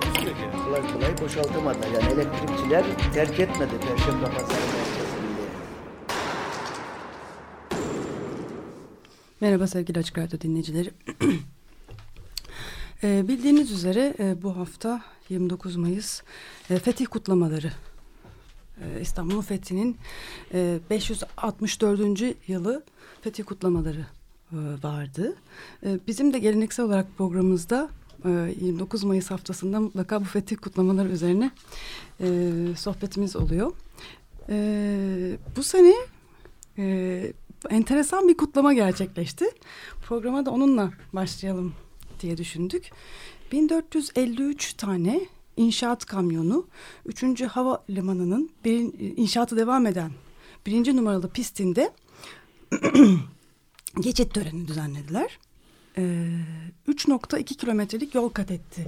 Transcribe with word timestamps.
Takusuyor 0.00 0.36
ki. 0.36 0.42
kolay 0.64 0.92
kolay 0.92 1.20
boşaltamadılar. 1.20 1.90
Yani 1.90 2.12
elektrikçiler 2.12 2.84
terk 3.14 3.40
etmedi 3.40 3.72
Perşembe 3.80 4.24
Pazarı. 4.24 4.60
Merhaba 9.40 9.66
sevgili 9.66 9.98
Açık 9.98 10.18
Radyo 10.18 10.40
dinleyicileri. 10.40 10.90
Ee, 13.02 13.28
bildiğiniz 13.28 13.72
üzere 13.72 14.14
e, 14.18 14.42
bu 14.42 14.56
hafta 14.56 15.02
29 15.28 15.76
Mayıs 15.76 16.22
e, 16.70 16.78
Fetih 16.78 17.06
kutlamaları. 17.06 17.72
E, 18.80 19.00
İstanbul'un 19.00 19.40
fethinin 19.40 19.96
e, 20.54 20.78
564. 20.90 22.00
yılı 22.48 22.84
Fetih 23.20 23.44
kutlamaları 23.44 24.06
e, 24.52 24.56
vardı. 24.82 25.36
E, 25.86 25.98
bizim 26.06 26.32
de 26.32 26.38
geleneksel 26.38 26.86
olarak 26.86 27.06
programımızda 27.18 27.88
e, 27.88 28.05
29 28.24 29.04
Mayıs 29.04 29.30
haftasında 29.30 29.80
mutlaka 29.80 30.20
bu 30.20 30.24
Fetih 30.24 30.56
kutlamaları 30.56 31.08
üzerine 31.08 31.50
e, 32.20 32.50
sohbetimiz 32.76 33.36
oluyor. 33.36 33.72
E, 34.48 35.38
bu 35.56 35.62
sene 35.62 35.94
e, 36.78 37.32
enteresan 37.70 38.28
bir 38.28 38.36
kutlama 38.36 38.72
gerçekleşti. 38.72 39.44
Programa 40.06 40.46
da 40.46 40.50
onunla 40.50 40.90
başlayalım 41.12 41.74
diye 42.20 42.36
düşündük. 42.36 42.90
1453 43.52 44.72
tane 44.72 45.20
inşaat 45.56 46.04
kamyonu 46.04 46.66
3. 47.06 47.42
Havalimanı'nın 47.42 48.50
bir, 48.64 48.92
inşaatı 49.16 49.56
devam 49.56 49.86
eden 49.86 50.10
birinci 50.66 50.96
numaralı 50.96 51.28
pistinde 51.28 51.92
geçit 54.00 54.34
töreni 54.34 54.68
düzenlediler. 54.68 55.38
Ee, 55.98 56.02
3.2 56.88 57.44
kilometrelik 57.44 58.14
yol 58.14 58.28
kat 58.28 58.50
etti. 58.50 58.86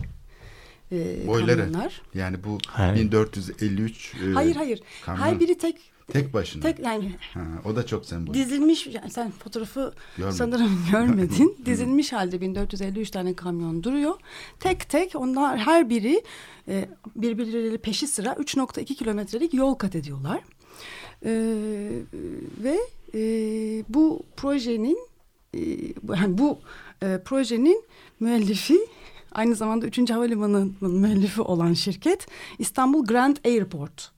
Ee, 0.92 1.26
Boyları. 1.26 1.58
kamyonlar. 1.58 2.02
Yani 2.14 2.44
bu 2.44 2.58
Hayır. 2.66 2.96
1453 3.04 4.14
e, 4.14 4.32
Hayır 4.32 4.56
hayır. 4.56 4.80
kamyon 5.04 5.24
Her 5.26 5.40
biri 5.40 5.58
tek 5.58 5.76
tek 6.12 6.34
başına. 6.34 6.62
tek 6.62 6.78
yani 6.78 7.12
Ha, 7.34 7.40
o 7.64 7.76
da 7.76 7.86
çok 7.86 8.06
sembol. 8.06 8.34
Dizilmiş 8.34 8.86
yani 8.86 9.10
sen 9.10 9.30
fotoğrafı 9.30 9.92
Görmedim. 10.16 10.36
sanırım 10.38 10.80
görmedin. 10.92 11.56
Dizilmiş 11.66 12.12
halde 12.12 12.40
1453 12.40 13.10
tane 13.10 13.34
kamyon 13.34 13.82
duruyor. 13.82 14.14
Tek 14.60 14.88
tek 14.90 15.12
onlar 15.16 15.58
her 15.58 15.90
biri 15.90 16.22
e, 16.68 16.88
birbirleriyle 17.16 17.78
peşi 17.78 18.06
sıra 18.06 18.32
3.2 18.32 18.84
kilometrelik 18.84 19.54
yol 19.54 19.74
kat 19.74 19.94
ediyorlar. 19.94 20.40
E, 21.24 21.30
ve 22.62 22.78
e, 23.14 23.20
bu 23.88 24.22
projenin 24.36 24.98
e, 25.54 25.60
bu- 26.02 26.14
yani 26.16 26.38
bu 26.38 26.58
e, 27.02 27.22
projenin 27.24 27.84
müellifi 28.20 28.78
aynı 29.32 29.54
zamanda 29.54 29.86
3. 29.86 30.10
Havalimanı'nın 30.10 30.76
müellifi 30.80 31.40
olan 31.40 31.72
şirket 31.72 32.26
İstanbul 32.58 33.06
Grand 33.06 33.36
Airport. 33.44 34.10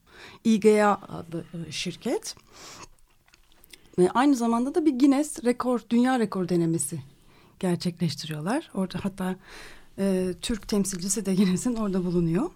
İGA 0.45 1.01
adlı 1.09 1.45
e, 1.69 1.73
şirket. 1.73 2.37
Ve 3.99 4.11
aynı 4.11 4.37
zamanda 4.37 4.75
da 4.75 4.87
bir 4.87 4.99
Guinness 4.99 5.45
rekor, 5.45 5.81
dünya 5.91 6.19
rekor 6.19 6.49
denemesi 6.49 7.03
gerçekleştiriyorlar. 7.59 8.71
Orada 8.75 8.99
hatta 9.03 9.37
e, 10.01 10.35
Türk 10.43 10.69
temsilcisi 10.69 11.27
de 11.27 11.35
Guinness'in 11.35 11.75
orada 11.75 12.05
bulunuyor. 12.05 12.51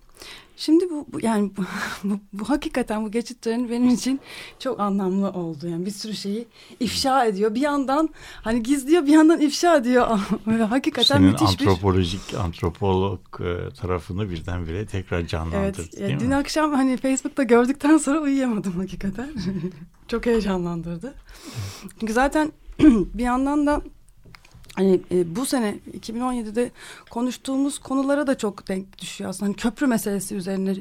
Şimdi 0.57 0.91
bu, 0.91 1.07
bu 1.13 1.19
yani 1.23 1.51
bu, 1.57 1.63
bu, 2.05 2.21
bu 2.33 2.49
hakikaten 2.49 3.05
bu 3.05 3.11
geçit 3.11 3.43
töreni 3.43 3.71
benim 3.71 3.89
için 3.89 4.21
çok 4.59 4.81
anlamlı 4.81 5.31
oldu. 5.31 5.69
Yani 5.69 5.87
bir 5.87 5.91
sürü 5.91 6.15
şeyi 6.15 6.47
ifşa 6.81 7.25
ediyor. 7.25 7.55
Bir 7.55 7.61
yandan 7.61 8.09
hani 8.43 8.63
gizliyor 8.63 9.07
bir 9.07 9.13
yandan 9.13 9.41
ifşa 9.41 9.77
ediyor. 9.77 10.21
Böyle 10.47 10.63
hakikaten 10.63 11.17
Senin 11.17 11.31
müthiş 11.31 11.61
bir... 11.61 11.67
antropolojik 11.67 12.35
antropolog 12.35 13.21
e, 13.41 13.75
tarafını 13.81 14.31
birdenbire 14.31 14.87
tekrar 14.87 15.19
Evet, 15.19 15.29
canlandırdı 15.29 16.03
ya 16.03 16.09
değil 16.09 16.21
dün 16.21 16.29
mi? 16.29 16.37
akşam 16.37 16.73
hani 16.73 16.97
Facebook'ta 16.97 17.43
gördükten 17.43 17.97
sonra 17.97 18.21
uyuyamadım 18.21 18.73
hakikaten. 18.73 19.29
Çok 20.09 20.27
heyecanlandırdı. 20.27 21.15
Çünkü 22.01 22.13
zaten 22.13 22.53
bir 23.15 23.25
yandan 23.25 23.67
da 23.67 23.83
hani 24.77 25.01
e, 25.11 25.37
bu 25.37 25.47
sene 25.47 25.79
2017'de 26.01 26.71
konuştuğumuz 27.11 27.79
konulara 27.79 28.27
da 28.27 28.39
çok 28.39 28.69
denk 28.69 28.99
düşüyor 28.99 29.31
aslında. 29.31 29.47
Hani 29.47 29.57
köprü 29.57 29.87
meselesi 29.87 30.35
üzerine 30.35 30.77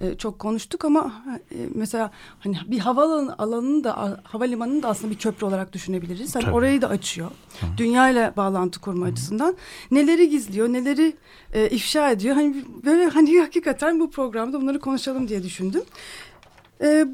e, 0.00 0.14
çok 0.14 0.38
konuştuk 0.38 0.84
ama 0.84 1.24
e, 1.50 1.56
mesela 1.74 2.10
hani 2.40 2.58
bir 2.66 2.78
havaalanı 2.78 3.38
alanını 3.38 3.84
da 3.84 4.20
havalimanını 4.24 4.82
da 4.82 4.88
aslında 4.88 5.10
bir 5.10 5.18
köprü 5.18 5.46
olarak 5.46 5.72
düşünebiliriz. 5.72 6.34
Hani 6.34 6.44
Tabii. 6.44 6.54
orayı 6.54 6.82
da 6.82 6.88
açıyor. 6.88 7.30
Dünya 7.76 8.10
ile 8.10 8.32
bağlantı 8.36 8.80
kurma 8.80 9.06
açısından. 9.06 9.56
Neleri 9.90 10.30
gizliyor, 10.30 10.68
neleri 10.68 11.16
e, 11.52 11.68
ifşa 11.68 12.10
ediyor. 12.10 12.34
Hani 12.34 12.64
böyle 12.84 13.08
hani 13.08 13.40
hakikaten 13.40 14.00
bu 14.00 14.10
programda 14.10 14.60
bunları 14.60 14.80
konuşalım 14.80 15.28
diye 15.28 15.42
düşündüm. 15.42 15.82
E, 16.82 17.06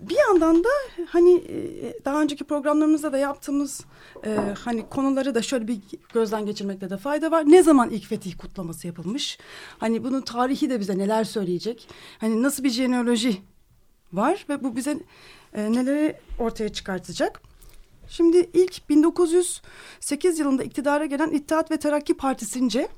bir 0.00 0.16
yandan 0.16 0.64
da 0.64 0.68
hani 1.08 1.34
e, 1.34 1.94
daha 2.04 2.22
önceki 2.22 2.44
programlarımızda 2.44 3.12
da 3.12 3.18
yaptığımız 3.18 3.84
e, 4.26 4.36
hani 4.64 4.88
konuları 4.88 5.34
da 5.34 5.42
şöyle 5.42 5.68
bir 5.68 5.80
gözden 6.14 6.46
geçirmekte 6.46 6.90
de 6.90 6.96
fayda 6.96 7.30
var. 7.30 7.44
Ne 7.46 7.62
zaman 7.62 7.90
ilk 7.90 8.06
fetih 8.06 8.38
kutlaması 8.38 8.86
yapılmış? 8.86 9.38
Hani 9.78 10.04
bunun 10.04 10.20
tarihi 10.20 10.70
de 10.70 10.80
bize 10.80 10.98
neler 10.98 11.24
söyleyecek? 11.24 11.88
Hani 12.18 12.42
nasıl 12.42 12.64
bir 12.64 12.70
jenealoji 12.70 13.36
var 14.12 14.46
ve 14.48 14.64
bu 14.64 14.76
bize 14.76 14.98
e, 15.54 15.72
neleri 15.72 16.16
ortaya 16.38 16.68
çıkartacak? 16.68 17.40
Şimdi 18.08 18.50
ilk 18.54 18.88
1908 18.88 20.38
yılında 20.38 20.62
iktidara 20.62 21.06
gelen 21.06 21.30
İttihat 21.30 21.70
ve 21.70 21.76
Terakki 21.76 22.14
Partisi'nce 22.14 22.88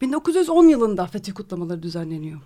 1910 0.00 0.68
yılında 0.68 1.06
fetih 1.06 1.34
kutlamaları 1.34 1.82
düzenleniyor. 1.82 2.40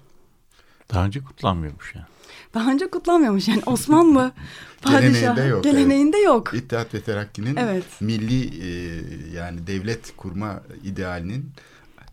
Daha 0.92 1.04
önce 1.04 1.20
kutlanmıyormuş 1.20 1.94
yani. 1.94 2.06
Daha 2.54 2.70
önce 2.70 2.90
kutlanmıyormuş 2.90 3.48
yani 3.48 3.62
Osmanlı 3.66 4.32
padişahı 4.82 5.10
Geleneğinde 5.12 5.42
yok, 5.42 5.64
geleneğinde 5.64 6.18
yok. 6.18 6.54
İttihat 6.54 6.94
ve 6.94 7.00
Terakki'nin 7.00 7.56
Evet. 7.56 7.84
milli 8.00 8.62
e, 8.66 8.70
yani 9.36 9.66
devlet 9.66 10.16
kurma 10.16 10.62
idealinin 10.84 11.50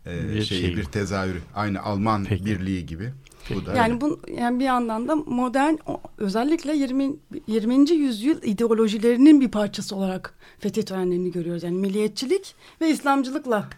e, 0.06 0.28
Bir 0.34 0.44
şeyi, 0.44 0.60
şey. 0.60 0.76
bir 0.76 0.84
tezahürü. 0.84 1.40
Aynı 1.54 1.82
Alman 1.82 2.24
Peki. 2.24 2.44
birliği 2.44 2.86
gibi. 2.86 3.12
Bu 3.54 3.66
da 3.66 3.74
Yani 3.74 4.00
bu 4.00 4.20
yani 4.38 4.60
bir 4.60 4.64
yandan 4.64 5.08
da 5.08 5.16
modern 5.16 5.74
özellikle 6.18 6.76
20 6.76 7.12
20. 7.46 7.90
yüzyıl 7.90 8.42
ideolojilerinin 8.42 9.40
bir 9.40 9.50
parçası 9.50 9.96
olarak 9.96 10.34
fetih 10.58 10.82
törenlerini 10.82 11.32
görüyoruz. 11.32 11.62
Yani 11.62 11.76
milliyetçilik 11.76 12.54
ve 12.80 12.90
İslamcılıkla 12.90 13.68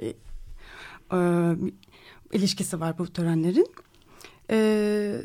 e, 0.00 0.06
e, 1.12 1.18
ilişkisi 2.32 2.80
var 2.80 2.98
bu 2.98 3.06
törenlerin. 3.06 3.66
E, 4.50 5.22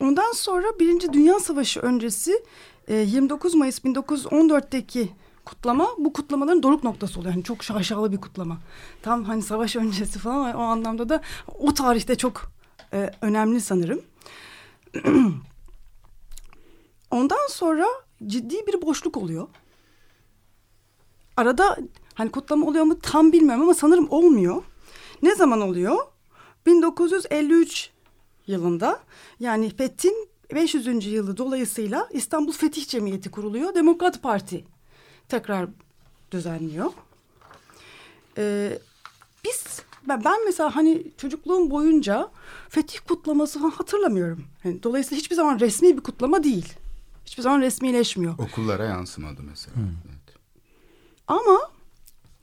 ondan 0.00 0.32
sonra 0.32 0.66
Birinci 0.80 1.12
Dünya 1.12 1.40
Savaşı 1.40 1.80
öncesi 1.80 2.44
e, 2.88 2.94
29 2.94 3.54
Mayıs 3.54 3.78
1914'teki 3.78 5.08
kutlama 5.44 5.88
bu 5.98 6.12
kutlamaların 6.12 6.62
doruk 6.62 6.84
noktası 6.84 7.20
oluyor. 7.20 7.34
Yani 7.34 7.44
çok 7.44 7.64
şaşalı 7.64 8.12
bir 8.12 8.16
kutlama. 8.16 8.58
Tam 9.02 9.24
hani 9.24 9.42
savaş 9.42 9.76
öncesi 9.76 10.18
falan 10.18 10.54
o 10.54 10.60
anlamda 10.60 11.08
da 11.08 11.20
o 11.58 11.74
tarihte 11.74 12.16
çok 12.16 12.52
e, 12.92 13.10
önemli 13.20 13.60
sanırım. 13.60 14.02
Ondan 17.10 17.48
sonra 17.48 17.86
ciddi 18.26 18.66
bir 18.66 18.82
boşluk 18.82 19.16
oluyor. 19.16 19.48
Arada 21.36 21.76
hani 22.14 22.30
kutlama 22.30 22.66
oluyor 22.66 22.84
mu 22.84 22.98
tam 23.00 23.32
bilmiyorum 23.32 23.62
ama 23.62 23.74
sanırım 23.74 24.06
olmuyor. 24.10 24.62
Ne 25.22 25.34
zaman 25.34 25.60
oluyor? 25.60 25.96
1953 26.66 27.90
yılında 28.46 29.00
yani 29.40 29.70
Fethin 29.76 30.28
500. 30.54 31.06
yılı 31.06 31.36
dolayısıyla 31.36 32.08
İstanbul 32.12 32.52
Fetih 32.52 32.86
Cemiyeti 32.86 33.30
kuruluyor. 33.30 33.74
Demokrat 33.74 34.22
Parti 34.22 34.64
tekrar 35.28 35.68
düzenliyor. 36.32 36.90
Ee, 38.38 38.78
biz 39.44 39.82
ben, 40.08 40.24
ben 40.24 40.44
mesela 40.44 40.76
hani 40.76 41.04
çocukluğum 41.16 41.70
boyunca 41.70 42.30
fetih 42.68 42.98
kutlaması 43.08 43.58
falan 43.58 43.70
hatırlamıyorum. 43.70 44.44
Yani 44.64 44.82
dolayısıyla 44.82 45.20
hiçbir 45.20 45.36
zaman 45.36 45.60
resmi 45.60 45.96
bir 45.96 46.02
kutlama 46.02 46.42
değil. 46.44 46.72
Hiçbir 47.26 47.42
zaman 47.42 47.60
resmileşmiyor. 47.60 48.34
okullara 48.38 48.84
yansımadı 48.84 49.42
mesela. 49.42 49.74
Evet. 49.76 50.36
Ama 51.26 51.58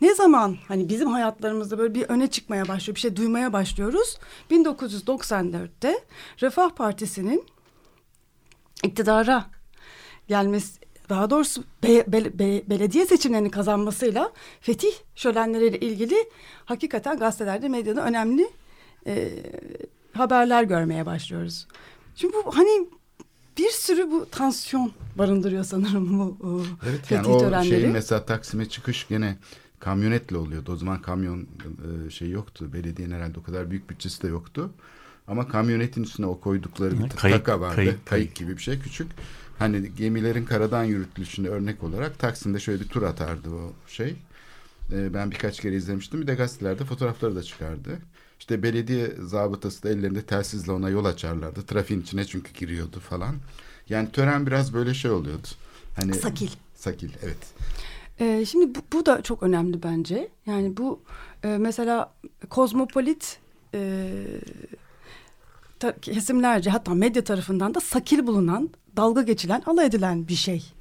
ne 0.01 0.16
zaman 0.16 0.57
hani 0.68 0.90
bizim 0.90 1.07
hayatlarımızda 1.12 1.78
böyle 1.78 1.94
bir 1.94 2.04
öne 2.10 2.28
çıkmaya 2.28 2.68
başlıyor, 2.68 2.95
bir 2.95 3.01
şey 3.01 3.16
duymaya 3.16 3.54
başlıyoruz. 3.54 4.18
1994'te 4.51 6.00
Refah 6.42 6.69
Partisi'nin 6.69 7.44
iktidara 8.84 9.45
gelmesi 10.28 10.80
daha 11.10 11.30
doğrusu 11.30 11.63
be, 11.84 12.04
be, 12.07 12.40
be, 12.40 12.69
belediye 12.69 13.06
seçimlerini 13.06 13.51
kazanmasıyla 13.51 14.31
fetih 14.62 14.92
şölenleriyle 15.16 15.80
ilgili 15.80 16.16
hakikaten 16.66 17.18
gazetelerde 17.18 17.68
medyada 17.69 18.06
önemli 18.06 18.50
e, 19.07 19.30
haberler 20.13 20.63
görmeye 20.63 21.06
başlıyoruz. 21.06 21.68
Şimdi 22.16 22.34
bu 22.34 22.57
hani 22.57 22.88
bir 23.57 23.69
sürü 23.69 24.12
bu 24.12 24.30
tansiyon 24.30 24.92
barındırıyor 25.18 25.63
sanırım 25.63 26.19
bu 26.19 26.48
o, 26.48 26.62
Evet 26.90 27.00
fetih 27.00 27.16
yani 27.16 27.28
o 27.28 27.38
törenleri. 27.40 27.69
şeyin 27.69 27.90
mesela 27.92 28.25
Taksim'e 28.25 28.69
çıkış 28.69 29.07
gene 29.07 29.38
kamyonetle 29.83 30.38
oluyordu. 30.38 30.71
O 30.71 30.75
zaman 30.75 31.01
kamyon 31.01 31.47
e, 32.07 32.09
şey 32.09 32.30
yoktu. 32.30 32.74
Belediyenin 32.74 33.15
herhalde 33.15 33.39
o 33.39 33.44
kadar 33.44 33.71
büyük 33.71 33.89
bütçesi 33.89 34.24
de 34.24 34.27
yoktu. 34.27 34.71
Ama 35.27 35.47
kamyonetin 35.47 36.03
üstüne 36.03 36.25
o 36.25 36.39
koydukları 36.39 36.91
bir 37.03 37.09
kayık, 37.09 37.45
taka 37.45 37.62
vardı. 37.62 37.75
kayık, 37.75 37.89
Kayık, 37.91 38.06
kayık. 38.06 38.35
gibi 38.35 38.57
bir 38.57 38.62
şey 38.62 38.80
küçük. 38.80 39.07
Hani 39.59 39.95
gemilerin 39.95 40.45
karadan 40.45 40.83
yürütülüşünde 40.83 41.50
örnek 41.50 41.83
olarak 41.83 42.19
Taksim'de 42.19 42.59
şöyle 42.59 42.83
bir 42.83 42.88
tur 42.88 43.03
atardı 43.03 43.50
o 43.50 43.74
şey. 43.88 44.15
E, 44.91 45.13
ben 45.13 45.31
birkaç 45.31 45.59
kere 45.59 45.75
izlemiştim. 45.75 46.21
Bir 46.21 46.27
de 46.27 46.35
gazetelerde 46.35 46.85
fotoğrafları 46.85 47.35
da 47.35 47.44
çıkardı. 47.44 48.00
İşte 48.39 48.63
belediye 48.63 49.12
zabıtası 49.21 49.83
da 49.83 49.89
ellerinde 49.89 50.21
telsizle 50.21 50.71
ona 50.71 50.89
yol 50.89 51.06
açarlardı. 51.06 51.62
Trafiğin 51.65 52.01
içine 52.01 52.25
çünkü 52.25 52.53
giriyordu 52.53 53.00
falan. 53.00 53.35
Yani 53.89 54.12
tören 54.12 54.47
biraz 54.47 54.74
böyle 54.74 54.94
şey 54.94 55.12
oluyordu. 55.12 55.47
Hani 55.95 56.13
Sakil. 56.13 56.50
Sakil 56.75 57.09
evet. 57.24 57.38
Ee, 58.19 58.45
şimdi 58.45 58.75
bu, 58.75 58.80
bu 58.94 59.06
da 59.06 59.21
çok 59.21 59.44
önemli 59.44 59.83
bence. 59.83 60.30
Yani 60.45 60.77
bu 60.77 61.01
e, 61.44 61.48
mesela 61.48 62.13
kozmopolit 62.50 63.39
e, 63.74 64.13
kesimlerce 66.01 66.69
hatta 66.69 66.94
medya 66.94 67.24
tarafından 67.24 67.74
da 67.74 67.80
sakil 67.80 68.27
bulunan, 68.27 68.69
dalga 68.98 69.21
geçilen, 69.21 69.63
alay 69.65 69.86
edilen 69.86 70.27
bir 70.27 70.36
şey. 70.36 70.74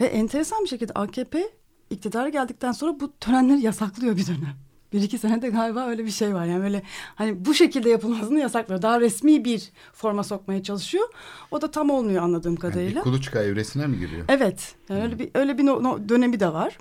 Ve 0.00 0.04
enteresan 0.04 0.64
bir 0.64 0.68
şekilde 0.68 0.92
AKP 0.92 1.50
iktidara 1.90 2.28
geldikten 2.28 2.72
sonra 2.72 3.00
bu 3.00 3.12
törenleri 3.18 3.60
yasaklıyor 3.60 4.16
bir 4.16 4.26
dönem. 4.26 4.69
Bir 4.92 5.02
iki 5.02 5.18
senede 5.18 5.48
galiba 5.48 5.86
öyle 5.86 6.04
bir 6.04 6.10
şey 6.10 6.34
var. 6.34 6.44
Yani 6.46 6.62
böyle 6.62 6.82
hani 7.14 7.44
bu 7.44 7.54
şekilde 7.54 7.90
yapılmasını 7.90 8.38
yasaklıyor. 8.40 8.82
Daha 8.82 9.00
resmi 9.00 9.44
bir 9.44 9.70
forma 9.92 10.24
sokmaya 10.24 10.62
çalışıyor. 10.62 11.08
O 11.50 11.62
da 11.62 11.70
tam 11.70 11.90
olmuyor 11.90 12.22
anladığım 12.22 12.52
Yani 12.52 12.58
kadarıyla. 12.60 13.00
bir 13.00 13.04
kuluçka 13.04 13.42
evresine 13.42 13.86
mi 13.86 13.98
giriyor? 13.98 14.24
Evet. 14.28 14.74
Yani 14.88 15.02
öyle 15.02 15.18
bir 15.18 15.30
öyle 15.34 15.58
bir 15.58 15.66
no- 15.66 15.82
no- 15.82 16.08
dönemi 16.08 16.40
de 16.40 16.52
var. 16.52 16.78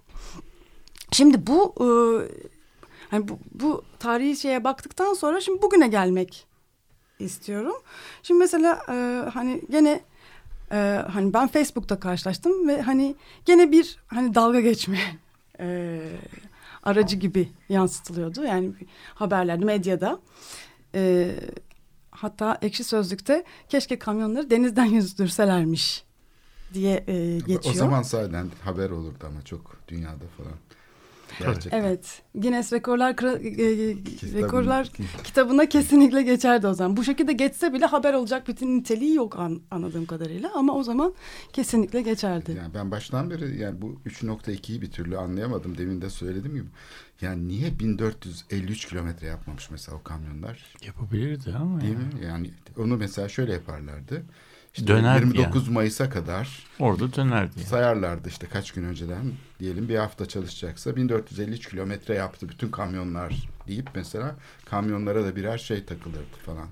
Şimdi 1.12 1.48
bu 1.48 1.74
e, 1.80 1.88
hani 3.12 3.28
bu, 3.28 3.40
bu 3.52 3.84
tarihi 4.00 4.36
şeye 4.36 4.64
baktıktan 4.64 5.14
sonra 5.14 5.42
şimdi 5.42 5.62
bugüne 5.62 5.88
gelmek 5.88 6.46
istiyorum. 7.20 7.76
Şimdi 8.24 8.40
mesela 8.40 8.80
e, 8.90 9.30
hani 9.34 9.62
gene 9.72 10.02
e, 10.72 11.02
hani 11.12 11.34
ben 11.34 11.48
Facebook'ta 11.48 12.00
karşılaştım 12.00 12.68
ve 12.68 12.82
hani 12.82 13.16
gene 13.46 13.72
bir 13.72 13.98
hani 14.08 14.36
dalga 14.36 14.60
geçme 14.60 15.00
e, 15.60 16.00
aracı 16.84 17.16
gibi 17.16 17.52
yansıtılıyordu. 17.70 18.44
Yani 18.44 18.72
haberlerde, 19.16 19.66
medyada. 19.66 20.20
E, 20.96 21.32
hatta 22.12 22.58
Ekşi 22.62 22.84
Sözlük'te 22.84 23.44
keşke 23.70 24.00
kamyonları 24.00 24.50
denizden 24.50 24.86
yüzdürselermiş 25.00 26.04
diye 26.74 27.04
e, 27.08 27.38
geçiyor. 27.38 27.76
O 27.76 27.78
zaman 27.78 28.02
sahiden 28.02 28.48
haber 28.64 28.90
olurdu 28.90 29.24
ama 29.28 29.42
çok 29.42 29.88
dünyada 29.88 30.26
falan. 30.38 30.54
Gerçekten. 31.40 31.80
Evet. 31.80 32.22
Guinness 32.36 32.74
Rekorlar 32.74 33.10
e, 33.10 33.48
e, 33.48 33.96
Rekorlar 34.42 34.92
kitabına 35.24 35.70
kesinlikle 35.70 36.22
geçerdi 36.22 36.68
o 36.68 36.74
zaman. 36.74 36.98
Bu 36.98 37.04
şekilde 37.04 37.34
geçse 37.34 37.74
bile 37.74 37.86
haber 37.86 38.14
olacak 38.14 38.48
bir 38.48 38.68
niteliği 38.68 39.16
yok 39.16 39.40
an- 39.40 39.62
anladığım 39.72 40.06
kadarıyla 40.06 40.52
ama 40.56 40.74
o 40.76 40.84
zaman 40.84 41.14
kesinlikle 41.54 42.02
geçerdi. 42.02 42.52
Yani 42.58 42.74
ben 42.74 42.92
baştan 42.92 43.30
beri 43.30 43.58
yani 43.62 43.82
bu 43.82 44.02
3.2'yi 44.06 44.82
bir 44.82 44.92
türlü 44.92 45.18
anlayamadım. 45.18 45.78
Demin 45.78 46.02
de 46.02 46.10
söylediğim 46.10 46.56
gibi. 46.56 46.68
Yani 47.22 47.48
niye 47.48 47.80
1453 47.80 48.86
kilometre 48.86 49.28
yapmamış 49.28 49.70
mesela 49.72 49.98
o 49.98 50.04
kamyonlar? 50.04 50.76
Yapabilirdi 50.86 51.54
ama 51.60 51.82
Değil 51.82 51.94
yani. 51.94 52.04
mi? 52.04 52.26
Yani 52.26 52.52
onu 52.78 52.98
mesela 52.98 53.30
şöyle 53.30 53.54
yaparlardı. 53.54 54.24
İşte 54.74 54.88
Dönerdi 54.88 55.26
29 55.26 55.68
Mayıs'a 55.70 56.10
kadar 56.10 56.66
Orada 56.80 57.14
dönerdi. 57.14 57.52
yani. 57.58 57.68
sayarlardı 57.68 58.30
işte 58.30 58.48
kaç 58.48 58.72
gün 58.72 58.84
önceden 58.84 59.32
diyelim 59.60 59.90
bir 59.90 59.96
hafta 59.98 60.26
çalışacaksa 60.26 60.96
1453 60.96 61.70
kilometre 61.70 62.14
yaptı 62.16 62.50
bütün 62.50 62.72
kamyonlar 62.72 63.50
deyip 63.68 63.90
mesela 63.96 64.36
kamyonlara 64.66 65.24
da 65.26 65.36
birer 65.36 65.58
şey 65.58 65.86
takılırdı 65.86 66.38
falan. 66.46 66.68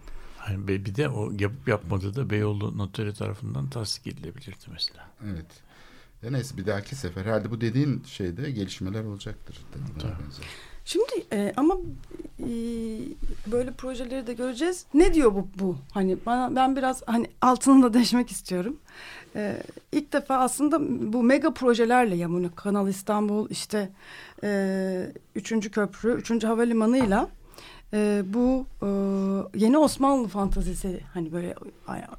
Be- 0.68 0.86
bir 0.86 0.96
de 0.96 1.10
o 1.10 1.32
yapıp 1.40 1.68
yapmadığı 1.68 2.16
da 2.16 2.30
Beyoğlu 2.30 2.78
noteri 2.78 3.14
tarafından 3.14 3.70
tasdik 3.70 4.08
edilebilirdi 4.14 4.66
mesela. 4.72 5.08
Evet. 5.26 5.46
Ya 6.24 6.32
neyse 6.32 6.58
bir 6.58 6.66
dahaki 6.66 6.96
sefer 6.96 7.26
herhalde 7.26 7.52
bu 7.52 7.62
dediğin 7.62 8.04
şeyde 8.04 8.52
gelişmeler 8.52 9.04
olacaktır. 9.04 9.58
Tabii. 10.00 10.14
Şimdi 10.88 11.26
e, 11.34 11.54
ama 11.58 11.78
e, 12.40 12.50
böyle 13.52 13.72
projeleri 13.72 14.28
de 14.28 14.34
göreceğiz. 14.34 14.86
Ne 14.94 15.14
diyor 15.14 15.36
bu 15.36 15.48
bu? 15.60 15.78
Hani 15.92 16.18
bana 16.26 16.56
ben 16.56 16.76
biraz 16.76 17.04
hani 17.06 17.28
altını 17.42 17.84
da 17.84 17.94
deşmek 17.94 18.32
istiyorum. 18.32 18.78
E, 19.36 19.58
ilk 19.92 20.14
defa 20.14 20.38
aslında 20.38 20.80
bu 21.14 21.24
mega 21.24 21.54
projelerle 21.54 22.16
Yamuna 22.16 22.50
Kanal 22.56 22.88
İstanbul 22.88 23.50
işte 23.50 23.90
e, 24.44 25.12
üçüncü 25.36 25.72
köprü, 25.72 26.14
üçüncü 26.14 26.48
havalimanıyla 26.48 27.30
e, 27.94 28.24
bu 28.26 28.66
e, 28.82 28.88
yeni 29.60 29.78
Osmanlı 29.78 30.28
fantazisi 30.28 31.00
hani 31.14 31.32
böyle 31.32 31.56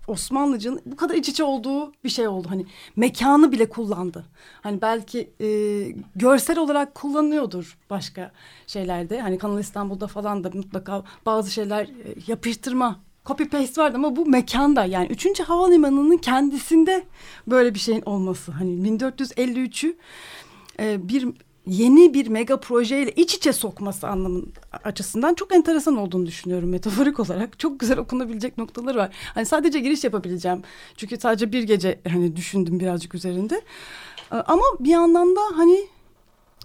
Osmanlıcının 0.07 0.81
bu 0.87 0.97
kadar 0.97 1.15
iç 1.15 1.29
içe 1.29 1.45
olduğu 1.45 1.93
bir 2.05 2.09
şey 2.09 2.29
oldu. 2.29 2.49
Hani 2.51 2.67
mekanı 2.97 3.53
bile 3.53 3.69
kullandı. 3.69 4.25
Hani 4.61 4.83
belki 4.83 5.31
e, 5.41 5.49
görsel 6.17 6.59
olarak 6.59 6.95
kullanıyordur 6.95 7.79
başka 7.91 8.33
şeylerde. 8.67 9.21
Hani 9.21 9.39
Kanal 9.39 9.59
İstanbul'da 9.59 10.07
falan 10.07 10.45
da 10.45 10.51
mutlaka 10.55 11.03
bazı 11.27 11.51
şeyler 11.51 11.85
e, 11.85 12.15
yapıştırma 12.27 13.01
copy 13.27 13.45
paste 13.45 13.83
vardı 13.83 13.97
ama 13.97 14.17
bu 14.17 14.27
mekanda 14.27 14.85
yani 14.85 15.07
3. 15.07 15.41
havalimanının 15.41 16.17
kendisinde 16.17 17.05
böyle 17.47 17.75
bir 17.75 17.79
şeyin 17.79 18.03
olması. 18.03 18.53
Hani 18.53 18.71
1453'ü 18.71 19.97
e, 20.81 21.09
bir 21.09 21.29
yeni 21.69 22.15
bir 22.15 22.27
mega 22.27 22.61
projeyle 22.61 23.13
iç 23.13 23.35
içe 23.35 23.53
sokması 23.53 24.09
anlamın 24.09 24.53
açısından 24.85 25.35
çok 25.35 25.55
enteresan 25.55 25.97
olduğunu 25.97 26.27
düşünüyorum 26.27 26.69
metaforik 26.69 27.21
olarak. 27.21 27.59
Çok 27.59 27.81
güzel 27.81 27.99
okunabilecek 27.99 28.59
noktaları 28.59 28.99
var. 28.99 29.11
Hani 29.35 29.47
sadece 29.47 29.81
giriş 29.81 30.05
yapabileceğim. 30.05 30.63
Çünkü 30.97 31.17
sadece 31.21 31.53
bir 31.53 31.63
gece 31.63 32.01
hani 32.09 32.37
düşündüm 32.37 32.81
birazcık 32.81 33.15
üzerinde. 33.15 33.63
E, 34.33 34.37
Ama 34.37 34.63
bir 34.81 34.91
yandan 34.91 35.37
da 35.37 35.41
hani 35.55 35.87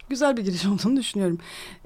güzel 0.09 0.37
bir 0.37 0.41
giriş 0.43 0.65
olduğunu 0.65 0.97
düşünüyorum. 0.97 1.37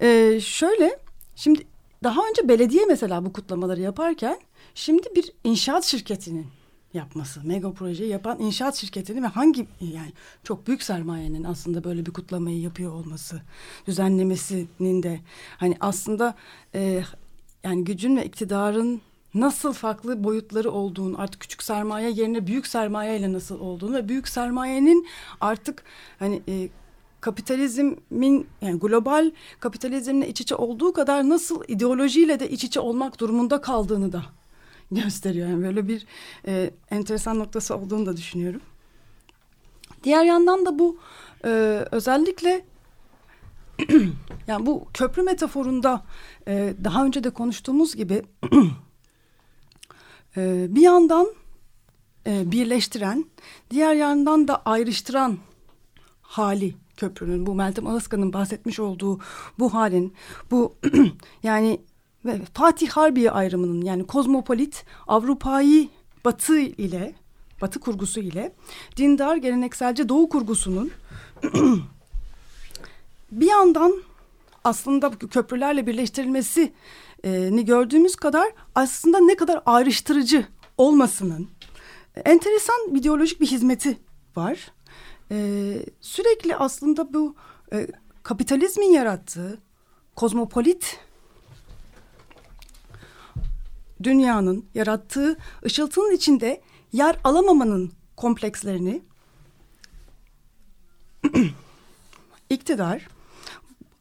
E, 0.01 0.39
şöyle 0.41 0.99
şimdi 1.35 1.61
daha 2.03 2.21
önce 2.29 2.47
belediye 2.47 2.85
mesela 2.85 3.25
bu 3.25 3.33
kutlamaları 3.33 3.81
yaparken 3.81 4.39
şimdi 4.75 5.07
bir 5.15 5.31
inşaat 5.43 5.85
şirketinin 5.85 6.47
yapması, 6.97 7.41
mega 7.43 7.71
projeyi 7.71 8.09
yapan 8.09 8.39
inşaat 8.39 8.75
şirketinin 8.75 9.23
ve 9.23 9.27
hangi 9.27 9.67
yani 9.81 10.13
çok 10.43 10.67
büyük 10.67 10.83
sermayenin 10.83 11.43
aslında 11.43 11.83
böyle 11.83 12.05
bir 12.05 12.13
kutlamayı 12.13 12.59
yapıyor 12.61 12.91
olması, 12.91 13.41
düzenlemesinin 13.87 15.03
de 15.03 15.19
hani 15.57 15.77
aslında 15.79 16.35
e, 16.75 17.03
yani 17.63 17.83
gücün 17.83 18.17
ve 18.17 18.25
iktidarın 18.25 19.01
nasıl 19.33 19.73
farklı 19.73 20.23
boyutları 20.23 20.71
olduğunu 20.71 21.21
artık 21.21 21.41
küçük 21.41 21.63
sermaye 21.63 22.09
yerine 22.09 22.47
büyük 22.47 22.67
sermaye 22.67 23.19
ile 23.19 23.33
nasıl 23.33 23.59
olduğunu 23.59 23.95
ve 23.95 24.09
büyük 24.09 24.27
sermayenin 24.27 25.07
artık 25.41 25.83
hani 26.19 26.41
e, 26.47 26.69
kapitalizmin 27.21 28.47
yani 28.61 28.79
global 28.79 29.31
kapitalizmle 29.59 30.27
iç 30.27 30.41
içe 30.41 30.55
olduğu 30.55 30.93
kadar 30.93 31.29
nasıl 31.29 31.63
ideolojiyle 31.67 32.39
de 32.39 32.49
iç 32.49 32.63
içe 32.63 32.79
olmak 32.79 33.19
durumunda 33.19 33.61
kaldığını 33.61 34.11
da 34.11 34.23
gösteriyor. 34.91 35.49
Yani 35.49 35.63
böyle 35.63 35.87
bir 35.87 36.05
e, 36.47 36.71
enteresan 36.91 37.39
noktası 37.39 37.75
olduğunu 37.75 38.05
da 38.05 38.17
düşünüyorum. 38.17 38.61
Diğer 40.03 40.23
yandan 40.23 40.65
da 40.65 40.79
bu 40.79 40.97
e, 41.45 41.49
özellikle 41.91 42.65
yani 44.47 44.65
bu 44.65 44.87
köprü 44.93 45.21
metaforunda 45.21 46.03
e, 46.47 46.73
daha 46.83 47.05
önce 47.05 47.23
de 47.23 47.29
konuştuğumuz 47.29 47.95
gibi 47.95 48.21
e, 50.37 50.67
bir 50.69 50.81
yandan 50.81 51.27
e, 52.27 52.51
birleştiren, 52.51 53.25
diğer 53.71 53.93
yandan 53.93 54.47
da 54.47 54.61
ayrıştıran 54.65 55.37
hali 56.21 56.75
köprünün 56.97 57.45
bu 57.45 57.55
Meltem 57.55 57.87
Ağızkan'ın 57.87 58.33
bahsetmiş 58.33 58.79
olduğu 58.79 59.19
bu 59.59 59.73
halin 59.73 60.13
bu 60.51 60.75
yani 61.43 61.81
ve 62.27 62.41
Fatih 62.53 62.89
Harbiye 62.89 63.31
ayrımının 63.31 63.81
yani 63.81 64.07
kozmopolit 64.07 64.85
Avrupa'yı 65.07 65.87
batı 66.25 66.59
ile 66.59 67.15
batı 67.61 67.79
kurgusu 67.79 68.19
ile 68.19 68.55
dindar 68.97 69.35
gelenekselce 69.37 70.09
doğu 70.09 70.29
kurgusunun 70.29 70.91
bir 73.31 73.47
yandan 73.47 73.93
aslında 74.63 75.11
köprülerle 75.11 75.87
birleştirilmesini 75.87 77.65
gördüğümüz 77.65 78.15
kadar 78.15 78.47
aslında 78.75 79.19
ne 79.19 79.35
kadar 79.35 79.61
ayrıştırıcı 79.65 80.45
olmasının 80.77 81.49
e, 82.15 82.19
enteresan 82.19 82.95
ideolojik 82.95 83.41
bir 83.41 83.47
hizmeti 83.47 83.97
var. 84.35 84.71
Ee, 85.31 85.85
sürekli 86.01 86.55
aslında 86.55 87.13
bu 87.13 87.35
e, 87.73 87.87
kapitalizmin 88.23 88.91
yarattığı 88.91 89.59
kozmopolit 90.15 90.99
dünyanın 94.03 94.65
yarattığı 94.73 95.37
ışıltının 95.65 96.11
içinde 96.11 96.61
yer 96.93 97.19
alamamanın 97.23 97.91
komplekslerini 98.17 99.01
iktidar 102.49 103.07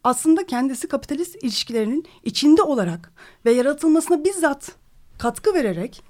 aslında 0.05 0.47
kendisi 0.47 0.89
kapitalist 0.89 1.45
ilişkilerinin 1.45 2.07
içinde 2.25 2.63
olarak 2.63 3.13
ve 3.45 3.53
yaratılmasına 3.53 4.25
bizzat 4.25 4.73
katkı 5.19 5.55
vererek 5.55 6.03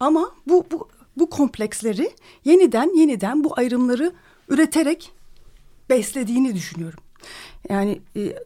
ama 0.00 0.34
bu 0.46 0.66
bu 0.70 0.88
bu 1.16 1.30
kompleksleri 1.30 2.10
yeniden 2.44 2.98
yeniden 2.98 3.44
bu 3.44 3.58
ayrımları 3.58 4.12
üreterek 4.48 5.12
beslediğini 5.90 6.54
düşünüyorum. 6.54 7.00
Yani 7.68 8.00
e, 8.16 8.36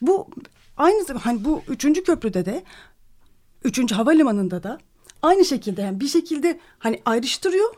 bu 0.00 0.28
aynı 0.78 1.04
zamanda 1.04 1.26
hani 1.26 1.44
bu 1.44 1.62
üçüncü 1.68 2.04
köprüde 2.04 2.44
de 2.44 2.64
üçüncü 3.64 3.94
havalimanında 3.94 4.62
da 4.62 4.78
aynı 5.22 5.44
şekilde 5.44 5.82
yani 5.82 6.00
bir 6.00 6.08
şekilde 6.08 6.60
hani 6.78 7.02
ayrıştırıyor 7.04 7.74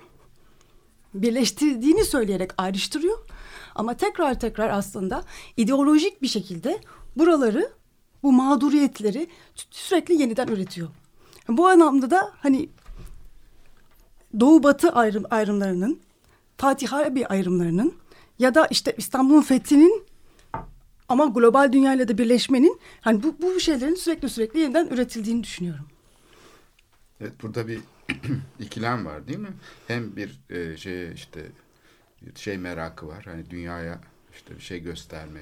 birleştirdiğini 1.15 2.05
söyleyerek 2.05 2.51
ayrıştırıyor 2.59 3.19
ama 3.75 3.95
tekrar 3.95 4.41
tekrar 4.41 4.71
aslında 4.71 5.25
ideolojik 5.57 6.23
bir 6.23 6.29
şekilde 6.29 6.81
buraları 7.17 7.73
bu 8.23 8.33
mağduriyetleri 8.33 9.29
sürekli 9.71 10.23
yeniden 10.23 10.49
üretiyor. 10.49 10.89
Bu 11.49 11.69
anlamda 11.69 12.11
da 12.11 12.33
hani 12.39 12.69
Doğu 14.41 14.63
Batı 14.63 14.93
ayrım, 14.93 15.25
ayrımlarının, 15.31 16.01
Fatih 16.57 16.89
Harbi 16.89 17.27
ayrımlarının 17.27 17.95
ya 18.39 18.55
da 18.55 18.67
işte 18.67 18.95
İstanbul'un 18.99 19.43
fethinin 19.43 20.05
ama 21.11 21.27
global 21.27 21.73
dünyayla 21.73 22.09
da 22.09 22.19
birleşmenin 22.19 22.81
hani 23.01 23.23
bu, 23.23 23.37
bu 23.43 23.61
şeylerin 23.61 23.95
sürekli 23.95 24.29
sürekli 24.29 24.61
yeniden 24.61 24.87
üretildiğini 24.87 25.45
düşünüyorum. 25.45 25.87
Evet 27.21 27.33
burada 27.43 27.69
bir 27.69 27.81
ikilem 28.61 29.07
var 29.07 29.29
değil 29.29 29.39
mi? 29.39 29.53
Hem 29.89 30.17
bir 30.17 30.41
e, 30.51 30.77
şey 30.77 31.13
işte 31.13 31.47
şey 32.37 32.59
merakı 32.59 33.07
var. 33.09 33.25
Hani 33.25 33.51
dünyaya 33.51 34.01
işte 34.33 34.57
bir 34.57 34.61
şey 34.61 34.81
gösterme 34.81 35.41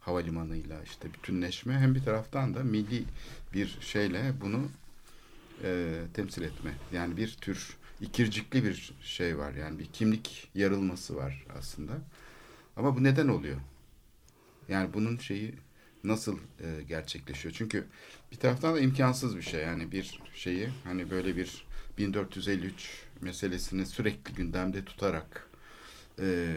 havalimanıyla 0.00 0.82
işte 0.82 1.12
bütünleşme 1.14 1.78
hem 1.78 1.94
bir 1.94 2.02
taraftan 2.02 2.54
da 2.54 2.62
milli 2.62 3.04
bir 3.54 3.78
şeyle 3.80 4.32
bunu 4.40 4.68
e, 5.62 6.00
temsil 6.14 6.42
etme. 6.42 6.70
Yani 6.92 7.16
bir 7.16 7.36
tür 7.40 7.76
ikircikli 8.00 8.64
bir 8.64 8.94
şey 9.02 9.38
var. 9.38 9.52
Yani 9.52 9.78
bir 9.78 9.86
kimlik 9.86 10.50
yarılması 10.54 11.16
var 11.16 11.46
aslında. 11.58 11.92
Ama 12.76 12.96
bu 12.96 13.04
neden 13.04 13.28
oluyor? 13.28 13.56
Yani 14.68 14.94
bunun 14.94 15.16
şeyi 15.18 15.54
nasıl 16.04 16.38
e, 16.38 16.82
gerçekleşiyor? 16.88 17.54
Çünkü 17.58 17.84
bir 18.32 18.36
taraftan 18.36 18.74
da 18.74 18.80
imkansız 18.80 19.36
bir 19.36 19.42
şey. 19.42 19.62
Yani 19.62 19.92
bir 19.92 20.20
şeyi 20.34 20.68
hani 20.84 21.10
böyle 21.10 21.36
bir 21.36 21.66
1453 21.98 23.02
meselesini 23.20 23.86
sürekli 23.86 24.34
gündemde 24.34 24.84
tutarak 24.84 25.50
e, 26.20 26.54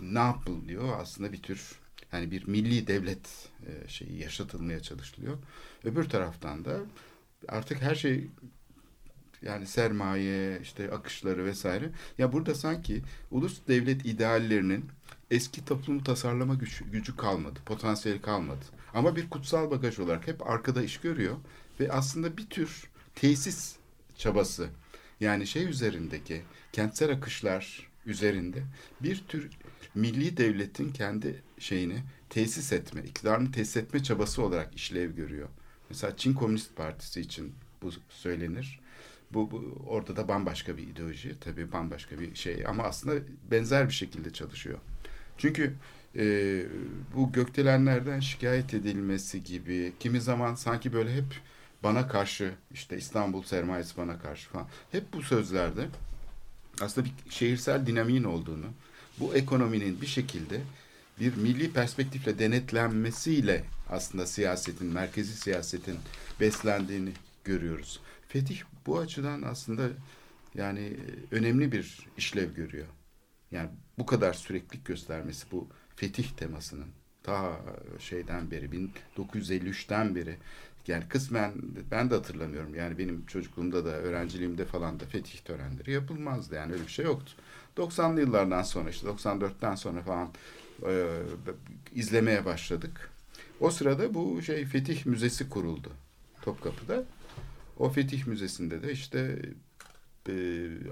ne 0.00 0.18
yapılıyor? 0.18 1.00
Aslında 1.00 1.32
bir 1.32 1.42
tür 1.42 1.72
hani 2.10 2.30
bir 2.30 2.48
milli 2.48 2.86
devlet 2.86 3.48
e, 3.66 3.88
şeyi 3.88 4.18
yaşatılmaya 4.18 4.80
çalışılıyor. 4.80 5.38
Öbür 5.84 6.04
taraftan 6.04 6.64
da 6.64 6.80
artık 7.48 7.82
her 7.82 7.94
şey 7.94 8.28
yani 9.42 9.66
sermaye, 9.66 10.60
işte 10.62 10.90
akışları 10.90 11.44
vesaire. 11.44 11.90
Ya 12.18 12.32
burada 12.32 12.54
sanki 12.54 13.02
ulus 13.30 13.60
devlet 13.68 14.06
ideallerinin 14.06 14.84
eski 15.32 15.64
toplumu 15.64 16.04
tasarlama 16.04 16.54
gücü, 16.54 16.84
gücü 16.84 17.16
kalmadı, 17.16 17.60
potansiyeli 17.66 18.22
kalmadı. 18.22 18.64
Ama 18.94 19.16
bir 19.16 19.30
kutsal 19.30 19.70
bagaj 19.70 19.98
olarak 19.98 20.26
hep 20.26 20.50
arkada 20.50 20.82
iş 20.82 21.00
görüyor 21.00 21.36
ve 21.80 21.92
aslında 21.92 22.36
bir 22.36 22.46
tür 22.46 22.90
tesis 23.14 23.76
çabası 24.16 24.68
yani 25.20 25.46
şey 25.46 25.64
üzerindeki 25.64 26.42
kentsel 26.72 27.10
akışlar 27.10 27.90
üzerinde 28.06 28.62
bir 29.00 29.24
tür 29.28 29.50
milli 29.94 30.36
devletin 30.36 30.92
kendi 30.92 31.42
şeyini 31.58 32.02
tesis 32.30 32.72
etme, 32.72 33.02
iktidarını 33.02 33.52
tesis 33.52 33.76
etme 33.76 34.02
çabası 34.02 34.42
olarak 34.42 34.74
işlev 34.74 35.10
görüyor. 35.10 35.48
Mesela 35.90 36.16
Çin 36.16 36.34
Komünist 36.34 36.76
Partisi 36.76 37.20
için 37.20 37.54
bu 37.82 37.90
söylenir. 38.08 38.80
Bu, 39.30 39.50
bu 39.50 39.84
orada 39.86 40.16
da 40.16 40.28
bambaşka 40.28 40.76
bir 40.76 40.82
ideoloji, 40.82 41.36
tabii 41.40 41.72
bambaşka 41.72 42.18
bir 42.18 42.34
şey 42.34 42.66
ama 42.66 42.82
aslında 42.82 43.26
benzer 43.50 43.88
bir 43.88 43.94
şekilde 43.94 44.30
çalışıyor. 44.30 44.78
Çünkü 45.42 45.74
e, 46.16 46.24
bu 47.14 47.32
gökdelenlerden 47.32 48.20
şikayet 48.20 48.74
edilmesi 48.74 49.44
gibi 49.44 49.92
kimi 50.00 50.20
zaman 50.20 50.54
sanki 50.54 50.92
böyle 50.92 51.14
hep 51.14 51.24
bana 51.82 52.08
karşı 52.08 52.54
işte 52.72 52.96
İstanbul 52.96 53.42
sermayesi 53.42 53.96
bana 53.96 54.18
karşı 54.18 54.48
falan 54.48 54.66
hep 54.92 55.12
bu 55.12 55.22
sözlerde 55.22 55.86
aslında 56.80 57.06
bir 57.06 57.30
şehirsel 57.30 57.86
dinamiğin 57.86 58.24
olduğunu, 58.24 58.66
bu 59.20 59.34
ekonominin 59.34 60.00
bir 60.00 60.06
şekilde 60.06 60.60
bir 61.20 61.36
milli 61.36 61.72
perspektifle 61.72 62.38
denetlenmesiyle 62.38 63.64
aslında 63.90 64.26
siyasetin, 64.26 64.86
merkezi 64.86 65.36
siyasetin 65.36 65.96
beslendiğini 66.40 67.10
görüyoruz. 67.44 68.00
Fetih 68.28 68.60
bu 68.86 68.98
açıdan 68.98 69.42
aslında 69.42 69.88
yani 70.54 70.96
önemli 71.30 71.72
bir 71.72 72.06
işlev 72.16 72.54
görüyor. 72.54 72.86
Yani 73.50 73.68
bu 73.98 74.06
kadar 74.06 74.32
süreklilik 74.32 74.84
göstermesi 74.84 75.46
bu 75.52 75.68
fetih 75.96 76.28
temasının 76.28 76.88
ta 77.22 77.60
şeyden 77.98 78.50
beri 78.50 78.90
1953'ten 79.16 80.14
beri 80.14 80.36
yani 80.86 81.08
kısmen 81.08 81.52
ben 81.90 82.10
de 82.10 82.14
hatırlamıyorum. 82.14 82.74
Yani 82.74 82.98
benim 82.98 83.26
çocukluğumda 83.26 83.84
da 83.84 83.88
öğrenciliğimde 83.88 84.64
falan 84.64 85.00
da 85.00 85.04
fetih 85.04 85.38
törenleri 85.38 85.92
yapılmazdı. 85.92 86.54
Yani 86.54 86.72
öyle 86.72 86.82
bir 86.82 86.92
şey 86.92 87.04
yoktu. 87.04 87.32
90'lı 87.76 88.20
yıllardan 88.20 88.62
sonra 88.62 88.90
işte 88.90 89.06
94'ten 89.08 89.74
sonra 89.74 90.02
falan 90.02 90.28
e, 90.86 91.22
izlemeye 91.94 92.44
başladık. 92.44 93.10
O 93.60 93.70
sırada 93.70 94.14
bu 94.14 94.42
şey 94.42 94.64
Fetih 94.64 95.06
Müzesi 95.06 95.48
kuruldu 95.48 95.92
Topkapı'da. 96.42 97.04
O 97.78 97.90
Fetih 97.90 98.26
Müzesi'nde 98.26 98.82
de 98.82 98.92
işte 98.92 99.42
e, 100.28 100.34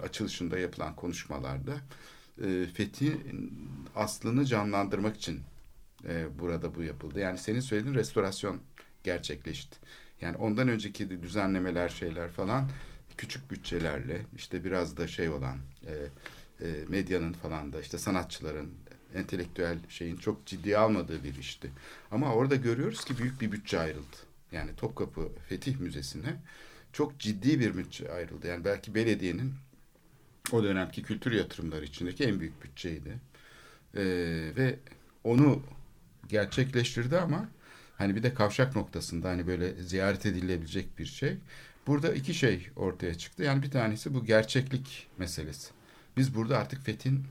açılışında 0.02 0.58
yapılan 0.58 0.96
konuşmalarda 0.96 1.76
e, 2.44 2.66
Fetih'in 2.66 3.68
aslını 3.96 4.44
canlandırmak 4.44 5.16
için 5.16 5.40
e, 6.08 6.38
burada 6.38 6.74
bu 6.74 6.82
yapıldı. 6.82 7.20
Yani 7.20 7.38
senin 7.38 7.60
söylediğin 7.60 7.94
restorasyon 7.94 8.60
gerçekleşti. 9.04 9.76
Yani 10.20 10.36
ondan 10.36 10.68
önceki 10.68 11.22
düzenlemeler 11.22 11.88
şeyler 11.88 12.28
falan 12.28 12.68
küçük 13.16 13.50
bütçelerle 13.50 14.22
işte 14.36 14.64
biraz 14.64 14.96
da 14.96 15.06
şey 15.06 15.28
olan 15.28 15.58
e, 15.86 15.92
e, 16.66 16.84
medyanın 16.88 17.32
falan 17.32 17.72
da 17.72 17.80
işte 17.80 17.98
sanatçıların 17.98 18.70
entelektüel 19.14 19.78
şeyin 19.88 20.16
çok 20.16 20.46
ciddiye 20.46 20.78
almadığı 20.78 21.24
bir 21.24 21.34
işti. 21.34 21.70
Ama 22.10 22.34
orada 22.34 22.56
görüyoruz 22.56 23.04
ki 23.04 23.18
büyük 23.18 23.40
bir 23.40 23.52
bütçe 23.52 23.80
ayrıldı. 23.80 24.16
Yani 24.52 24.76
Topkapı 24.76 25.28
Fetih 25.48 25.76
Müzesi'ne 25.76 26.36
çok 26.92 27.18
ciddi 27.18 27.60
bir 27.60 27.76
bütçe 27.76 28.12
ayrıldı. 28.12 28.46
Yani 28.46 28.64
belki 28.64 28.94
belediyenin 28.94 29.54
o 30.54 30.64
dönemki 30.64 31.02
kültür 31.02 31.32
yatırımları 31.32 31.84
içindeki 31.84 32.24
en 32.24 32.40
büyük 32.40 32.64
bütçeydi. 32.64 33.18
Ee, 33.96 34.02
ve 34.56 34.78
onu 35.24 35.62
gerçekleştirdi 36.28 37.18
ama 37.18 37.48
hani 37.98 38.16
bir 38.16 38.22
de 38.22 38.34
kavşak 38.34 38.76
noktasında 38.76 39.28
hani 39.28 39.46
böyle 39.46 39.82
ziyaret 39.82 40.26
edilebilecek 40.26 40.98
bir 40.98 41.06
şey. 41.06 41.36
Burada 41.86 42.12
iki 42.12 42.34
şey 42.34 42.68
ortaya 42.76 43.14
çıktı. 43.14 43.42
Yani 43.42 43.62
bir 43.62 43.70
tanesi 43.70 44.14
bu 44.14 44.24
gerçeklik 44.24 45.06
meselesi. 45.18 45.70
Biz 46.16 46.34
burada 46.34 46.58
artık 46.58 46.84
Fethin 46.84 47.24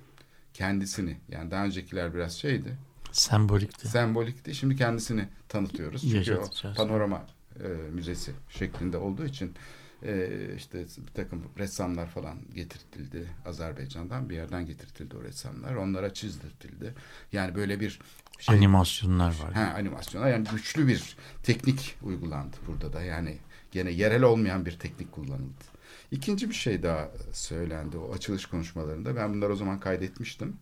kendisini 0.54 1.18
yani 1.30 1.52
daha 1.52 1.66
öncekiler 1.66 2.14
biraz 2.14 2.38
şeydi. 2.38 2.78
Sembolikti. 3.12 3.88
Sembolikti. 3.88 4.56
Şimdi 4.56 4.76
kendisini 4.76 5.28
tanıtıyoruz. 5.50 6.02
Çünkü 6.02 6.36
o 6.36 6.74
panorama 6.76 7.26
e, 7.64 7.68
müzesi 7.68 8.32
şeklinde 8.50 8.98
olduğu 8.98 9.26
için 9.26 9.54
e, 10.04 10.30
işte 10.58 10.86
bir 11.08 11.14
takım 11.14 11.44
ressamlar 11.58 12.08
falan 12.08 12.38
getirtildi 12.56 13.28
Azerbaycan'dan 13.46 14.30
bir 14.30 14.36
yerden 14.36 14.66
getirtildi 14.66 15.18
o 15.18 15.24
ressamlar. 15.24 15.76
Onlara 15.76 16.14
çizdirtildi. 16.14 16.94
Yani 17.32 17.56
böyle 17.56 17.80
bir 17.80 18.00
şey, 18.40 18.56
animasyonlar 18.56 19.28
var. 19.44 19.54
Ha, 19.54 19.74
animasyonlar 19.78 20.30
yani 20.30 20.48
güçlü 20.52 20.88
bir 20.88 21.16
teknik 21.44 21.98
uygulandı 22.04 22.58
burada 22.68 22.94
da. 22.94 23.02
Yani 23.02 23.38
gene 23.72 23.92
yerel 23.92 24.24
olmayan 24.24 24.66
bir 24.66 24.80
teknik 24.80 25.12
kullanıldı. 25.12 25.64
İkinci 26.12 26.50
bir 26.50 26.56
şey 26.56 26.84
daha 26.84 27.12
söylendi 27.34 27.98
o 27.98 28.14
açılış 28.14 28.46
konuşmalarında. 28.46 29.16
Ben 29.16 29.34
bunları 29.34 29.54
o 29.54 29.56
zaman 29.56 29.80
kaydetmiştim. 29.80 30.58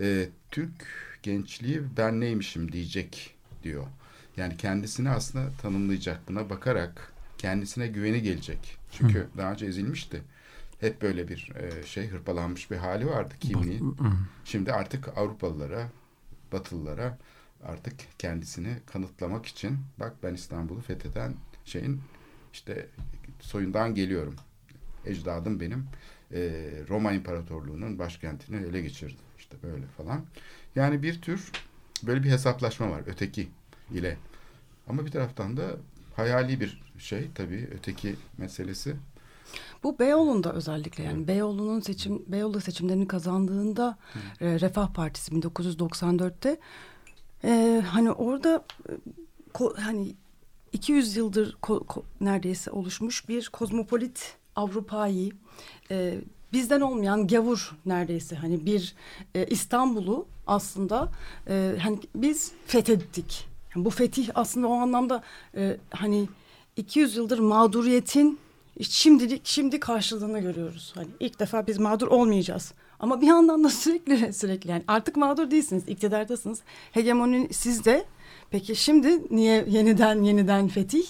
e, 0.00 0.28
Türk 0.50 0.86
gençliği 1.22 1.82
ben 1.96 2.20
neymişim 2.20 2.72
diyecek 2.72 3.34
diyor. 3.62 3.86
Yani 4.36 4.56
kendisini 4.56 5.10
aslında 5.10 5.52
tanımlayacak 5.62 6.28
buna 6.28 6.50
bakarak 6.50 7.11
kendisine 7.42 7.86
güveni 7.86 8.22
gelecek. 8.22 8.78
Çünkü 8.92 9.28
daha 9.36 9.52
önce 9.52 9.66
ezilmişti. 9.66 10.22
Hep 10.80 11.02
böyle 11.02 11.28
bir 11.28 11.52
e, 11.56 11.86
şey 11.86 12.08
hırpalanmış 12.08 12.70
bir 12.70 12.76
hali 12.76 13.06
vardı 13.06 13.34
kimliği. 13.40 13.82
Şimdi 14.44 14.72
artık 14.72 15.18
Avrupalılara, 15.18 15.88
Batılılara 16.52 17.18
artık 17.64 17.94
kendisini 18.18 18.76
kanıtlamak 18.86 19.46
için 19.46 19.78
bak 20.00 20.12
ben 20.22 20.34
İstanbul'u 20.34 20.80
fetheden 20.80 21.34
şeyin 21.64 22.00
işte 22.52 22.86
soyundan 23.40 23.94
geliyorum. 23.94 24.34
Ecdadım 25.06 25.60
benim 25.60 25.86
e, 26.32 26.40
Roma 26.88 27.12
İmparatorluğu'nun 27.12 27.98
başkentini 27.98 28.56
ele 28.66 28.80
geçirdi. 28.80 29.22
İşte 29.38 29.56
böyle 29.62 29.86
falan. 29.86 30.24
Yani 30.74 31.02
bir 31.02 31.22
tür 31.22 31.50
böyle 32.02 32.22
bir 32.22 32.30
hesaplaşma 32.30 32.90
var 32.90 33.02
öteki 33.06 33.48
ile. 33.90 34.16
Ama 34.88 35.06
bir 35.06 35.10
taraftan 35.10 35.56
da 35.56 35.76
hayali 36.16 36.60
bir 36.60 36.82
şey 37.02 37.28
tabii 37.34 37.68
öteki 37.74 38.16
meselesi. 38.38 38.96
Bu 39.82 39.98
Beyoğlu'nda 39.98 40.52
özellikle 40.52 41.04
yani 41.04 41.28
Beyoğlu'nun 41.28 41.80
seçim 41.80 42.22
Beyoğlu 42.26 42.60
seçimlerini 42.60 43.08
kazandığında 43.08 43.98
e, 44.40 44.60
Refah 44.60 44.88
Partisi 44.94 45.32
1994'te 45.32 46.60
e, 47.44 47.82
hani 47.88 48.12
orada 48.12 48.64
e, 48.88 48.92
ko- 49.54 49.80
hani 49.80 50.14
200 50.72 51.16
yıldır 51.16 51.56
ko- 51.62 51.84
ko- 51.86 52.02
neredeyse 52.20 52.70
oluşmuş 52.70 53.28
bir 53.28 53.48
kozmopolit 53.48 54.36
Avrupa'yı 54.56 55.32
e, 55.90 56.18
bizden 56.52 56.80
olmayan 56.80 57.26
gavur 57.26 57.76
neredeyse 57.86 58.36
hani 58.36 58.66
bir 58.66 58.94
e, 59.34 59.46
İstanbul'u 59.46 60.26
aslında 60.46 61.08
e, 61.48 61.76
hani 61.82 61.98
biz 62.14 62.52
fethettik. 62.66 63.48
Yani 63.76 63.84
bu 63.84 63.90
fetih 63.90 64.28
aslında 64.34 64.68
o 64.68 64.72
anlamda 64.74 65.22
e, 65.56 65.76
hani 65.90 66.28
200 66.76 67.16
yıldır 67.16 67.38
mağduriyetin 67.38 68.38
şimdilik 68.82 69.46
şimdi 69.46 69.80
karşılığını 69.80 70.40
görüyoruz. 70.40 70.92
Hani 70.94 71.08
ilk 71.20 71.40
defa 71.40 71.66
biz 71.66 71.78
mağdur 71.78 72.08
olmayacağız. 72.08 72.72
Ama 73.00 73.20
bir 73.20 73.26
yandan 73.26 73.64
da 73.64 73.70
sürekli 73.70 74.32
sürekli 74.32 74.70
yani 74.70 74.84
artık 74.88 75.16
mağdur 75.16 75.50
değilsiniz, 75.50 75.88
iktidardasınız. 75.88 76.60
Hegemoni 76.92 77.48
sizde. 77.52 78.04
Peki 78.50 78.76
şimdi 78.76 79.34
niye 79.36 79.64
yeniden 79.68 80.22
yeniden 80.22 80.68
fetih? 80.68 81.06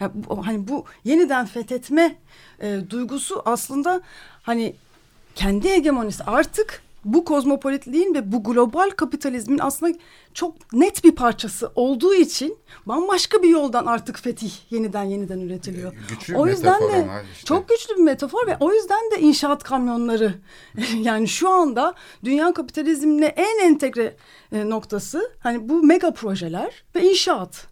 Yani 0.00 0.12
bu, 0.14 0.46
hani 0.46 0.68
bu 0.68 0.84
yeniden 1.04 1.46
fethetme 1.46 2.16
e, 2.60 2.80
duygusu 2.90 3.42
aslında 3.44 4.00
hani 4.42 4.74
kendi 5.34 5.70
hegemonisi 5.70 6.24
artık 6.24 6.82
bu 7.04 7.24
kozmopolitliğin 7.24 8.14
ve 8.14 8.32
bu 8.32 8.42
global 8.42 8.90
kapitalizmin 8.90 9.58
aslında 9.58 9.98
çok 10.34 10.72
net 10.72 11.04
bir 11.04 11.12
parçası 11.12 11.72
olduğu 11.74 12.14
için 12.14 12.58
bambaşka 12.86 13.42
bir 13.42 13.48
yoldan 13.48 13.86
artık 13.86 14.18
fetih 14.18 14.52
yeniden 14.70 15.04
yeniden 15.04 15.40
üretiliyor. 15.40 15.92
Güçlü 16.08 16.36
o 16.36 16.46
yüzden 16.46 16.82
de 16.82 17.08
işte. 17.32 17.46
çok 17.46 17.68
güçlü 17.68 17.96
bir 17.96 18.02
metafor 18.02 18.46
ve 18.46 18.56
o 18.60 18.72
yüzden 18.72 19.10
de 19.10 19.20
inşaat 19.20 19.62
kamyonları 19.62 20.34
yani 21.00 21.28
şu 21.28 21.48
anda 21.48 21.94
dünya 22.24 22.52
kapitalizmine 22.52 23.26
en 23.26 23.66
entegre 23.66 24.16
e, 24.52 24.70
noktası 24.70 25.32
hani 25.40 25.68
bu 25.68 25.82
mega 25.82 26.10
projeler 26.10 26.84
ve 26.94 27.10
inşaat 27.10 27.66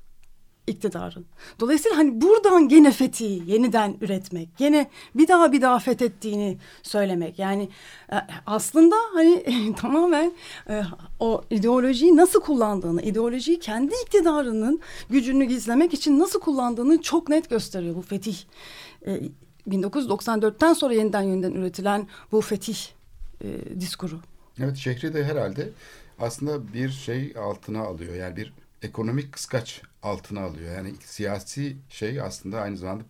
iktidarın. 0.67 1.27
Dolayısıyla 1.61 1.99
hani 1.99 2.21
buradan 2.21 2.69
gene 2.69 2.93
fethi 2.93 3.43
yeniden 3.47 3.97
üretmek, 4.01 4.57
gene 4.57 4.91
bir 5.15 5.29
daha 5.29 5.53
bir 5.53 5.63
daha 5.63 5.79
fethettiğini 5.79 6.59
söylemek. 6.83 7.39
Yani 7.39 7.69
e, 8.13 8.17
aslında 8.47 8.97
hani 9.15 9.45
tamamen 9.77 10.33
e, 10.69 10.83
o 11.21 11.43
ideolojiyi 11.51 12.17
nasıl 12.17 12.41
kullandığını, 12.41 13.03
ideolojiyi 13.03 13.59
kendi 13.59 13.95
iktidarının 14.05 14.81
gücünü 15.11 15.45
gizlemek 15.45 15.95
için 15.95 16.19
nasıl 16.19 16.41
kullandığını 16.41 17.03
çok 17.03 17.29
net 17.29 17.51
gösteriyor 17.51 17.97
bu 17.97 18.03
fetih. 18.03 18.37
E, 19.07 19.21
1994'ten 19.69 20.73
sonra 20.73 20.95
yeniden 20.95 21.23
yeniden 21.23 21.53
üretilen 21.53 22.09
bu 22.33 22.41
fetih 22.41 22.79
e, 23.45 23.81
diskuru. 23.81 24.21
Evet 24.59 24.77
şehri 24.77 25.15
de 25.15 25.25
herhalde 25.25 25.71
aslında 26.19 26.73
bir 26.73 26.91
şey 26.91 27.35
altına 27.39 27.81
alıyor. 27.81 28.15
Yani 28.15 28.37
bir 28.37 28.53
ekonomik 28.83 29.33
kıskaç 29.33 29.83
altına 30.07 30.41
alıyor. 30.41 30.77
Yani 30.77 30.95
siyasi 31.01 31.77
şey 31.89 32.21
aslında 32.21 32.61
aynı 32.61 32.77
zamanda 32.77 33.05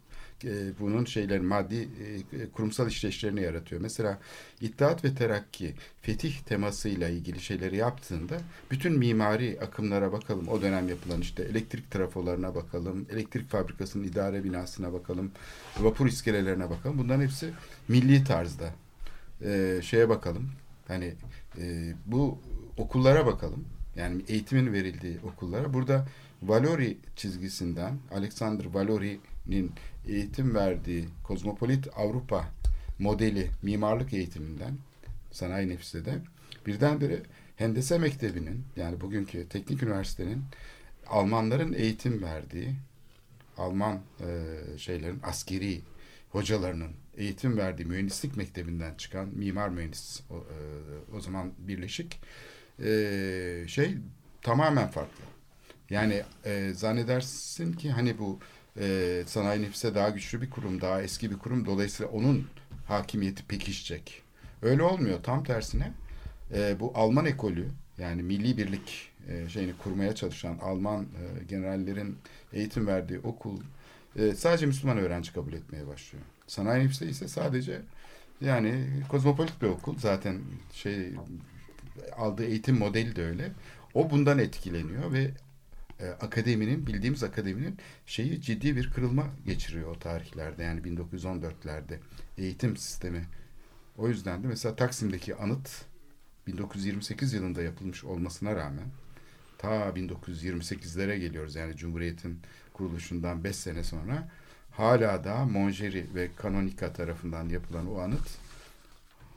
e, 0.45 0.79
bunun 0.81 1.05
şeyleri 1.05 1.41
maddi 1.41 1.89
e, 2.33 2.51
kurumsal 2.51 2.89
işleyişlerini 2.89 3.43
yaratıyor. 3.43 3.81
Mesela 3.81 4.19
İttihat 4.61 5.05
ve 5.05 5.15
Terakki 5.15 5.75
fetih 6.03 6.39
temasıyla 6.39 7.09
ilgili 7.09 7.41
şeyleri 7.41 7.77
yaptığında 7.77 8.37
bütün 8.71 8.99
mimari 8.99 9.59
akımlara 9.61 10.13
bakalım. 10.13 10.49
O 10.49 10.63
dönem 10.63 10.89
yapılan 10.89 11.21
işte 11.21 11.43
elektrik 11.43 11.91
trafolarına 11.91 12.55
bakalım, 12.55 13.07
elektrik 13.13 13.51
fabrikasının 13.51 14.05
idare 14.05 14.45
binasına 14.45 14.93
bakalım, 14.93 15.33
vapur 15.81 16.07
iskelelerine 16.07 16.71
bakalım. 16.71 16.99
Bunların 16.99 17.23
hepsi 17.23 17.51
milli 17.89 18.25
tarzda. 18.25 18.75
E, 19.45 19.81
şeye 19.83 20.09
bakalım. 20.09 20.51
Hani 20.89 21.15
e, 21.59 21.95
bu 22.07 22.39
okullara 22.77 23.27
bakalım. 23.27 23.65
Yani 23.97 24.23
eğitimin 24.29 24.73
verildiği 24.73 25.19
okullara. 25.25 25.75
Burada 25.75 26.07
Valori 26.42 26.96
çizgisinden 27.16 27.99
Alexander 28.11 28.64
Valori'nin 28.64 29.72
eğitim 30.09 30.55
verdiği 30.55 31.09
kozmopolit 31.25 31.88
Avrupa 31.96 32.49
modeli 32.99 33.51
mimarlık 33.62 34.12
eğitiminden 34.12 34.79
sanayi 35.31 35.68
nefisede 35.68 36.18
birdenbire 36.66 37.22
Hendese 37.57 37.99
Mektebi'nin 37.99 38.64
yani 38.77 39.01
bugünkü 39.01 39.49
teknik 39.49 39.83
üniversitenin 39.83 40.44
Almanların 41.07 41.72
eğitim 41.72 42.22
verdiği 42.22 42.75
Alman 43.59 44.01
e, 44.20 44.79
şeylerin 44.79 45.20
askeri 45.22 45.81
hocalarının 46.31 46.92
eğitim 47.16 47.57
verdiği 47.57 47.85
mühendislik 47.85 48.37
mektebinden 48.37 48.94
çıkan 48.94 49.29
mimar 49.29 49.68
mühendis 49.68 50.20
o, 50.31 50.35
e, 50.35 51.16
o 51.16 51.20
zaman 51.20 51.53
birleşik 51.59 52.20
e, 52.85 53.64
şey 53.68 53.94
tamamen 54.42 54.88
farklı. 54.88 55.36
Yani 55.90 56.22
e, 56.44 56.72
zannedersin 56.75 57.72
ki 57.72 57.90
hani 57.90 58.18
bu 58.18 58.38
e, 58.81 59.22
sanayi 59.27 59.62
nefise 59.62 59.94
daha 59.94 60.11
güçlü 60.11 60.42
bir 60.42 60.51
kurum, 60.51 60.81
daha 60.81 61.03
eski 61.03 61.31
bir 61.31 61.38
kurum. 61.38 61.66
Dolayısıyla 61.66 62.12
onun 62.12 62.46
hakimiyeti 62.87 63.46
pekişecek. 63.46 64.22
Öyle 64.62 64.83
olmuyor. 64.83 65.22
Tam 65.22 65.44
tersine 65.44 65.92
e, 66.55 66.81
bu 66.81 66.92
Alman 66.94 67.27
ekolü 67.27 67.68
yani 67.99 68.22
milli 68.22 68.57
birlik 68.57 69.11
e, 69.29 69.49
şeyini 69.49 69.72
kurmaya 69.79 70.14
çalışan 70.14 70.59
Alman 70.59 71.03
e, 71.03 71.44
generallerin 71.44 72.18
eğitim 72.53 72.87
verdiği 72.87 73.18
okul 73.18 73.61
e, 74.16 74.35
sadece 74.35 74.66
Müslüman 74.66 74.99
öğrenci 74.99 75.33
kabul 75.33 75.53
etmeye 75.53 75.87
başlıyor. 75.87 76.25
Sanayi 76.46 76.85
nefise 76.85 77.07
ise 77.07 77.29
sadece 77.29 77.83
yani 78.40 78.87
kozmopolit 79.09 79.62
bir 79.62 79.66
okul. 79.66 79.99
Zaten 79.99 80.40
şey 80.72 81.11
aldığı 82.16 82.44
eğitim 82.44 82.79
modeli 82.79 83.16
de 83.16 83.25
öyle. 83.25 83.51
O 83.94 84.11
bundan 84.11 84.38
etkileniyor 84.38 85.12
ve 85.12 85.31
e, 86.01 86.09
akademinin 86.09 86.87
bildiğimiz 86.87 87.23
akademinin 87.23 87.79
şeyi 88.07 88.41
ciddi 88.41 88.77
bir 88.77 88.91
kırılma 88.91 89.27
geçiriyor 89.47 89.97
o 89.97 89.99
tarihlerde 89.99 90.63
yani 90.63 90.81
1914'lerde 90.81 91.99
eğitim 92.39 92.77
sistemi. 92.77 93.25
O 93.99 94.09
yüzden 94.09 94.43
de 94.43 94.47
mesela 94.47 94.77
Taksim'deki 94.77 95.37
anıt 95.37 95.85
1928 96.47 97.33
yılında 97.33 97.63
yapılmış 97.63 98.05
olmasına 98.05 98.57
rağmen 98.57 98.87
ta 99.59 99.89
1928'lere 99.89 101.19
geliyoruz 101.19 101.55
yani 101.55 101.77
Cumhuriyet'in 101.77 102.41
kuruluşundan 102.73 103.45
5 103.45 103.57
sene 103.57 103.85
sonra 103.85 104.29
hala 104.71 105.25
da 105.25 105.45
Monjeri 105.45 106.07
ve 106.15 106.29
Kanonika 106.37 106.93
tarafından 106.93 107.49
yapılan 107.49 107.95
o 107.95 107.99
anıt 107.99 108.39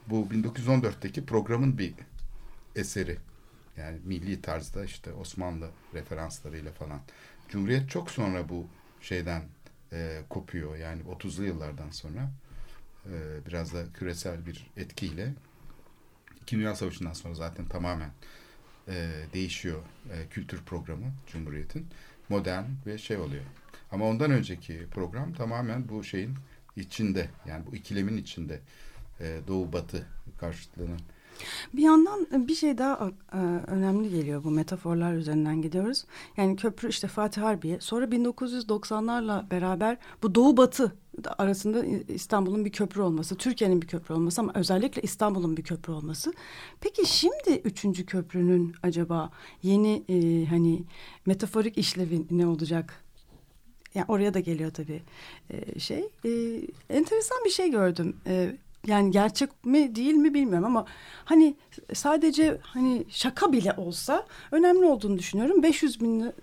bu 0.08 0.28
1914'teki 0.32 1.26
programın 1.26 1.78
bir 1.78 1.93
eseri. 2.76 3.17
Yani 3.79 3.99
milli 4.03 4.41
tarzda 4.41 4.85
işte 4.85 5.13
Osmanlı 5.13 5.69
referanslarıyla 5.93 6.71
falan. 6.71 7.01
Cumhuriyet 7.49 7.89
çok 7.89 8.11
sonra 8.11 8.49
bu 8.49 8.67
şeyden 9.01 9.43
e, 9.93 10.21
kopuyor. 10.29 10.75
Yani 10.75 11.01
30'lu 11.01 11.43
yıllardan 11.43 11.89
sonra 11.89 12.31
e, 13.05 13.45
biraz 13.47 13.73
da 13.73 13.93
küresel 13.93 14.45
bir 14.45 14.67
etkiyle 14.77 15.33
İki 16.41 16.57
Dünya 16.57 16.75
Savaşı'ndan 16.75 17.13
sonra 17.13 17.33
zaten 17.33 17.65
tamamen 17.65 18.11
e, 18.87 19.11
değişiyor 19.33 19.81
e, 20.13 20.27
kültür 20.29 20.61
programı 20.61 21.13
Cumhuriyet'in. 21.27 21.87
Modern 22.29 22.65
ve 22.85 22.97
şey 22.97 23.17
oluyor. 23.17 23.43
Ama 23.91 24.05
ondan 24.05 24.31
önceki 24.31 24.87
program 24.91 25.33
tamamen 25.33 25.89
bu 25.89 26.03
şeyin 26.03 26.35
içinde 26.75 27.29
yani 27.45 27.65
bu 27.65 27.75
ikilemin 27.75 28.17
içinde 28.17 28.59
e, 29.19 29.39
Doğu 29.47 29.73
Batı 29.73 30.07
karşıtlığının 30.39 30.99
Bir 31.73 31.82
yandan 31.82 32.28
bir 32.32 32.56
şey 32.56 32.78
daha 32.78 33.12
e, 33.34 33.38
önemli 33.67 34.10
geliyor 34.10 34.43
bu 34.43 34.52
metaforlar 34.52 35.13
üzerinden 35.13 35.62
gidiyoruz. 35.62 36.06
Yani 36.38 36.56
köprü 36.56 36.89
işte 36.89 37.08
Fatih 37.08 37.41
Harbiye 37.41 37.80
sonra 37.80 38.06
1990'larla 38.06 39.52
beraber 39.52 39.97
bu 40.23 40.36
doğu 40.36 40.58
batı 40.58 40.95
arasında 41.38 41.86
İstanbul'un 42.08 42.65
bir 42.65 42.71
köprü 42.71 43.02
olması, 43.02 43.36
Türkiye'nin 43.36 43.82
bir 43.82 43.88
köprü 43.88 44.13
olması 44.13 44.41
ama 44.41 44.52
özellikle 44.56 45.02
İstanbul'un 45.02 45.58
bir 45.58 45.63
köprü 45.63 45.93
olması. 45.93 46.34
Peki 46.82 47.06
şimdi 47.06 47.62
üçüncü 47.63 48.06
köprünün 48.06 48.75
acaba 48.84 49.32
yeni 49.63 50.04
e, 50.10 50.45
hani 50.45 50.84
metaforik 51.25 51.78
işlevi 51.78 52.25
ne 52.32 52.47
olacak? 52.47 53.04
Yani 53.95 54.06
oraya 54.08 54.34
da 54.34 54.39
geliyor 54.39 54.71
tabii 54.71 55.02
e, 55.49 55.80
şey. 55.80 56.10
E, 56.25 56.30
enteresan 56.89 57.38
bir 57.45 57.49
şey 57.49 57.71
gördüm. 57.71 58.15
E, 58.28 58.56
yani 58.89 59.12
gerçek 59.12 59.65
mi 59.65 59.95
değil 59.95 60.13
mi 60.13 60.34
bilmiyorum 60.34 60.65
ama 60.65 60.86
hani 61.25 61.56
sadece 61.93 62.58
hani 62.62 63.06
şaka 63.10 63.52
bile 63.52 63.73
olsa 63.78 64.25
önemli 64.52 64.86
olduğunu 64.86 65.17
düşünüyorum. 65.17 65.63
500 65.63 66.02
bin 66.02 66.34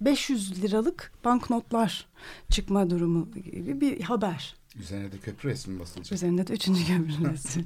500 0.00 0.62
liralık 0.62 1.12
banknotlar 1.24 2.06
çıkma 2.50 2.90
durumu 2.90 3.30
gibi 3.32 3.80
bir 3.80 4.00
haber. 4.00 4.54
Üzerine 4.80 5.12
de 5.12 5.18
köprü 5.18 5.48
resmi 5.48 5.80
basılacak. 5.80 6.12
Üzerinde 6.12 6.46
de 6.46 6.52
üçüncü 6.52 6.86
köprü 6.86 7.30
resmi. 7.32 7.64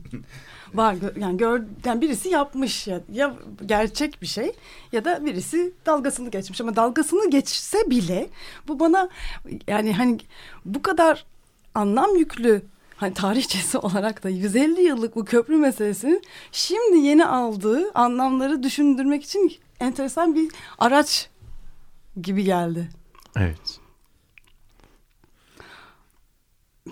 Var 0.74 0.96
yani 1.20 1.36
gör 1.36 1.62
yani 1.84 2.00
birisi 2.00 2.28
yapmış 2.28 2.86
ya 2.86 3.00
ya 3.12 3.36
gerçek 3.66 4.22
bir 4.22 4.26
şey 4.26 4.52
ya 4.92 5.04
da 5.04 5.24
birisi 5.24 5.72
dalgasını 5.86 6.30
geçmiş 6.30 6.60
ama 6.60 6.76
dalgasını 6.76 7.30
geçse 7.30 7.90
bile 7.90 8.28
bu 8.68 8.80
bana 8.80 9.08
yani 9.68 9.92
hani 9.92 10.18
bu 10.64 10.82
kadar 10.82 11.26
anlam 11.74 12.16
yüklü 12.16 12.62
hani 12.96 13.14
tarihçesi 13.14 13.78
olarak 13.78 14.24
da 14.24 14.28
150 14.28 14.82
yıllık 14.82 15.16
bu 15.16 15.24
köprü 15.24 15.56
meselesinin 15.56 16.22
şimdi 16.52 17.06
yeni 17.06 17.26
aldığı 17.26 17.92
anlamları 17.94 18.62
düşündürmek 18.62 19.24
için 19.24 19.52
enteresan 19.80 20.34
bir 20.34 20.52
araç 20.78 21.30
gibi 22.22 22.44
geldi. 22.44 22.88
Evet. 23.36 23.80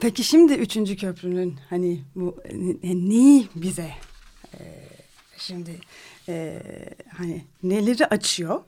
Peki 0.01 0.25
şimdi 0.25 0.53
üçüncü 0.53 0.97
köprünün 0.97 1.59
hani 1.71 2.01
bu 2.15 2.43
neyi 2.83 3.49
bize 3.55 3.91
e, 4.55 4.61
şimdi 5.39 5.81
e, 6.29 6.63
hani 7.17 7.45
neleri 7.63 8.07
açıyor? 8.07 8.61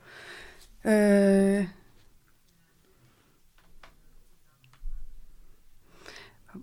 E, 0.86 1.66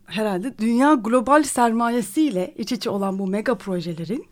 herhalde 0.06 0.58
dünya 0.58 0.94
global 0.94 1.44
sermayesiyle 1.44 2.54
iç 2.58 2.72
içe 2.72 2.90
olan 2.90 3.20
bu 3.20 3.28
mega 3.28 3.56
projelerin 3.56 4.26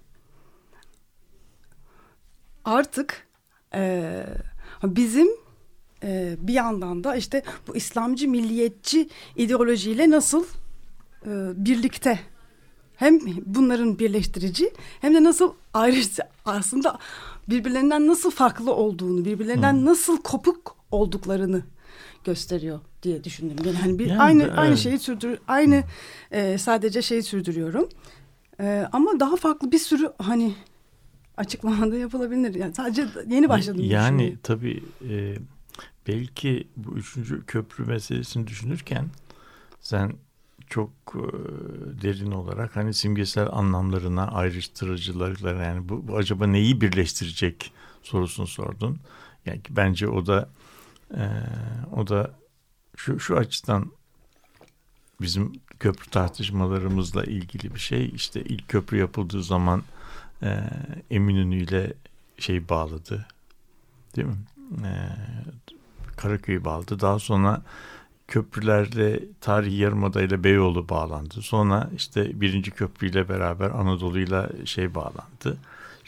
artık 2.65 3.27
e, 3.73 4.23
bizim 4.83 5.27
e, 6.03 6.35
bir 6.39 6.53
yandan 6.53 7.03
da 7.03 7.15
işte 7.15 7.43
bu 7.67 7.75
İslamcı 7.75 8.29
milliyetçi 8.29 9.09
ideolojiyle 9.35 10.09
nasıl 10.09 10.45
e, 11.25 11.29
birlikte 11.55 12.19
hem 12.95 13.19
bunların 13.45 13.99
birleştirici 13.99 14.73
hem 15.01 15.15
de 15.15 15.23
nasıl 15.23 15.53
ayrı 15.73 16.01
aslında 16.45 16.99
birbirlerinden 17.49 18.07
nasıl 18.07 18.31
farklı 18.31 18.73
olduğunu, 18.73 19.25
birbirlerinden 19.25 19.73
hmm. 19.73 19.85
nasıl 19.85 20.17
kopuk 20.17 20.75
olduklarını 20.91 21.63
gösteriyor 22.23 22.79
diye 23.03 23.23
düşündüm. 23.23 23.57
Yani 23.65 23.77
hani 23.77 23.99
bir 23.99 24.05
yani, 24.05 24.21
aynı 24.21 24.43
evet. 24.43 24.57
aynı 24.57 24.77
şeyi 24.77 24.99
sürdür 24.99 25.39
aynı 25.47 25.83
e, 26.31 26.57
sadece 26.57 27.01
şeyi 27.01 27.23
sürdürüyorum. 27.23 27.89
E, 28.59 28.87
ama 28.91 29.19
daha 29.19 29.35
farklı 29.35 29.71
bir 29.71 29.79
sürü 29.79 30.13
hani 30.17 30.55
açıklamada 31.37 31.97
yapılabilir. 31.97 32.55
Yani 32.55 32.75
sadece 32.75 33.05
yeni 33.27 33.49
başladım. 33.49 33.81
Yani 33.83 34.37
tabii 34.43 34.83
e, 35.09 35.35
belki 36.07 36.67
bu 36.77 36.97
üçüncü 36.97 37.45
köprü 37.45 37.85
meselesini 37.85 38.47
düşünürken 38.47 39.05
sen 39.79 40.13
çok 40.67 40.89
e, 41.15 41.23
derin 42.01 42.31
olarak 42.31 42.75
hani 42.75 42.93
simgesel 42.93 43.47
anlamlarına 43.51 44.27
ayrıştırıcılarına 44.27 45.63
yani 45.63 45.89
bu, 45.89 46.07
bu 46.07 46.17
acaba 46.17 46.47
neyi 46.47 46.81
birleştirecek 46.81 47.73
sorusunu 48.03 48.47
sordun. 48.47 48.99
Yani 49.45 49.61
bence 49.69 50.07
o 50.07 50.25
da 50.25 50.49
e, 51.17 51.25
o 51.95 52.07
da 52.07 52.31
şu 52.95 53.19
şu 53.19 53.37
açıdan 53.37 53.91
bizim 55.21 55.53
köprü 55.79 56.09
tartışmalarımızla 56.09 57.23
ilgili 57.23 57.75
bir 57.75 57.79
şey. 57.79 58.11
İşte 58.15 58.41
ilk 58.41 58.69
köprü 58.69 58.97
yapıldığı 58.97 59.43
zaman 59.43 59.83
e, 60.43 60.59
Eminönü 61.11 61.55
ile 61.55 61.93
şey 62.37 62.69
bağladı. 62.69 63.25
Değil 64.15 64.27
mi? 64.27 64.37
E, 64.87 64.91
Karaköy'ü 66.17 66.65
bağladı. 66.65 66.99
Daha 66.99 67.19
sonra 67.19 67.61
köprülerle 68.27 69.19
tarihi 69.41 69.75
yarımada 69.75 70.21
ile 70.21 70.43
Beyoğlu 70.43 70.89
bağlandı. 70.89 71.41
Sonra 71.41 71.89
işte 71.95 72.41
birinci 72.41 72.71
köprüyle 72.71 73.29
beraber 73.29 73.69
Anadolu'yla 73.69 74.49
şey 74.65 74.95
bağlandı. 74.95 75.57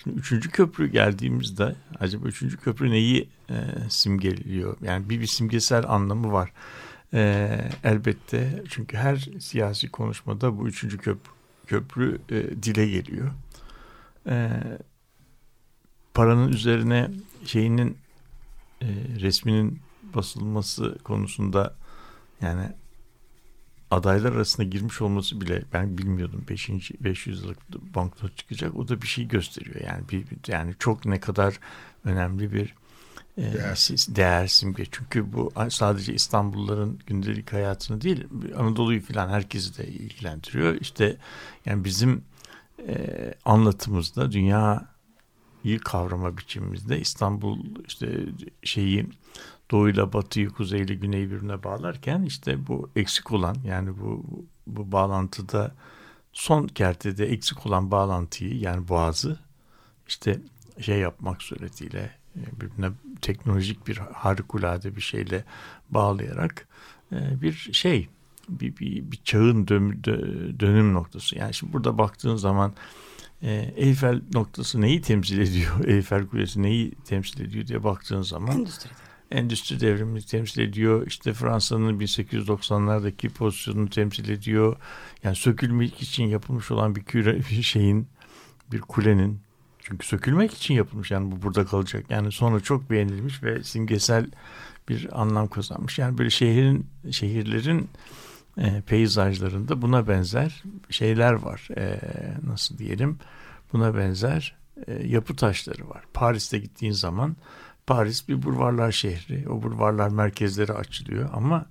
Şimdi 0.04 0.20
üçüncü 0.20 0.50
köprü 0.50 0.92
geldiğimizde 0.92 1.76
acaba 2.00 2.28
üçüncü 2.28 2.58
köprü 2.58 2.92
neyi 2.92 3.30
e, 3.50 3.56
simgeliyor? 3.90 4.78
Yani 4.82 5.10
bir, 5.10 5.22
bir 5.22 5.28
simgesel 5.28 5.90
anlamı 5.90 6.32
var. 6.32 6.52
E, 7.14 7.50
elbette 7.84 8.64
çünkü 8.70 8.98
her 8.98 9.30
siyasi 9.40 9.90
konuşmada 9.90 10.58
bu 10.58 10.68
üçüncü 10.68 10.98
köprü, 10.98 11.32
köprü 11.68 12.22
e, 12.30 12.64
dile 12.64 12.88
geliyor. 12.88 13.32
E, 14.28 14.50
paranın 16.14 16.48
üzerine 16.48 17.12
şeyinin 17.46 17.98
e, 18.82 18.88
resminin 19.20 19.80
basılması 20.16 20.98
konusunda 21.04 21.76
yani 22.42 22.70
adaylar 23.94 24.32
arasında 24.32 24.68
girmiş 24.68 25.02
olması 25.02 25.42
bile 25.42 25.64
ben 25.74 25.98
bilmiyordum 25.98 26.46
5. 26.50 26.70
500 27.02 27.44
yıllık 27.44 27.58
banknot 27.96 28.38
çıkacak. 28.38 28.76
O 28.76 28.88
da 28.88 29.02
bir 29.02 29.08
şey 29.08 29.28
gösteriyor. 29.28 29.76
Yani 29.88 30.10
bir 30.10 30.26
yani 30.48 30.76
çok 30.80 31.06
ne 31.06 31.20
kadar 31.20 31.60
önemli 32.06 32.54
bir 32.54 32.74
değer. 33.38 34.16
değer 34.16 34.48
simge. 34.48 34.86
Çünkü 34.92 35.34
bu 35.34 35.52
sadece 35.70 36.14
İstanbulluların 36.14 37.00
gündelik 37.08 37.54
hayatını 37.54 38.02
değil, 38.02 38.28
Anadolu'yu 38.58 39.02
falan 39.02 39.30
herkesi 39.30 39.78
de 39.78 39.88
ilgilendiriyor. 39.88 40.76
İşte 40.82 41.18
yani 41.66 41.84
bizim 41.84 42.24
e, 42.88 43.34
anlatımızda 43.46 44.32
dünyayı 44.32 45.80
kavrama 45.86 46.38
biçimimizde 46.38 47.00
İstanbul 47.00 47.60
işte 47.88 48.26
şeyi 48.64 49.10
doğuyla 49.74 50.14
batıyı, 50.14 50.50
kuzeyle 50.50 50.94
güneyi 50.94 51.32
birbirine 51.32 51.64
bağlarken 51.64 52.22
işte 52.22 52.68
bu 52.68 52.90
eksik 52.96 53.32
olan 53.32 53.56
yani 53.66 54.00
bu 54.00 54.26
bu 54.68 54.92
bağlantıda 54.92 55.76
son 56.34 56.68
kertede 56.68 57.26
eksik 57.26 57.66
olan 57.66 57.92
bağlantıyı 57.92 58.60
yani 58.60 58.88
boğazı 58.88 59.40
işte 60.08 60.40
şey 60.82 61.00
yapmak 61.00 61.42
suretiyle 61.42 62.12
e, 62.36 62.62
birbirine 62.62 62.92
teknolojik 63.22 63.88
bir 63.88 63.98
harikulade 63.98 64.96
bir 64.96 65.02
şeyle 65.02 65.46
bağlayarak 65.90 66.68
e, 67.12 67.42
bir 67.42 67.54
şey 67.74 68.10
bir, 68.50 68.78
bir, 68.78 69.12
bir 69.12 69.20
çağın 69.24 69.68
dön, 69.68 70.04
dönüm 70.60 70.94
noktası. 70.94 71.38
Yani 71.38 71.54
şimdi 71.54 71.74
burada 71.74 71.98
baktığın 71.98 72.36
zaman 72.36 72.74
e, 73.42 73.74
Eyfel 73.76 74.22
noktası 74.34 74.82
neyi 74.82 75.02
temsil 75.02 75.40
ediyor? 75.40 75.86
Eyfel 75.86 76.28
Kulesi 76.28 76.62
neyi 76.62 76.92
temsil 76.92 77.42
ediyor 77.42 77.68
diye 77.68 77.84
baktığın 77.84 78.22
zaman 78.22 78.58
Endüstride 78.58 79.13
endüstri 79.32 79.80
devrimini 79.80 80.22
temsil 80.22 80.62
ediyor. 80.62 81.08
İşte 81.08 81.34
Fransa'nın 81.34 82.00
1890'lardaki 82.00 83.30
pozisyonunu 83.30 83.90
temsil 83.90 84.30
ediyor. 84.30 84.76
Yani 85.24 85.36
sökülmek 85.36 86.02
için 86.02 86.24
yapılmış 86.24 86.72
olan 86.72 86.96
bir 86.96 87.04
küre 87.04 87.38
bir 87.52 87.62
şeyin 87.64 88.08
bir 88.72 88.82
kulenin 88.82 89.40
çünkü 89.80 90.08
sökülmek 90.08 90.54
için 90.54 90.74
yapılmış 90.74 91.12
yani 91.12 91.32
bu 91.32 91.42
burada 91.42 91.66
kalacak. 91.66 92.06
Yani 92.10 92.32
sonra 92.32 92.60
çok 92.60 92.90
beğenilmiş 92.90 93.44
ve 93.44 93.64
simgesel 93.64 94.28
bir 94.90 95.22
anlam 95.22 95.48
kazanmış. 95.48 96.00
Yani 96.00 96.18
böyle 96.18 96.30
şehrin 96.30 96.88
şehirlerin 97.12 97.90
e, 98.58 98.82
peyzajlarında 98.82 99.82
buna 99.82 100.08
benzer 100.08 100.64
şeyler 100.90 101.34
var. 101.34 101.68
E, 101.78 102.00
nasıl 102.48 102.78
diyelim? 102.78 103.20
Buna 103.74 103.96
benzer 103.96 104.56
e, 104.88 105.08
yapı 105.08 105.36
taşları 105.36 105.90
var. 105.90 106.04
Paris'te 106.14 106.60
gittiğin 106.60 106.94
zaman 106.94 107.36
Paris 107.88 108.30
bir 108.30 108.44
bulvarlar 108.44 108.92
şehri. 108.92 109.50
O 109.50 109.64
bulvarlar 109.64 110.10
merkezleri 110.10 110.74
açılıyor 110.74 111.30
ama 111.34 111.66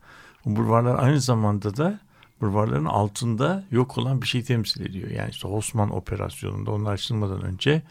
o 0.46 0.56
bulvarlar 0.56 0.98
aynı 0.98 1.20
zamanda 1.20 1.76
da 1.76 2.00
bulvarların 2.40 2.84
altında 2.84 3.64
yok 3.70 3.98
olan 3.98 4.22
bir 4.22 4.26
şey 4.26 4.42
temsil 4.42 4.86
ediyor. 4.86 5.10
Yani 5.10 5.30
işte 5.30 5.48
Osman 5.48 5.90
operasyonunda 5.90 6.70
onlar 6.70 6.92
açılmadan 6.92 7.42
önce 7.42 7.82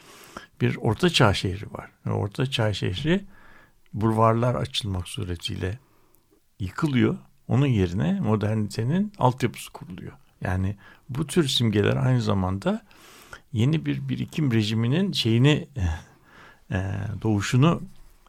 bir 0.62 0.78
orta 0.82 1.10
çağ 1.10 1.34
şehri 1.34 1.74
var. 1.74 1.90
Yani 2.06 2.16
orta 2.16 2.46
çağ 2.46 2.74
şehri 2.74 3.26
bulvarlar 3.94 4.56
açılmak 4.56 5.08
suretiyle 5.08 5.80
yıkılıyor. 6.60 7.18
Onun 7.48 7.68
yerine 7.68 8.20
modernitenin 8.20 9.14
altyapısı 9.18 9.72
kuruluyor. 9.72 10.14
Yani 10.42 10.76
bu 11.10 11.28
tür 11.28 11.48
simgeler 11.48 11.96
aynı 11.96 12.22
zamanda 12.22 12.86
yeni 13.54 13.86
bir 13.86 14.10
birikim 14.10 14.52
rejiminin 14.52 15.12
şeyini 15.12 15.68
e, 16.72 16.80
doğuşunu 17.22 17.82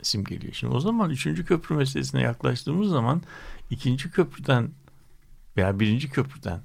simgeliyor. 0.03 0.53
Şimdi 0.53 0.75
o 0.75 0.81
zaman 0.81 1.11
üçüncü 1.11 1.45
köprü 1.45 1.75
meselesine 1.75 2.21
yaklaştığımız 2.21 2.91
zaman 2.91 3.23
ikinci 3.71 4.11
köprüden 4.11 4.71
veya 5.57 5.81
birinci 5.81 6.11
köprüden 6.11 6.61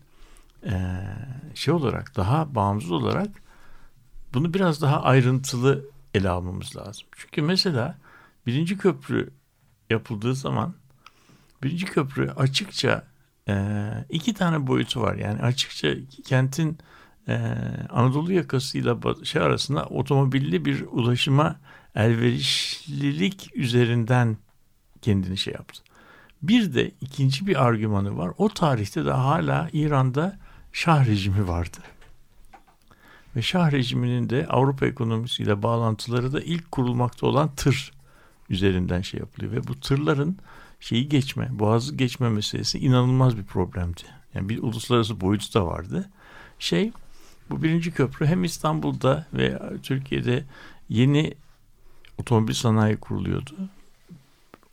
şey 1.56 1.74
olarak 1.74 2.16
daha 2.16 2.56
bağımsız 2.56 2.92
olarak 2.92 3.30
bunu 4.34 4.54
biraz 4.54 4.82
daha 4.82 5.02
ayrıntılı 5.02 5.86
ele 6.14 6.30
almamız 6.30 6.76
lazım. 6.76 7.08
Çünkü 7.16 7.42
mesela 7.42 7.98
birinci 8.46 8.78
köprü 8.78 9.30
yapıldığı 9.90 10.36
zaman 10.36 10.74
birinci 11.64 11.86
köprü 11.86 12.30
açıkça 12.30 13.04
iki 14.10 14.34
tane 14.34 14.68
boyutu 14.68 15.02
var. 15.02 15.16
Yani 15.16 15.42
açıkça 15.42 15.96
kentin 16.26 16.78
Anadolu 17.90 18.34
yakasıyla 18.34 18.98
şey 19.24 19.42
arasında 19.42 19.86
otomobilli 19.86 20.66
bir 20.66 20.86
ulaşıma 20.92 21.60
elverişlilik 21.98 23.52
üzerinden 23.56 24.38
kendini 25.02 25.38
şey 25.38 25.54
yaptı. 25.54 25.82
Bir 26.42 26.74
de 26.74 26.92
ikinci 27.02 27.48
bir 27.48 27.66
argümanı 27.66 28.18
var. 28.18 28.32
O 28.38 28.50
tarihte 28.50 29.06
de 29.06 29.12
hala 29.12 29.70
İran'da 29.74 30.40
Şah 30.74 31.06
rejimi 31.06 31.48
vardı. 31.48 31.78
Ve 33.36 33.42
Şah 33.42 33.72
rejiminin 33.72 34.30
de 34.30 34.48
Avrupa 34.50 34.86
ekonomisiyle 34.86 35.64
bağlantıları 35.64 36.34
da 36.34 36.42
ilk 36.42 36.72
kurulmakta 36.72 37.28
olan 37.28 37.56
tır 37.56 37.92
üzerinden 38.50 39.02
şey 39.02 39.20
yapılıyor. 39.20 39.52
Ve 39.52 39.68
bu 39.68 39.80
tırların 39.80 40.38
şeyi 40.80 41.10
geçme, 41.10 41.50
boğazı 41.52 41.96
geçme 41.96 42.30
meselesi 42.30 42.80
inanılmaz 42.80 43.38
bir 43.38 43.44
problemdi. 43.44 44.02
Yani 44.34 44.50
bir 44.50 44.64
uluslararası 44.64 45.22
boyutu 45.22 45.54
da 45.54 45.66
vardı. 45.66 46.10
Şey, 46.60 46.92
bu 47.50 47.64
birinci 47.64 47.92
köprü 47.92 48.26
hem 48.26 48.44
İstanbul'da 48.44 49.26
ve 49.34 49.60
Türkiye'de 49.84 50.44
yeni 50.90 51.34
otomobil 52.18 52.54
sanayi 52.54 52.98
kuruluyordu. 52.98 53.52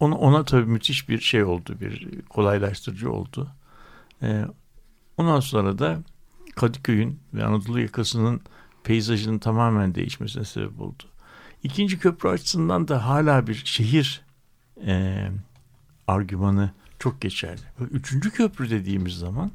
Ona, 0.00 0.14
ona 0.14 0.44
tabii 0.44 0.66
müthiş 0.66 1.08
bir 1.08 1.20
şey 1.20 1.44
oldu, 1.44 1.76
bir 1.80 2.22
kolaylaştırıcı 2.22 3.12
oldu. 3.12 3.48
Ee, 4.22 4.44
ondan 5.16 5.40
sonra 5.40 5.78
da 5.78 5.98
Kadıköy'ün 6.56 7.20
ve 7.34 7.44
Anadolu 7.44 7.80
yakasının 7.80 8.40
peyzajının 8.84 9.38
tamamen 9.38 9.94
değişmesine 9.94 10.44
sebep 10.44 10.80
oldu. 10.80 11.02
İkinci 11.62 11.98
köprü 11.98 12.28
açısından 12.28 12.88
da 12.88 13.06
hala 13.06 13.46
bir 13.46 13.62
şehir 13.64 14.22
e, 14.86 15.26
argümanı 16.06 16.70
çok 16.98 17.20
geçerli. 17.20 17.62
Üçüncü 17.90 18.30
köprü 18.30 18.70
dediğimiz 18.70 19.14
zaman 19.14 19.50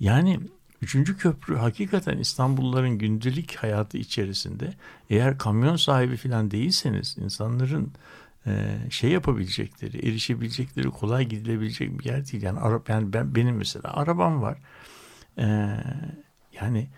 yani 0.00 0.40
üçüncü 0.82 1.16
köprü 1.16 1.56
hakikaten 1.56 2.18
İstanbulluların 2.18 2.98
gündelik 2.98 3.56
hayatı 3.56 3.98
içerisinde 3.98 4.74
eğer 5.10 5.38
kamyon 5.38 5.76
sahibi 5.76 6.16
falan 6.16 6.50
değilseniz 6.50 7.16
insanların 7.18 7.92
e, 8.46 8.76
şey 8.90 9.10
yapabilecekleri, 9.10 10.08
erişebilecekleri, 10.08 10.90
kolay 10.90 11.28
gidilebilecek 11.28 11.98
bir 11.98 12.04
yer 12.04 12.28
değil. 12.28 12.42
Yani, 12.42 12.58
ara, 12.58 12.82
yani 12.88 13.12
ben 13.12 13.34
benim 13.34 13.56
mesela 13.56 13.94
arabam 13.94 14.42
var. 14.42 14.58
E, 15.38 15.46
yani 16.60 16.88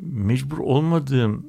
mecbur 0.00 0.58
olmadığım 0.58 1.46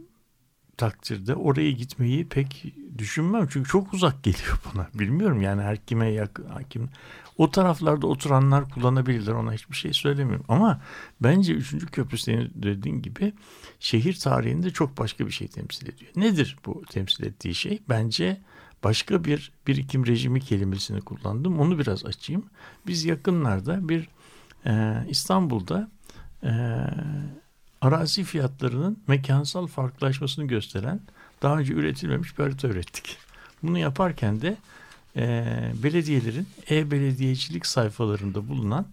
takdirde 0.78 1.36
oraya 1.36 1.72
gitmeyi 1.72 2.28
pek 2.28 2.74
düşünmem. 2.98 3.48
Çünkü 3.52 3.70
çok 3.70 3.94
uzak 3.94 4.24
geliyor 4.24 4.60
bana. 4.76 4.88
Bilmiyorum 4.94 5.42
yani 5.42 5.62
her 5.62 5.78
kime 5.86 6.10
yakın. 6.10 6.46
Kim, 6.70 6.90
o 7.38 7.52
taraflarda 7.52 8.08
oturanlar 8.08 8.70
kullanabilirler. 8.70 9.34
Ona 9.34 9.54
hiçbir 9.54 9.76
şey 9.76 9.94
söylemiyorum. 9.94 10.46
Ama 10.50 10.82
bence 11.22 11.54
3. 11.54 11.92
köprü 11.92 12.18
senin 12.18 12.52
dediğin 12.56 13.02
gibi 13.02 13.34
şehir 13.80 14.14
tarihinde 14.14 14.70
çok 14.70 14.98
başka 14.98 15.26
bir 15.26 15.32
şey 15.32 15.48
temsil 15.48 15.90
ediyor. 15.90 16.12
Nedir 16.16 16.58
bu 16.66 16.84
temsil 16.90 17.26
ettiği 17.26 17.56
şey? 17.56 17.80
Bence 17.90 18.42
başka 18.84 19.24
bir 19.24 19.52
birikim 19.68 20.06
rejimi 20.06 20.42
kelimesini 20.42 21.02
kullandım. 21.02 21.60
Onu 21.60 21.80
biraz 21.80 22.06
açayım. 22.06 22.46
Biz 22.88 23.06
yakınlarda 23.06 23.90
bir 23.90 24.10
e, 24.66 25.04
İstanbul'da 25.10 25.90
e, 26.44 26.52
arazi 27.82 28.24
fiyatlarının 28.24 29.00
mekansal 29.08 29.68
farklılaşmasını 29.68 30.46
gösteren 30.46 31.00
daha 31.42 31.58
önce 31.58 31.74
üretilmemiş 31.74 32.38
bir 32.38 32.44
harita 32.44 32.68
ürettik. 32.68 33.18
Bunu 33.64 33.78
yaparken 33.78 34.42
de 34.42 34.58
e, 35.16 35.46
belediyelerin 35.84 36.48
e-belediyecilik 36.70 37.66
sayfalarında 37.66 38.48
bulunan 38.48 38.86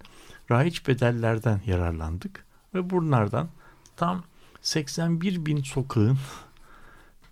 raiç 0.50 0.88
bedellerden 0.88 1.60
yararlandık. 1.66 2.44
Ve 2.74 2.90
bunlardan 2.90 3.48
tam 3.96 4.24
81 4.62 5.46
bin 5.46 5.62
sokağın 5.62 6.18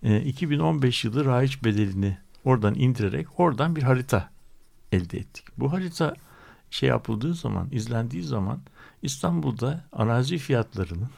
e, 0.03 0.21
2015 0.21 1.05
yılı 1.05 1.25
raiç 1.25 1.63
bedelini 1.63 2.17
oradan 2.43 2.75
indirerek 2.75 3.39
oradan 3.39 3.75
bir 3.75 3.83
harita 3.83 4.29
elde 4.91 5.17
ettik. 5.17 5.45
Bu 5.57 5.73
harita 5.73 6.15
şey 6.71 6.89
yapıldığı 6.89 7.33
zaman, 7.33 7.67
izlendiği 7.71 8.23
zaman 8.23 8.59
İstanbul'da 9.01 9.85
arazi 9.91 10.37
fiyatlarının 10.37 11.09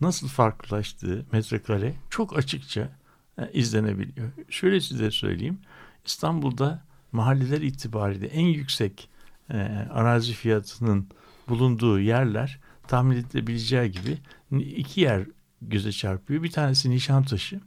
nasıl 0.00 0.28
farklılaştığı 0.28 1.26
metrekare 1.32 1.94
çok 2.10 2.38
açıkça 2.38 2.90
e, 3.38 3.52
izlenebiliyor. 3.52 4.32
Şöyle 4.48 4.80
size 4.80 5.10
söyleyeyim. 5.10 5.58
İstanbul'da 6.06 6.82
mahalleler 7.12 7.60
itibariyle 7.60 8.26
en 8.26 8.46
yüksek 8.46 9.10
e, 9.50 9.56
arazi 9.90 10.32
fiyatının 10.32 11.08
bulunduğu 11.48 12.00
yerler 12.00 12.60
tahmin 12.86 13.16
edilebileceği 13.16 13.90
gibi 13.90 14.18
iki 14.60 15.00
yer 15.00 15.26
göze 15.62 15.92
çarpıyor. 15.92 16.42
Bir 16.42 16.50
tanesi 16.50 16.90
Nişantaşı 16.90 17.60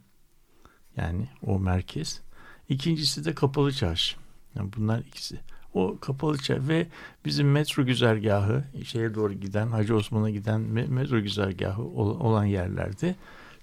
yani 0.96 1.28
o 1.42 1.58
merkez. 1.58 2.22
İkincisi 2.68 3.24
de 3.24 3.34
Kapalı 3.34 3.72
Çarşı. 3.72 4.16
Yani 4.54 4.70
bunlar 4.76 4.98
ikisi. 4.98 5.40
O 5.74 5.98
kapalı 6.00 6.36
ve 6.50 6.86
bizim 7.24 7.52
metro 7.52 7.86
güzergahı 7.86 8.64
şeye 8.84 9.14
doğru 9.14 9.32
giden 9.32 9.68
Hacı 9.68 9.96
Osman'a 9.96 10.30
giden 10.30 10.60
metro 10.60 11.20
güzergahı 11.20 11.82
olan 11.82 12.44
yerlerde 12.44 13.16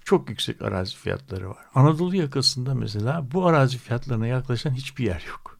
çok 0.04 0.30
yüksek 0.30 0.62
arazi 0.62 0.96
fiyatları 0.96 1.50
var. 1.50 1.64
Anadolu 1.74 2.16
yakasında 2.16 2.74
mesela 2.74 3.26
bu 3.32 3.46
arazi 3.46 3.78
fiyatlarına 3.78 4.26
yaklaşan 4.26 4.70
hiçbir 4.70 5.04
yer 5.04 5.24
yok. 5.28 5.58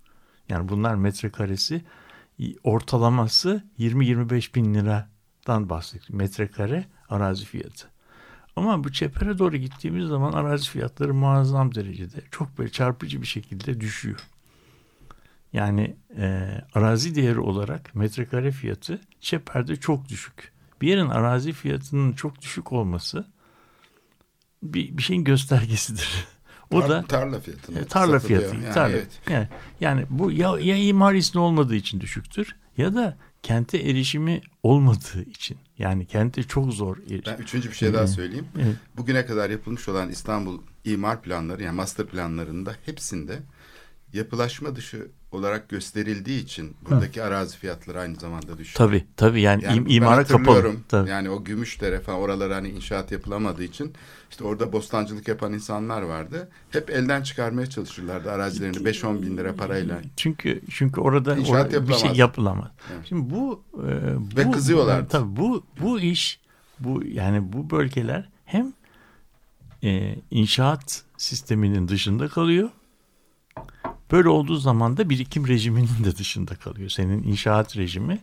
Yani 0.49 0.69
bunlar 0.69 0.95
metrekaresi 0.95 1.85
ortalaması 2.65 3.65
20-25 3.79 4.55
bin 4.55 4.75
liradan 4.75 5.69
bahsediyor. 5.69 6.19
Metrekare 6.19 6.85
arazi 7.09 7.45
fiyatı. 7.45 7.89
Ama 8.57 8.85
bu 8.85 8.93
çepere 8.93 9.39
doğru 9.39 9.57
gittiğimiz 9.57 10.09
zaman 10.09 10.33
arazi 10.33 10.69
fiyatları 10.69 11.15
muazzam 11.15 11.75
derecede 11.75 12.23
çok 12.31 12.59
böyle 12.59 12.71
çarpıcı 12.71 13.23
bir 13.23 13.27
şekilde 13.27 13.81
düşüyor. 13.81 14.21
Yani 15.53 15.97
e, 16.17 16.49
arazi 16.75 17.15
değeri 17.15 17.41
olarak 17.41 17.95
metrekare 17.95 18.51
fiyatı 18.51 19.01
çeperde 19.21 19.77
çok 19.77 20.09
düşük. 20.09 20.53
Bir 20.81 20.89
yerin 20.89 21.09
arazi 21.09 21.53
fiyatının 21.53 22.13
çok 22.13 22.41
düşük 22.41 22.73
olması 22.73 23.27
bir, 24.63 24.97
bir 24.99 25.03
şeyin 25.03 25.25
göstergesidir. 25.25 26.27
O 26.73 26.81
Tar, 26.81 26.91
da 26.91 27.03
tarla 27.03 27.41
fiyatı. 27.41 27.79
E, 27.79 27.85
tarla 27.85 28.19
fiyatı. 28.19 28.57
Yani, 28.57 28.75
tarla. 28.75 28.97
Evet. 28.97 29.21
Yani, 29.31 29.49
yani 29.81 30.07
bu 30.11 30.33
ya, 30.33 30.59
ya 30.61 30.77
imar 30.77 31.15
izni 31.15 31.41
olmadığı 31.41 31.75
için 31.75 32.01
düşüktür 32.01 32.57
ya 32.77 32.95
da 32.95 33.17
kente 33.43 33.79
erişimi 33.79 34.41
olmadığı 34.63 35.23
için. 35.23 35.59
Yani 35.79 36.07
kente 36.07 36.43
çok 36.43 36.73
zor. 36.73 36.97
Eriş. 36.99 37.27
Ben 37.27 37.37
üçüncü 37.37 37.71
bir 37.71 37.75
şey 37.75 37.95
daha 37.95 38.07
söyleyeyim. 38.07 38.47
Evet. 38.57 38.77
Bugüne 38.97 39.27
kadar 39.27 39.51
yapılmış 39.51 39.89
olan 39.89 40.09
İstanbul 40.09 40.59
imar 40.85 41.23
planları 41.23 41.63
yani 41.63 41.77
master 41.77 42.07
planlarında 42.07 42.77
hepsinde 42.87 43.39
yapılaşma 44.13 44.77
dışı 44.77 45.09
olarak 45.33 45.69
gösterildiği 45.69 46.45
için 46.45 46.77
buradaki 46.91 47.21
Hı. 47.21 47.25
arazi 47.25 47.57
fiyatları 47.57 48.01
aynı 48.01 48.17
zamanda 48.17 48.59
düşüyor. 48.59 48.89
Tabii 48.89 49.05
tabii 49.17 49.41
yani, 49.41 49.65
yani 49.65 49.93
imara 49.93 50.25
kapalı. 50.25 50.73
Tabii. 50.89 51.11
Yani 51.11 51.31
o 51.31 51.45
Gümüşdere 51.45 52.01
falan 52.01 52.19
oralar 52.21 52.53
hani 52.53 52.69
inşaat 52.69 53.13
yapılamadığı 53.13 53.65
için 53.65 53.93
işte 54.31 54.45
orada 54.45 54.73
bostancılık 54.73 55.29
yapan 55.29 55.53
insanlar 55.53 56.03
vardı. 56.03 56.49
Hep 56.71 56.91
elden 56.91 57.23
çıkarmaya 57.23 57.67
çalışırlardı 57.67 58.31
arazilerini 58.31 58.77
5-10 58.77 59.23
bin 59.23 59.37
lira 59.37 59.55
parayla. 59.55 60.01
Çünkü 60.17 60.61
çünkü 60.71 61.01
orada 61.01 61.37
inşaat 61.37 61.75
or 61.75 61.89
bir 61.89 61.95
şey 61.95 62.11
yapılamaz. 62.11 62.71
Evet. 62.95 63.07
Şimdi 63.09 63.35
bu, 63.35 63.63
e, 63.75 63.81
bu 64.17 64.37
ve 64.37 64.51
kızıyorlar. 64.51 65.09
Tabii 65.09 65.37
bu 65.37 65.65
bu 65.81 66.01
iş 66.01 66.41
bu 66.79 67.03
yani 67.05 67.53
bu 67.53 67.71
bölgeler 67.71 68.29
hem 68.45 68.73
e, 69.85 70.17
inşaat 70.31 71.03
sisteminin 71.17 71.89
dışında 71.89 72.29
kalıyor 72.29 72.71
Böyle 74.13 74.29
olduğu 74.29 74.57
zaman 74.57 74.97
da 74.97 75.11
birikim 75.11 75.49
rejiminin 75.49 76.05
de 76.05 76.17
dışında 76.17 76.55
kalıyor. 76.55 76.91
Senin 76.91 77.23
inşaat 77.23 77.77
rejimi 77.77 78.19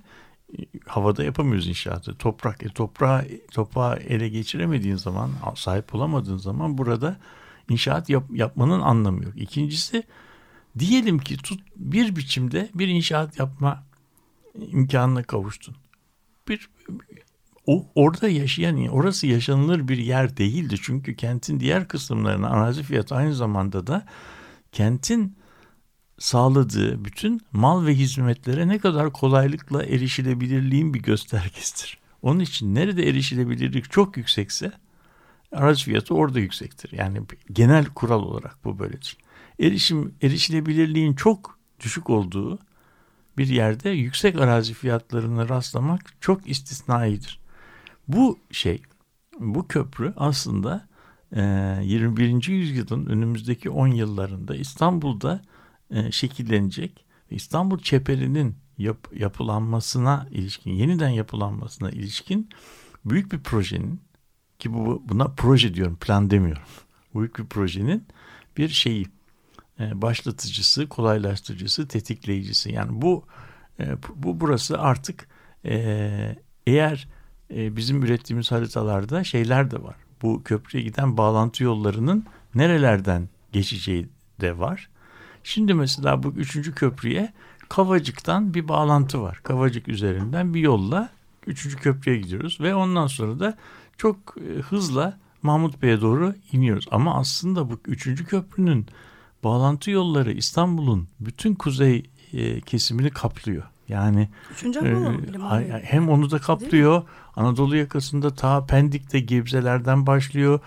e, 0.60 0.62
havada 0.88 1.24
yapamıyoruz 1.24 1.68
inşaatı. 1.68 2.16
Toprak, 2.16 2.64
e, 2.64 2.70
toprağı, 2.70 3.26
toprağı 3.52 3.96
ele 3.98 4.30
geçiremediğin 4.30 4.96
zaman, 4.96 5.32
sahip 5.56 5.96
olamadığın 5.96 6.38
zaman 6.38 6.78
burada 6.78 7.18
inşaat 7.70 8.10
yap, 8.10 8.24
yapmanın 8.34 8.82
anlamı 8.82 9.24
yok. 9.24 9.34
İkincisi 9.36 10.04
diyelim 10.80 11.20
ki 11.20 11.38
tut 11.38 11.60
bir 11.76 12.16
biçimde 12.16 12.70
bir 12.74 12.88
inşaat 12.88 13.40
yapma 13.40 13.84
imkanına 14.58 15.24
kavuştun. 15.24 15.76
Bir 16.48 16.70
o 17.66 17.86
orada 17.96 18.30
yaşayan 18.30 18.88
orası 18.88 19.28
yaşanılır 19.28 19.88
bir 19.88 19.98
yer 19.98 20.38
değildi. 20.38 20.76
Çünkü 20.82 21.16
kentin 21.16 21.60
diğer 21.60 21.88
kısımlarına 21.88 22.50
arazi 22.50 22.84
fiyatı 22.84 23.16
aynı 23.16 23.36
zamanda 23.36 23.88
da 23.88 24.06
kentin 24.78 25.36
sağladığı 26.20 27.06
bütün 27.06 27.42
mal 27.52 27.86
ve 27.86 27.96
hizmetlere 27.96 28.68
ne 28.68 28.80
kadar 28.80 29.14
kolaylıkla 29.14 29.84
erişilebilirliğin 29.84 30.94
bir 30.94 31.00
göstergesidir. 31.02 31.98
Onun 32.22 32.40
için 32.40 32.76
nerede 32.76 33.10
erişilebilirlik 33.10 33.92
çok 33.92 34.18
yüksekse 34.18 34.72
araç 35.52 35.86
fiyatı 35.86 36.14
orada 36.14 36.40
yüksektir. 36.40 36.92
Yani 36.92 37.22
genel 37.52 37.86
kural 37.86 38.24
olarak 38.24 38.66
bu 38.66 38.80
böyledir. 38.80 39.18
Erişim 39.60 40.14
erişilebilirliğin 40.22 41.14
çok 41.14 41.60
düşük 41.80 42.10
olduğu 42.10 42.60
bir 43.38 43.48
yerde 43.48 43.90
yüksek 43.90 44.40
arazi 44.40 44.74
fiyatlarına 44.74 45.50
rastlamak 45.50 46.14
çok 46.22 46.50
istisnaidir. 46.50 47.40
Bu 48.08 48.40
şey, 48.52 48.82
bu 49.40 49.68
köprü 49.68 50.14
aslında 50.18 50.88
21. 51.32 52.48
yüzyılın 52.48 53.06
önümüzdeki 53.06 53.70
10 53.70 53.88
yıllarında 53.88 54.56
İstanbul'da 54.56 55.42
şekillenecek 56.12 57.06
ve 57.32 57.36
İstanbul 57.36 57.80
çeperinin 57.80 58.56
yap, 58.78 59.08
yapılanmasına 59.16 60.28
ilişkin, 60.32 60.72
yeniden 60.72 61.10
yapılanmasına 61.10 61.90
ilişkin 61.90 62.50
büyük 63.06 63.32
bir 63.32 63.40
projenin 63.40 64.02
ki 64.60 64.74
bu 64.74 65.04
buna 65.06 65.28
proje 65.28 65.74
diyorum, 65.74 65.96
plan 65.96 66.30
demiyorum. 66.30 66.64
Büyük 67.16 67.40
bir 67.40 67.46
projenin 67.46 68.08
bir 68.58 68.70
şeyi 68.70 69.06
başlatıcısı, 69.80 70.90
kolaylaştırıcısı, 70.90 71.88
tetikleyicisi. 71.88 72.72
Yani 72.72 73.02
bu 73.02 73.26
bu 74.16 74.40
burası 74.40 74.80
artık 74.80 75.28
eğer 76.68 77.08
bizim 77.50 78.04
ürettiğimiz 78.04 78.52
haritalarda 78.52 79.24
şeyler 79.24 79.72
de 79.72 79.84
var. 79.84 79.96
Bu 80.22 80.44
köprüye 80.44 80.84
giden 80.84 81.18
bağlantı 81.18 81.64
yollarının 81.64 82.26
nerelerden 82.56 83.30
geçeceği 83.52 84.10
de 84.42 84.60
var. 84.60 84.90
Şimdi 85.44 85.74
mesela 85.74 86.24
bu 86.24 86.28
üçüncü 86.28 86.76
köprüye 86.76 87.34
Kavacık'tan 87.70 88.54
bir 88.54 88.68
bağlantı 88.68 89.22
var. 89.22 89.40
Kavacık 89.44 89.88
üzerinden 89.88 90.54
bir 90.54 90.60
yolla 90.60 91.10
üçüncü 91.48 91.78
köprüye 91.78 92.18
gidiyoruz 92.18 92.58
ve 92.62 92.76
ondan 92.76 93.08
sonra 93.08 93.40
da 93.40 93.58
çok 93.98 94.36
hızla 94.70 95.20
Mahmut 95.44 95.82
Bey'e 95.82 96.02
doğru 96.02 96.36
iniyoruz. 96.52 96.88
Ama 96.92 97.16
aslında 97.16 97.70
bu 97.70 97.80
üçüncü 97.86 98.26
köprünün 98.26 98.88
bağlantı 99.44 99.92
yolları 99.92 100.32
İstanbul'un 100.32 101.08
bütün 101.20 101.56
kuzey 101.56 102.10
kesimini 102.66 103.10
kaplıyor. 103.10 103.64
Yani 103.90 104.30
Üçüncü 104.52 104.80
e, 104.80 105.82
hem 105.84 106.10
onu 106.10 106.32
da 106.32 106.40
kaplıyor. 106.40 107.04
Anadolu 107.36 107.76
yakasında 107.76 108.34
ta 108.34 108.66
Pendik'te 108.66 109.20
Gebzelerden 109.20 110.08
başlıyor. 110.08 110.60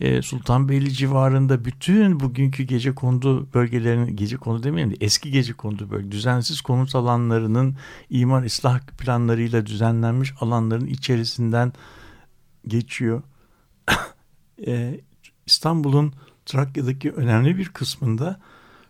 E, 0.00 0.22
Sultanbeyli 0.22 0.92
civarında 0.92 1.64
bütün 1.64 2.20
bugünkü 2.20 2.62
gece 2.62 2.94
kondu 2.94 3.48
bölgelerinin 3.54 4.16
gece 4.16 4.36
kondu 4.36 4.62
demeyelim 4.62 4.92
de 4.92 4.96
eski 5.00 5.30
gece 5.30 5.52
kondu 5.52 5.90
bölge 5.90 6.10
düzensiz 6.10 6.60
konut 6.60 6.94
alanlarının 6.94 7.76
imar 8.10 8.42
ıslah 8.42 8.80
planlarıyla 8.80 9.66
düzenlenmiş 9.66 10.34
alanların 10.40 10.86
içerisinden 10.86 11.72
geçiyor. 12.66 13.22
e, 14.66 15.00
İstanbul'un 15.46 16.12
Trakya'daki 16.46 17.12
önemli 17.12 17.56
bir 17.56 17.68
kısmında 17.68 18.40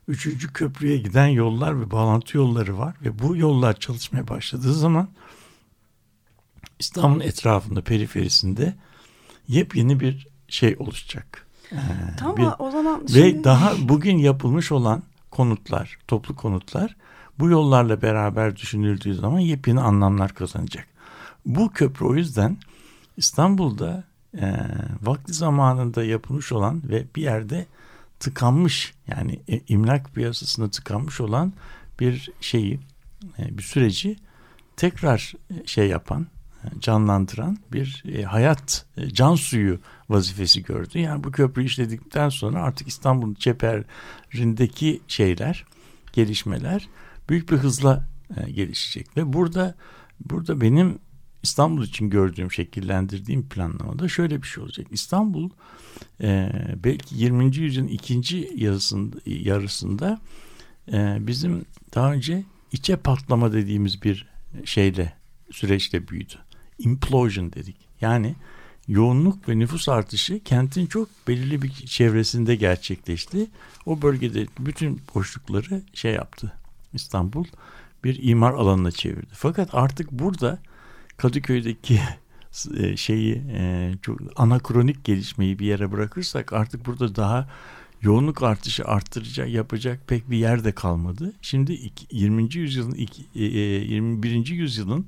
üçüncü 0.09 0.53
köprüye 0.53 0.97
giden 0.97 1.27
yollar 1.27 1.81
ve 1.81 1.91
bağlantı 1.91 2.37
yolları 2.37 2.79
var 2.79 2.95
ve 3.03 3.19
bu 3.19 3.37
yollar 3.37 3.81
çalışmaya 3.81 4.29
başladığı 4.29 4.75
zaman 4.75 5.09
İstanbul'un 6.79 7.21
etrafında 7.21 7.83
periferisinde 7.83 8.75
yepyeni 9.49 10.01
bir 10.01 10.29
şey 10.49 10.77
oluşacak. 10.79 11.47
Ee, 11.73 11.77
tamam 12.19 12.37
bir, 12.37 12.47
o 12.59 12.71
zaman 12.71 13.03
ve 13.03 13.09
şimdi... 13.09 13.45
daha 13.45 13.73
bugün 13.81 14.19
yapılmış 14.19 14.73
olan 14.73 15.03
konutlar, 15.31 15.99
toplu 16.09 16.37
konutlar 16.37 16.97
bu 17.39 17.49
yollarla 17.51 18.03
beraber 18.03 18.57
düşünüldüğü 18.57 19.15
zaman 19.15 19.39
yepyeni 19.39 19.81
anlamlar 19.81 20.35
kazanacak. 20.35 20.87
Bu 21.47 21.73
köprü 21.73 22.07
o 22.07 22.15
yüzden 22.15 22.57
İstanbul'da 23.17 24.05
e, 24.41 24.55
vakti 25.03 25.33
zamanında 25.33 26.05
yapılmış 26.05 26.53
olan 26.53 26.83
ve 26.89 27.05
bir 27.17 27.23
yerde 27.23 27.67
tıkanmış 28.21 28.95
yani 29.07 29.41
e, 29.49 29.61
imlak 29.69 30.15
piyasasında 30.15 30.71
tıkanmış 30.71 31.21
olan 31.21 31.53
bir 32.01 32.31
şeyi 32.41 32.81
e, 33.39 33.59
bir 33.59 33.63
süreci 33.63 34.17
tekrar 34.77 35.35
e, 35.51 35.67
şey 35.67 35.89
yapan 35.89 36.27
canlandıran 36.79 37.59
bir 37.73 38.05
hayat 38.25 38.87
can 39.13 39.35
suyu 39.35 39.81
vazifesi 40.09 40.63
gördü. 40.63 40.99
Yani 40.99 41.25
bu 41.25 41.33
köprü 41.33 41.65
işledikten 41.65 42.29
sonra 42.29 42.63
artık 42.63 42.89
İstanbul 42.89 43.35
çeperindeki 43.35 45.01
şeyler 45.09 45.65
gelişmeler 46.13 46.89
büyük 47.29 47.51
bir 47.51 47.57
hızla 47.57 48.09
gelişecek 48.55 49.17
ve 49.17 49.33
burada 49.33 49.75
burada 50.21 50.61
benim 50.61 50.99
İstanbul 51.47 51.85
için 51.85 52.11
gördüğüm, 52.11 52.53
şekillendirdiğim 52.53 53.49
planlamada 53.49 54.09
şöyle 54.09 54.43
bir 54.43 54.47
şey 54.47 54.65
olacak. 54.65 54.87
İstanbul 54.91 55.51
e, 56.21 56.53
belki 56.85 57.17
20. 57.17 57.57
yüzyılın 57.57 57.89
ikinci 57.89 58.53
yarısında, 58.57 59.17
yarısında 59.27 60.21
e, 60.93 61.17
bizim 61.21 61.65
daha 61.95 62.13
önce 62.13 62.45
içe 62.73 62.97
patlama 62.97 63.53
dediğimiz 63.53 64.03
bir 64.03 64.29
şeyle, 64.65 65.13
süreçte 65.51 66.09
büyüdü. 66.09 66.35
Implosion 66.79 67.53
dedik. 67.53 67.77
Yani 68.01 68.35
yoğunluk 68.89 69.49
ve 69.49 69.59
nüfus 69.59 69.89
artışı 69.89 70.41
kentin 70.45 70.87
çok 70.87 71.09
belirli 71.29 71.63
bir 71.63 71.71
çevresinde 71.71 72.57
gerçekleşti. 72.57 73.47
O 73.87 74.03
bölgede 74.03 74.47
bütün 74.59 75.01
boşlukları 75.15 75.83
şey 75.95 76.13
yaptı. 76.13 76.53
İstanbul 76.93 77.45
bir 78.05 78.19
imar 78.23 78.53
alanına 78.53 78.91
çevirdi. 78.91 79.33
Fakat 79.33 79.75
artık 79.75 80.13
burada 80.13 80.59
Kadıköy'deki 81.17 82.01
e, 82.77 82.97
şeyi 82.97 83.35
e, 83.35 83.93
çok 84.03 84.19
anakronik 84.37 85.05
gelişmeyi 85.05 85.59
bir 85.59 85.67
yere 85.67 85.93
bırakırsak 85.93 86.53
artık 86.53 86.87
burada 86.87 87.17
daha 87.17 87.49
yoğunluk 88.03 88.43
artışı 88.43 88.85
arttıracak 88.85 89.49
yapacak 89.49 90.01
pek 90.07 90.31
bir 90.31 90.37
yerde 90.37 90.73
kalmadı. 90.73 91.33
Şimdi 91.43 91.93
20. 92.11 92.55
yüzyılın 92.55 92.97
21. 93.35 94.51
E, 94.51 94.55
yüzyılın 94.55 95.07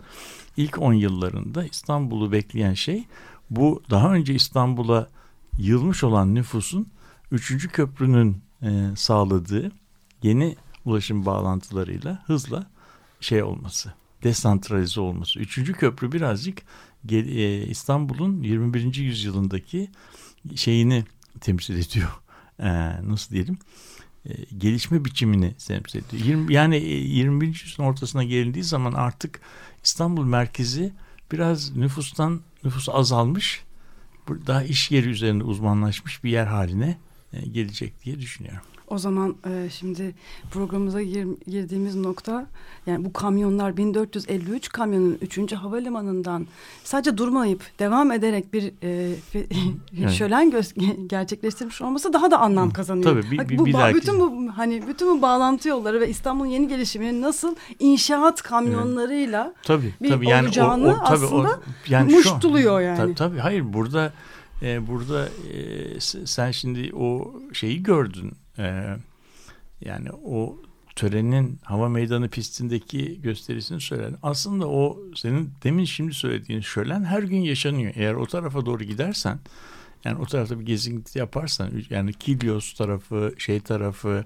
ilk 0.56 0.78
10 0.78 0.92
yıllarında 0.92 1.64
İstanbul'u 1.64 2.32
bekleyen 2.32 2.74
şey 2.74 3.04
bu 3.50 3.82
daha 3.90 4.14
önce 4.14 4.34
İstanbul'a 4.34 5.08
yılmış 5.58 6.04
olan 6.04 6.34
nüfusun 6.34 6.86
3. 7.32 7.68
köprünün 7.72 8.42
sağladığı 8.96 9.72
yeni 10.22 10.56
ulaşım 10.84 11.26
bağlantılarıyla 11.26 12.22
hızla 12.26 12.66
şey 13.20 13.42
olması 13.42 13.92
desantralize 14.22 15.00
olması. 15.00 15.38
Üçüncü 15.38 15.72
köprü 15.72 16.12
birazcık 16.12 16.62
e, 17.10 17.66
İstanbul'un 17.66 18.42
21. 18.42 18.94
yüzyılındaki 18.94 19.90
şeyini 20.54 21.04
temsil 21.40 21.78
ediyor. 21.78 22.08
E, 22.60 22.68
nasıl 23.08 23.34
diyelim? 23.34 23.58
E, 24.26 24.32
gelişme 24.58 25.04
biçimini 25.04 25.54
temsil 25.54 25.98
ediyor. 25.98 26.50
yani 26.50 26.76
21. 26.76 27.46
yüzyılın 27.46 27.88
ortasına 27.88 28.24
gelindiği 28.24 28.64
zaman 28.64 28.92
artık 28.92 29.40
İstanbul 29.84 30.24
merkezi 30.24 30.92
biraz 31.32 31.76
nüfustan 31.76 32.40
nüfus 32.64 32.88
azalmış. 32.88 33.64
Daha 34.46 34.62
iş 34.62 34.90
yeri 34.90 35.08
üzerinde 35.08 35.44
uzmanlaşmış 35.44 36.24
bir 36.24 36.30
yer 36.30 36.46
haline 36.46 36.98
gelecek 37.52 38.04
diye 38.04 38.20
düşünüyorum. 38.20 38.62
O 38.90 38.98
zaman 38.98 39.36
e, 39.46 39.70
şimdi 39.70 40.14
programımıza 40.50 41.02
gir, 41.02 41.26
girdiğimiz 41.46 41.96
nokta 41.96 42.46
yani 42.86 43.04
bu 43.04 43.12
kamyonlar 43.12 43.76
1453 43.76 44.68
kamyonun 44.68 45.18
3. 45.22 45.52
havalimanından 45.52 46.46
sadece 46.84 47.18
durmayıp 47.18 47.62
devam 47.78 48.12
ederek 48.12 48.52
bir 48.52 48.72
e, 48.82 49.14
evet. 49.98 50.10
şölen 50.10 50.52
gerçekleştirmiş 51.06 51.82
olması 51.82 52.12
daha 52.12 52.30
da 52.30 52.38
anlam 52.38 52.70
kazanıyor. 52.70 53.22
Tabii 53.22 53.30
bir, 53.30 53.48
bir, 53.48 53.58
bu, 53.58 53.66
bir 53.66 53.72
dahaki... 53.72 53.96
bütün 53.96 54.20
bu 54.20 54.52
hani 54.56 54.86
bütün 54.88 55.08
bu 55.08 55.22
bağlantı 55.22 55.68
yolları 55.68 56.00
ve 56.00 56.08
İstanbul'un 56.08 56.48
yeni 56.48 56.68
gelişiminin 56.68 57.22
nasıl 57.22 57.54
inşaat 57.78 58.42
kamyonlarıyla 58.42 59.44
evet. 59.44 59.64
tabii, 59.64 59.94
bir 60.02 60.08
tabii. 60.08 60.28
Yani 60.28 60.46
olacağını 60.46 60.86
o, 60.86 60.90
o, 60.90 61.04
tabii 61.04 61.24
aslında 61.24 61.48
o, 61.48 61.60
yani 61.88 62.12
muştuluyor 62.12 62.80
yani. 62.80 62.96
Tabii, 62.96 63.14
tabii 63.14 63.38
hayır 63.38 63.72
burada 63.72 64.12
e, 64.62 64.86
burada 64.86 65.28
e, 65.28 66.00
sen 66.26 66.50
şimdi 66.50 66.94
o 66.94 67.34
şeyi 67.52 67.82
gördün 67.82 68.32
ee, 68.58 68.96
yani 69.80 70.08
o 70.24 70.56
törenin 70.96 71.58
hava 71.62 71.88
meydanı 71.88 72.28
pistindeki 72.28 73.20
gösterisini 73.22 73.80
söyledin. 73.80 74.16
Aslında 74.22 74.68
o 74.68 74.98
senin 75.14 75.50
demin 75.64 75.84
şimdi 75.84 76.14
söylediğin 76.14 76.60
şölen 76.60 77.04
her 77.04 77.22
gün 77.22 77.40
yaşanıyor. 77.40 77.92
Eğer 77.96 78.14
o 78.14 78.26
tarafa 78.26 78.66
doğru 78.66 78.84
gidersen 78.84 79.38
yani 80.04 80.18
o 80.18 80.26
tarafta 80.26 80.60
bir 80.60 80.66
gezinti 80.66 81.18
yaparsan 81.18 81.70
yani 81.90 82.12
Kilyos 82.12 82.74
tarafı 82.74 83.34
şey 83.38 83.60
tarafı 83.60 84.24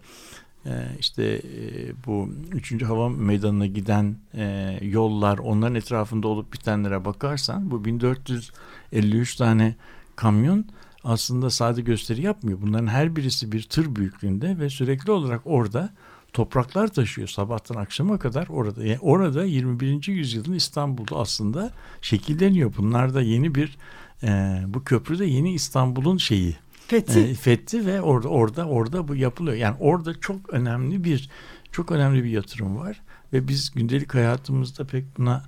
e, 0.67 0.71
işte 1.01 1.25
e, 1.25 1.93
bu 2.07 2.29
3. 2.53 2.83
Hava 2.83 3.09
Meydanı'na 3.09 3.67
giden 3.67 4.17
e, 4.35 4.79
yollar 4.83 5.39
onların 5.39 5.75
etrafında 5.75 6.29
olup 6.29 6.53
bitenlere 6.53 7.05
bakarsan 7.05 7.71
bu 7.71 7.85
1453 7.85 9.37
tane 9.37 9.77
kamyon 10.17 10.65
aslında 11.05 11.51
sade 11.51 11.81
gösteri 11.81 12.23
yapmıyor. 12.23 12.59
Bunların 12.63 12.87
her 12.87 13.17
birisi 13.17 13.53
bir 13.53 13.63
tır 13.63 13.97
büyüklüğünde 13.97 14.59
ve 14.59 14.71
sürekli 14.71 15.13
olarak 15.13 15.41
orada 15.45 15.91
topraklar 16.33 16.89
taşıyor 16.89 17.29
sabahtan 17.29 17.75
akşama 17.75 18.19
kadar 18.19 18.47
orada. 18.49 18.85
Yani 18.85 18.99
orada 19.01 19.45
21. 19.45 20.09
yüzyılın 20.09 20.53
İstanbul'da 20.53 21.17
aslında 21.17 21.71
şekilleniyor. 22.03 22.73
Bunlar 22.77 23.15
da 23.15 23.23
yeni 23.23 23.55
bir 23.55 23.77
e, 24.23 24.63
bu 24.67 24.85
köprüde 24.85 25.25
yeni 25.25 25.53
İstanbul'un 25.53 26.17
şeyi 26.17 26.57
Fethi. 26.87 27.21
e, 27.21 27.35
fethi 27.35 27.87
ve 27.87 28.01
orada 28.01 28.29
orada 28.29 28.67
orada 28.67 29.09
bu 29.09 29.17
yapılıyor. 29.17 29.57
Yani 29.57 29.77
orada 29.81 30.21
çok 30.21 30.51
önemli 30.55 31.05
bir 31.05 31.31
çok 31.73 31.91
önemli 31.91 32.25
bir 32.25 32.31
yatırım 32.31 32.77
var 32.77 33.01
ve 33.33 33.49
biz 33.49 33.71
gündelik 33.71 34.15
hayatımızda 34.15 34.85
pek 34.87 35.19
buna 35.19 35.45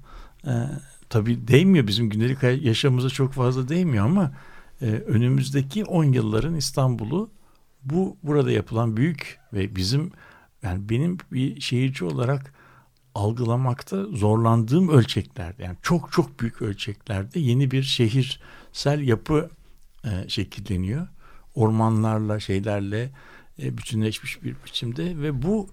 e, 0.46 0.52
tabii 1.08 1.48
değmiyor 1.48 1.86
bizim 1.86 2.10
gündelik 2.10 2.64
yaşamımıza 2.64 3.08
çok 3.08 3.32
fazla 3.32 3.68
değmiyor 3.68 4.04
ama 4.04 4.32
e, 4.84 4.86
önümüzdeki 4.86 5.84
10 5.84 6.04
yılların 6.04 6.54
İstanbul'u 6.54 7.30
bu 7.84 8.16
burada 8.22 8.50
yapılan 8.50 8.96
büyük 8.96 9.38
ve 9.52 9.76
bizim 9.76 10.12
yani 10.62 10.88
benim 10.88 11.18
bir 11.32 11.60
şehirci 11.60 12.04
olarak 12.04 12.54
algılamakta 13.14 14.04
zorlandığım 14.04 14.88
ölçeklerde 14.88 15.62
yani 15.62 15.76
çok 15.82 16.12
çok 16.12 16.40
büyük 16.40 16.62
ölçeklerde 16.62 17.40
yeni 17.40 17.70
bir 17.70 17.82
şehirsel 17.82 19.00
yapı 19.00 19.50
e, 20.04 20.28
şekilleniyor. 20.28 21.08
Ormanlarla 21.54 22.40
şeylerle 22.40 23.10
e, 23.62 23.78
bütünleşmiş 23.78 24.42
bir 24.42 24.56
biçimde 24.66 25.18
ve 25.18 25.42
bu 25.42 25.68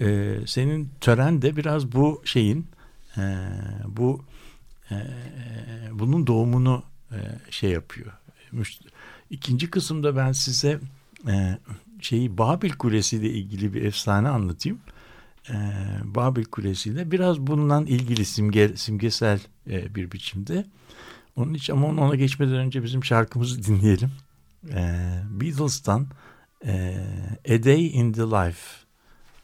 e, 0.00 0.36
senin 0.46 0.90
tören 1.00 1.42
de 1.42 1.56
biraz 1.56 1.92
bu 1.92 2.22
şeyin 2.24 2.66
e, 3.16 3.22
bu 3.86 4.24
e, 4.90 4.96
bunun 5.92 6.26
doğumunu 6.26 6.82
e, 7.12 7.18
şey 7.50 7.70
yapıyor. 7.70 8.12
İkinci 9.30 9.70
kısımda 9.70 10.16
ben 10.16 10.32
size 10.32 10.80
e, 11.28 11.58
şeyi 12.00 12.38
Babil 12.38 12.70
Kulesi 12.70 13.16
ile 13.16 13.30
ilgili 13.30 13.74
bir 13.74 13.82
efsane 13.82 14.28
anlatayım. 14.28 14.80
E, 15.50 15.54
Babil 16.04 16.44
Kulesi 16.44 16.90
ile 16.90 17.10
biraz 17.10 17.40
bundan 17.40 17.86
ilgili 17.86 18.24
simge, 18.24 18.76
simgesel 18.76 19.40
e, 19.70 19.94
bir 19.94 20.12
biçimde. 20.12 20.66
Onun 21.36 21.54
için 21.54 21.72
ama 21.72 21.86
ona 21.86 22.14
geçmeden 22.14 22.54
önce 22.54 22.82
bizim 22.82 23.04
şarkımızı 23.04 23.62
dinleyelim. 23.62 24.10
E, 24.70 25.10
Beatles'tan 25.30 26.06
e, 26.66 27.04
A 27.48 27.64
Day 27.64 27.86
in 27.86 28.12
the 28.12 28.22
Life 28.22 28.84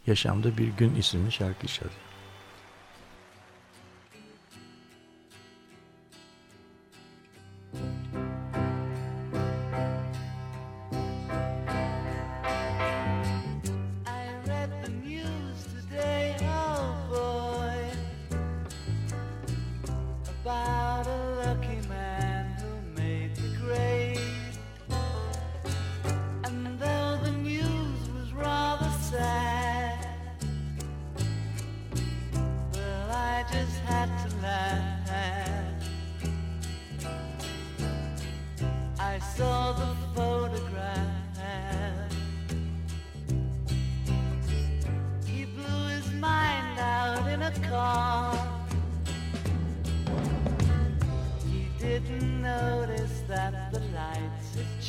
Yaşamda 0.07 0.59
Bir 0.59 0.69
Gün 0.69 0.95
isimli 0.95 1.33
şarkı 1.33 1.67
çalıyor. 1.67 2.10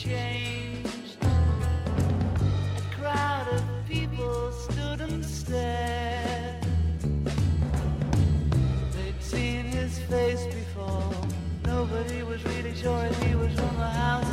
Changed. 0.02 1.18
A 1.22 1.26
crowd 2.96 3.48
of 3.54 3.64
people 3.88 4.52
stood 4.52 5.00
and 5.02 5.24
stared. 5.24 6.66
They'd 8.94 9.22
seen 9.22 9.66
his 9.66 10.00
face 10.00 10.44
before. 10.46 11.14
Nobody 11.66 12.24
was 12.24 12.44
really 12.46 12.76
sure 12.76 13.04
he 13.24 13.36
was 13.36 13.54
from 13.54 13.76
the 13.78 13.92
House. 14.04 14.26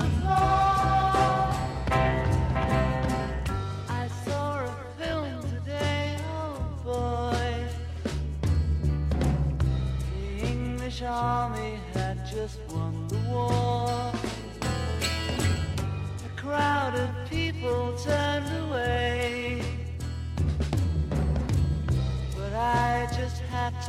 I 3.90 4.08
saw 4.24 4.64
a 4.64 4.74
film 4.98 5.42
today, 5.50 6.16
oh 6.30 6.54
boy. 6.82 7.54
The 10.14 10.46
English 10.46 11.02
army 11.02 11.78
had 11.92 12.26
just 12.26 12.58
won 12.70 13.06
the 13.08 13.18
war. 13.28 13.67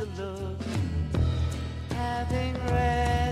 to 0.00 0.22
love. 0.22 0.56
Having 1.90 2.54
read. 2.68 3.29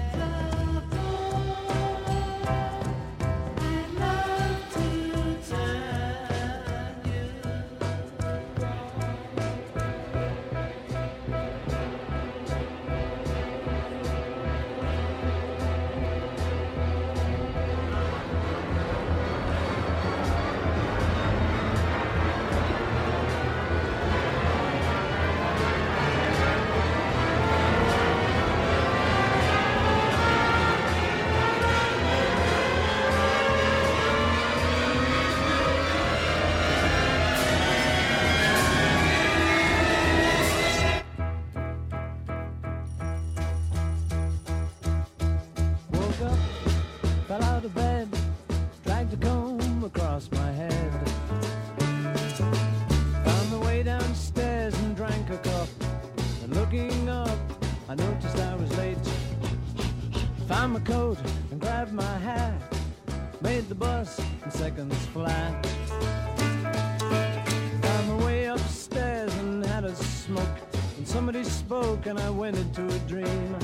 Spoke 71.49 72.07
and 72.07 72.18
I 72.18 72.30
went 72.30 72.57
into 72.57 72.86
a 72.86 72.99
dream. 73.01 73.58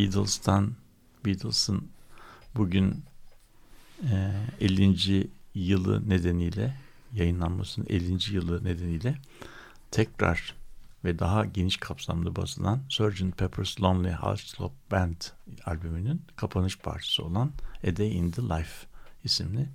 Beatles'tan 0.00 0.72
Beatles'ın 1.26 1.88
bugün 2.56 3.04
e, 4.02 4.32
50. 4.60 5.30
yılı 5.54 6.08
nedeniyle 6.08 6.76
yayınlanmasının 7.14 7.86
50. 7.90 8.34
yılı 8.34 8.64
nedeniyle 8.64 9.18
tekrar 9.90 10.54
ve 11.04 11.18
daha 11.18 11.44
geniş 11.44 11.76
kapsamlı 11.76 12.36
basılan 12.36 12.80
Sgt. 12.88 13.38
Pepper's 13.38 13.80
Lonely 13.80 14.12
Hearts 14.12 14.54
Club 14.54 14.72
Band 14.90 15.22
albümünün 15.64 16.22
kapanış 16.36 16.78
parçası 16.78 17.24
olan 17.24 17.52
A 17.88 17.96
Day 17.96 18.18
in 18.18 18.30
the 18.30 18.42
Life 18.42 18.86
isimli 19.24 19.68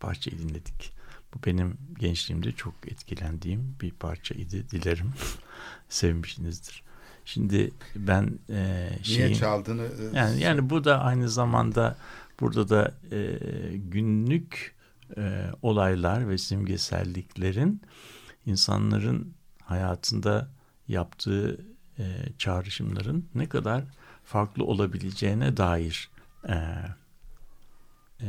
parçayı 0.00 0.38
dinledik. 0.38 0.92
Bu 1.34 1.46
benim 1.46 1.78
gençliğimde 1.98 2.52
çok 2.52 2.74
etkilendiğim 2.86 3.76
bir 3.80 3.90
parçaydı. 3.90 4.70
Dilerim 4.70 5.12
sevmişsinizdir. 5.88 6.84
Şimdi 7.24 7.70
ben 7.96 8.38
e, 8.50 8.88
şeyin, 9.02 9.26
Niye 9.26 9.34
çaldığını 9.34 9.82
e, 9.82 10.18
yani 10.18 10.40
yani 10.40 10.70
bu 10.70 10.84
da 10.84 11.00
aynı 11.00 11.28
zamanda 11.28 11.96
burada 12.40 12.68
da 12.68 12.94
e, 13.12 13.38
günlük 13.76 14.74
e, 15.16 15.46
olaylar 15.62 16.28
ve 16.28 16.38
simgeselliklerin 16.38 17.82
insanların 18.46 19.34
hayatında 19.62 20.48
yaptığı 20.88 21.60
e, 21.98 22.04
çağrışımların 22.38 23.28
ne 23.34 23.48
kadar 23.48 23.84
farklı 24.24 24.64
olabileceğine 24.64 25.56
dair 25.56 26.10
e, 26.48 26.54
e, 28.20 28.28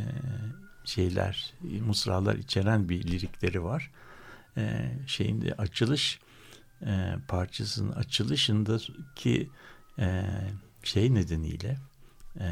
şeyler, 0.86 1.54
mısralar 1.88 2.36
içeren 2.36 2.90
bir 2.90 3.08
lirikleri 3.08 3.64
var. 3.64 3.92
E, 4.58 4.92
şeyinde 5.08 5.54
açılış 5.54 6.20
e, 6.82 7.16
parçasının 7.28 7.92
açılışındaki 7.92 9.50
e, 10.00 10.26
şey 10.84 11.14
nedeniyle 11.14 11.78
e, 12.40 12.48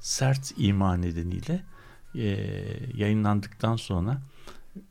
sert 0.00 0.52
ima 0.56 0.96
nedeniyle 0.96 1.64
e, 2.14 2.26
yayınlandıktan 2.94 3.76
sonra 3.76 4.22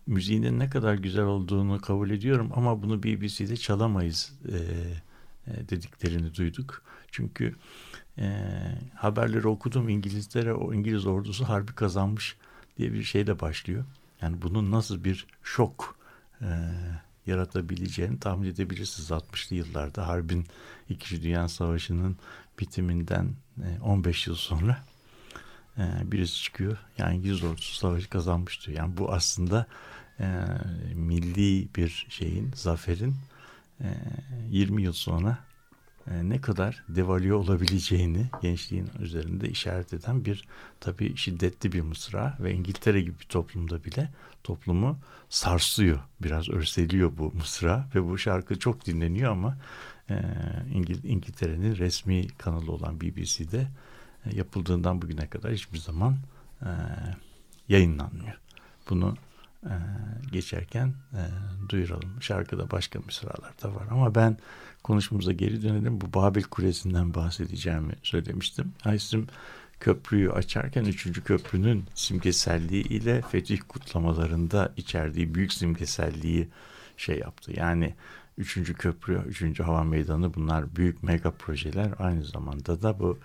müziğinin 0.08 0.60
ne 0.60 0.70
kadar 0.70 0.94
güzel 0.94 1.26
olduğunu 1.26 1.82
kabul 1.82 2.10
ediyorum 2.10 2.52
ama 2.56 2.84
bunu 2.84 3.04
BBC'de 3.04 3.58
çalamayız 3.58 4.34
e, 4.48 4.58
e, 5.48 5.70
dediklerini 5.70 6.36
duyduk. 6.36 6.84
Çünkü 7.12 7.56
e, 8.18 8.48
haberleri 8.96 9.48
okudum 9.48 9.90
İngilizlere 9.90 10.54
o 10.54 10.74
İngiliz 10.74 11.06
ordusu 11.06 11.50
harbi 11.50 11.74
kazanmış 11.74 12.38
diye 12.78 12.94
bir 12.94 13.04
şeyle 13.04 13.40
başlıyor. 13.40 13.86
Yani 14.22 14.42
bunun 14.42 14.72
nasıl 14.72 15.04
bir 15.04 15.28
şok 15.44 15.96
e, 16.42 16.48
yaratabileceğini 17.28 18.20
tahmin 18.20 18.48
edebilirsiniz 18.48 19.10
60'lı 19.12 19.56
yıllarda 19.56 20.08
harbin 20.08 20.46
2. 20.90 21.24
Dünya 21.24 21.48
Savaşı'nın 21.48 22.18
bitiminden 22.60 23.36
e, 23.58 23.82
15 23.82 24.28
yıl 24.28 24.36
sonra 24.36 24.84
e, 25.78 26.12
birisi 26.12 26.42
çıkıyor. 26.44 26.78
Yani 26.98 27.16
İngiliz 27.16 27.44
ordusu 27.44 27.76
savaşı 27.76 28.10
kazanmıştı. 28.10 28.72
Yani 28.72 28.98
bu 28.98 29.14
aslında 29.14 29.66
e, 30.20 30.36
milli 30.96 31.68
bir 31.76 32.06
şeyin, 32.10 32.52
zaferin 32.56 33.16
e, 33.82 33.88
20 34.50 34.84
yıl 34.84 34.94
sonra 34.94 35.32
e, 35.32 35.51
ne 36.08 36.42
kadar 36.42 36.84
devalüe 36.90 37.34
olabileceğini 37.34 38.26
gençliğin 38.42 38.90
üzerinde 39.00 39.50
işaret 39.50 39.94
eden 39.94 40.26
bir 40.26 40.48
tabii 40.80 41.18
şiddetli 41.18 41.72
bir 41.72 41.82
mısra 41.82 42.38
ve 42.40 42.54
İngiltere 42.54 43.02
gibi 43.02 43.20
bir 43.20 43.26
toplumda 43.26 43.84
bile 43.84 44.10
toplumu 44.44 45.00
sarsıyor. 45.30 46.00
Biraz 46.22 46.50
örseliyor 46.50 47.12
bu 47.18 47.32
mısra 47.34 47.88
ve 47.96 48.10
bu 48.10 48.18
şarkı 48.18 48.60
çok 48.60 48.86
dinleniyor 48.86 49.32
ama 49.32 49.58
e, 50.10 50.24
İngil 50.74 51.04
İngiltere'nin 51.04 51.76
resmi 51.76 52.28
kanalı 52.28 52.72
olan 52.72 53.02
BBC'de 53.02 53.68
e, 54.26 54.36
yapıldığından 54.36 55.02
bugüne 55.02 55.28
kadar 55.28 55.54
hiçbir 55.54 55.78
zaman 55.78 56.18
e, 56.62 56.70
yayınlanmıyor. 57.70 58.40
Bunu 58.90 59.16
e, 59.66 59.74
geçerken 60.32 60.94
e, 61.14 61.22
duyuralım. 61.70 62.22
Şarkıda 62.22 62.72
başka 62.72 63.00
mısralar 63.00 63.54
da 63.64 63.76
var 63.76 63.88
ama 63.92 64.16
ben 64.16 64.38
konuşmamıza 64.84 65.32
geri 65.32 65.64
dönelim. 65.64 66.02
Bu 66.02 66.14
Babil 66.14 66.44
Kulesi'nden 66.44 67.14
bahsedeceğimi 67.14 67.94
söylemiştim. 68.04 68.74
Aysim 68.86 69.28
köprüyü 69.80 70.32
açarken 70.32 70.86
üçüncü 70.86 71.24
köprünün 71.24 71.86
simgeselliği 71.94 72.88
ile 72.88 73.22
fetih 73.22 73.60
kutlamalarında 73.68 74.74
içerdiği 74.78 75.36
büyük 75.36 75.54
simgeselliği 75.54 76.48
şey 76.98 77.20
yaptı. 77.20 77.52
Yani 77.56 77.96
üçüncü 78.38 78.74
köprü, 78.74 79.22
üçüncü 79.28 79.64
hava 79.64 79.84
meydanı 79.84 80.34
bunlar 80.34 80.76
büyük 80.76 81.04
mega 81.04 81.32
projeler. 81.32 81.92
Aynı 82.00 82.26
zamanda 82.26 82.82
da 82.82 83.00
bu 83.00 83.20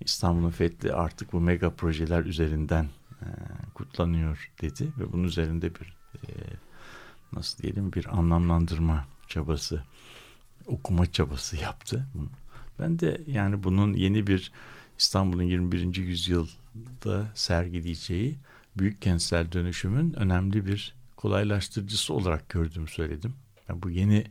İstanbul'un 0.00 0.50
fethi 0.50 0.92
artık 0.92 1.32
bu 1.32 1.40
mega 1.40 1.70
projeler 1.70 2.24
üzerinden 2.24 2.86
e, 3.22 3.26
kutlanıyor 3.74 4.50
dedi 4.62 4.92
ve 4.98 5.12
bunun 5.12 5.24
üzerinde 5.24 5.74
bir 5.74 5.96
e, 6.14 6.30
nasıl 7.32 7.62
diyelim 7.62 7.92
bir 7.92 8.18
anlamlandırma 8.18 9.06
çabası 9.28 9.82
okuma 10.66 11.06
çabası 11.06 11.56
yaptı. 11.56 12.06
Ben 12.78 12.98
de 12.98 13.20
yani 13.26 13.62
bunun 13.64 13.92
yeni 13.92 14.26
bir 14.26 14.52
İstanbul'un 14.98 15.42
21. 15.42 15.96
yüzyılda 15.96 17.26
sergileyeceği 17.34 18.38
büyük 18.76 19.02
kentsel 19.02 19.52
dönüşümün 19.52 20.12
önemli 20.12 20.66
bir 20.66 20.94
kolaylaştırıcısı 21.16 22.14
olarak 22.14 22.48
gördüğümü 22.48 22.88
söyledim. 22.88 23.34
Yani 23.68 23.82
bu 23.82 23.90
yeni 23.90 24.24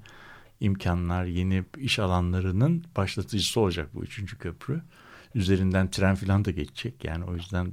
imkanlar, 0.59 1.25
yeni 1.25 1.63
iş 1.77 1.99
alanlarının 1.99 2.83
başlatıcısı 2.97 3.59
olacak 3.59 3.89
bu 3.93 4.03
üçüncü 4.03 4.37
köprü. 4.37 4.81
Üzerinden 5.35 5.91
tren 5.91 6.15
falan 6.15 6.45
da 6.45 6.51
geçecek. 6.51 7.03
Yani 7.03 7.23
o 7.25 7.35
yüzden 7.35 7.71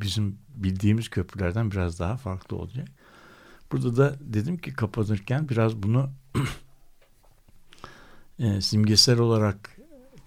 bizim 0.00 0.38
bildiğimiz 0.54 1.08
köprülerden 1.08 1.70
biraz 1.70 1.98
daha 1.98 2.16
farklı 2.16 2.56
olacak. 2.56 2.88
Burada 3.72 3.96
da 3.96 4.16
dedim 4.20 4.58
ki 4.58 4.72
kapanırken 4.74 5.48
biraz 5.48 5.76
bunu 5.76 6.10
e, 8.38 8.60
simgesel 8.60 9.18
olarak 9.18 9.76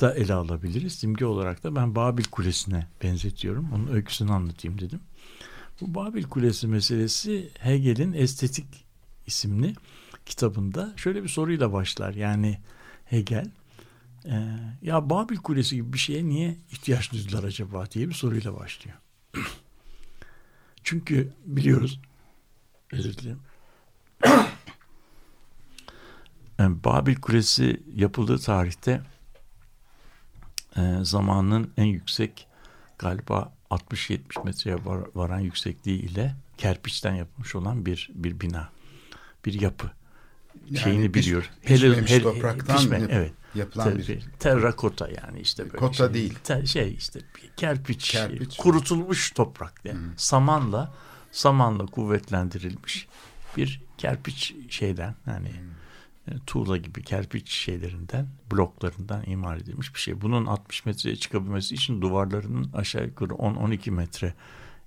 da 0.01 0.13
ele 0.13 0.34
alabiliriz. 0.34 0.93
Simge 0.93 1.26
olarak 1.26 1.63
da 1.63 1.76
ben 1.76 1.95
Babil 1.95 2.24
Kulesi'ne 2.24 2.88
benzetiyorum. 3.03 3.72
Onun 3.74 3.88
öyküsünü 3.88 4.32
anlatayım 4.32 4.80
dedim. 4.80 4.99
Bu 5.82 5.95
Babil 5.95 6.24
Kulesi 6.24 6.67
meselesi 6.67 7.49
Hegel'in 7.59 8.13
Estetik 8.13 8.86
isimli 9.28 9.76
kitabında 10.26 10.93
şöyle 10.95 11.24
bir 11.24 11.30
soruyla 11.30 11.74
başlar. 11.74 12.13
Yani 12.13 12.59
Hegel 13.05 13.51
e, 14.26 14.55
ya 14.82 15.09
Babil 15.09 15.38
Kulesi 15.38 15.76
gibi 15.76 15.93
bir 15.93 15.97
şeye 15.97 16.26
niye 16.26 16.57
ihtiyaç 16.72 17.11
duydular 17.11 17.43
acaba 17.43 17.91
diye 17.91 18.09
bir 18.09 18.13
soruyla 18.13 18.55
başlıyor. 18.55 18.97
Çünkü 20.84 21.34
biliyoruz 21.46 22.00
özür 22.92 23.18
dilerim. 23.18 23.40
Yani 26.60 26.84
Babil 26.84 27.16
Kulesi 27.16 27.84
yapıldığı 27.96 28.38
tarihte 28.38 29.02
e, 30.78 30.82
zamanın 31.02 31.72
en 31.78 31.86
yüksek 31.86 32.48
galiba 32.98 33.54
60-70 33.72 34.46
metreye 34.46 34.86
var, 34.86 35.00
varan 35.16 35.40
yüksekliği 35.40 36.02
ile 36.02 36.36
kerpiçten 36.58 37.16
yapılmış 37.16 37.56
olan 37.56 37.86
bir 37.86 38.10
bir 38.14 38.40
bina, 38.40 38.70
bir 39.46 39.62
yapı. 39.62 39.92
Yani 40.66 40.80
Şeyini 40.80 41.12
piş, 41.12 41.26
biliyor. 41.26 41.50
Pişmemiş 41.66 42.12
Hele- 42.12 42.24
topraktan 42.24 42.78
pişme, 42.78 43.02
evet. 43.10 43.34
Yapılan 43.56 43.97
bir 43.97 44.06
Ter- 44.06 44.22
terrakota 44.39 45.10
yani 45.24 45.39
işte 45.39 45.64
böyle 45.66 45.78
Kota 45.78 45.93
şey. 45.93 46.14
değil. 46.14 46.34
Te- 46.43 46.66
şey 46.66 46.93
işte 46.93 47.20
bir 47.36 47.50
kerpiç, 47.58 48.12
Kerpiç. 48.12 48.58
kurutulmuş 48.58 49.32
toprak 49.32 49.74
yani. 49.86 50.00
Samanla 50.18 50.93
samanla 51.32 51.86
kuvvetlendirilmiş 51.86 53.08
bir 53.58 53.82
kerpiç 53.97 54.56
şeyden 54.70 55.16
yani 55.28 55.52
e, 56.28 56.32
tuğla 56.45 56.78
gibi 56.78 57.04
kerpiç 57.04 57.50
şeylerinden 57.52 58.28
bloklarından 58.52 59.24
imar 59.28 59.58
edilmiş 59.58 59.95
bir 59.95 60.00
şey. 60.00 60.22
Bunun 60.22 60.45
60 60.45 60.86
metreye 60.86 61.16
çıkabilmesi 61.16 61.76
için 61.76 62.02
duvarlarının 62.02 62.70
aşağı 62.74 63.06
yukarı 63.06 63.30
10-12 63.30 63.91
metre 63.91 64.34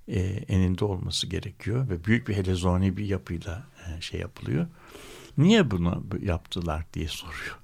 e, 0.07 0.19
eninde 0.23 0.85
olması 0.85 1.27
gerekiyor 1.27 1.89
ve 1.89 2.05
büyük 2.05 2.27
bir 2.27 2.35
helezoni 2.35 2.97
bir 2.97 3.05
yapıyla 3.05 3.63
e, 3.97 4.01
şey 4.01 4.19
yapılıyor. 4.19 4.67
Niye 5.37 5.71
bunu 5.71 6.03
yaptılar 6.21 6.85
diye 6.93 7.07
soruyor. 7.07 7.59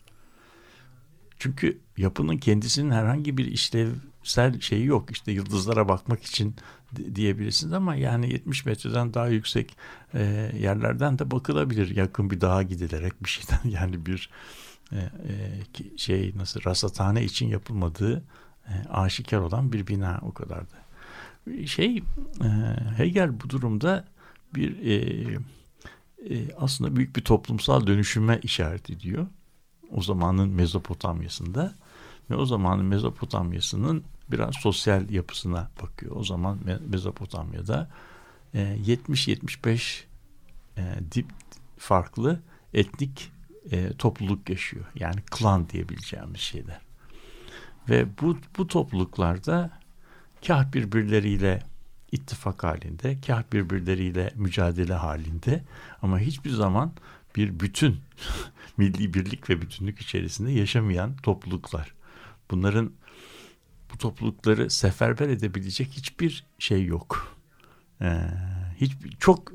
Çünkü 1.39 1.81
yapının 1.97 2.37
kendisinin 2.37 2.91
herhangi 2.91 3.37
bir 3.37 3.45
işlevsel 3.45 4.59
şeyi 4.59 4.85
yok. 4.85 5.11
İşte 5.11 5.31
yıldızlara 5.31 5.87
bakmak 5.87 6.23
için 6.23 6.55
di- 6.95 7.15
diyebilirsiniz 7.15 7.73
ama 7.73 7.95
yani 7.95 8.33
70 8.33 8.65
metreden 8.65 9.13
daha 9.13 9.27
yüksek 9.27 9.77
e, 10.13 10.51
yerlerden 10.59 11.19
de 11.19 11.31
bakılabilir. 11.31 11.95
Yakın 11.95 12.29
bir 12.29 12.41
dağa 12.41 12.63
gidilerek 12.63 13.23
bir 13.23 13.29
şeyden 13.29 13.59
yani 13.69 14.05
bir 14.05 14.29
e, 14.91 14.97
e, 14.97 15.97
şey 15.97 16.33
nasıl 16.35 16.63
rasathane 16.65 17.23
için 17.23 17.47
yapılmadığı 17.47 18.23
e, 18.67 18.73
aşikar 18.89 19.39
olan 19.39 19.73
bir 19.73 19.87
bina 19.87 20.19
o 20.21 20.33
kadardı. 20.33 20.75
Şey 21.65 21.97
e, 22.43 22.47
Hegel 22.97 23.41
bu 23.41 23.49
durumda 23.49 24.05
bir 24.55 24.85
e, 24.85 24.95
e, 26.29 26.55
aslında 26.57 26.95
büyük 26.95 27.15
bir 27.15 27.21
toplumsal 27.21 27.87
dönüşüme 27.87 28.39
işaret 28.43 28.89
ediyor. 28.89 29.27
O 29.95 30.01
zamanın 30.01 30.49
Mezopotamya'sında 30.49 31.75
ve 32.29 32.35
o 32.35 32.45
zamanın 32.45 32.85
Mezopotamya'sının 32.85 34.03
biraz 34.31 34.55
sosyal 34.55 35.09
yapısına 35.09 35.71
bakıyor. 35.81 36.15
O 36.15 36.23
zaman 36.23 36.57
Me- 36.65 36.87
Mezopotamya'da 36.89 37.89
e, 38.53 38.59
70-75 38.59 40.03
e, 40.77 40.83
dip 41.11 41.25
farklı 41.77 42.39
etnik 42.73 43.31
e, 43.71 43.93
topluluk 43.93 44.49
yaşıyor. 44.49 44.85
Yani 44.95 45.21
klan 45.21 45.69
diyebileceğimiz 45.69 46.39
şeyler. 46.39 46.81
Ve 47.89 48.07
bu, 48.21 48.37
bu 48.57 48.67
topluluklarda 48.67 49.71
kah 50.47 50.73
birbirleriyle 50.73 51.63
ittifak 52.11 52.63
halinde, 52.63 53.17
kah 53.27 53.43
birbirleriyle 53.53 54.33
mücadele 54.35 54.93
halinde 54.93 55.63
ama 56.01 56.19
hiçbir 56.19 56.49
zaman 56.49 56.91
bir 57.35 57.59
bütün 57.59 57.97
milli 58.77 59.13
birlik 59.13 59.49
ve 59.49 59.61
bütünlük 59.61 60.01
içerisinde 60.01 60.51
yaşamayan 60.51 61.15
topluluklar. 61.15 61.93
Bunların 62.51 62.91
bu 63.93 63.97
toplulukları 63.97 64.69
seferber 64.69 65.29
edebilecek 65.29 65.87
hiçbir 65.87 66.45
şey 66.59 66.85
yok. 66.85 67.37
Ee, 68.01 68.21
hiç 68.77 68.93
çok 69.19 69.51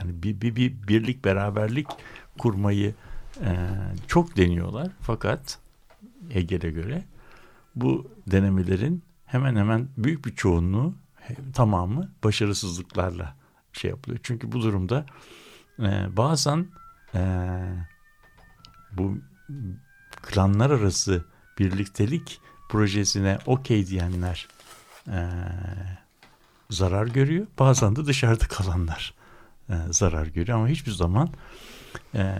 yani 0.00 0.22
bir, 0.22 0.40
bir, 0.40 0.56
bir 0.56 0.88
birlik 0.88 1.24
beraberlik 1.24 1.86
kurmayı 2.38 2.94
e, 3.40 3.68
çok 4.06 4.36
deniyorlar 4.36 4.90
fakat 5.00 5.58
Hegel'e 6.28 6.70
göre 6.70 7.04
bu 7.76 8.10
denemelerin 8.26 9.02
hemen 9.26 9.56
hemen 9.56 9.88
büyük 9.96 10.24
bir 10.24 10.34
çoğunluğu 10.34 10.94
tamamı 11.54 12.12
başarısızlıklarla 12.24 13.36
şey 13.72 13.90
yapılıyor. 13.90 14.20
Çünkü 14.22 14.52
bu 14.52 14.62
durumda 14.62 15.06
e, 15.78 16.16
bazen 16.16 16.66
e, 17.14 17.20
bu 18.92 19.18
klanlar 20.22 20.70
arası 20.70 21.24
birliktelik 21.58 22.40
projesine 22.68 23.38
okey 23.46 23.86
diyenler 23.86 24.48
e, 25.08 25.28
zarar 26.70 27.06
görüyor. 27.06 27.46
Bazen 27.58 27.96
de 27.96 28.06
dışarıda 28.06 28.46
kalanlar 28.46 29.14
e, 29.68 29.74
zarar 29.90 30.26
görüyor 30.26 30.58
ama 30.58 30.68
hiçbir 30.68 30.92
zaman 30.92 31.28
e, 32.14 32.34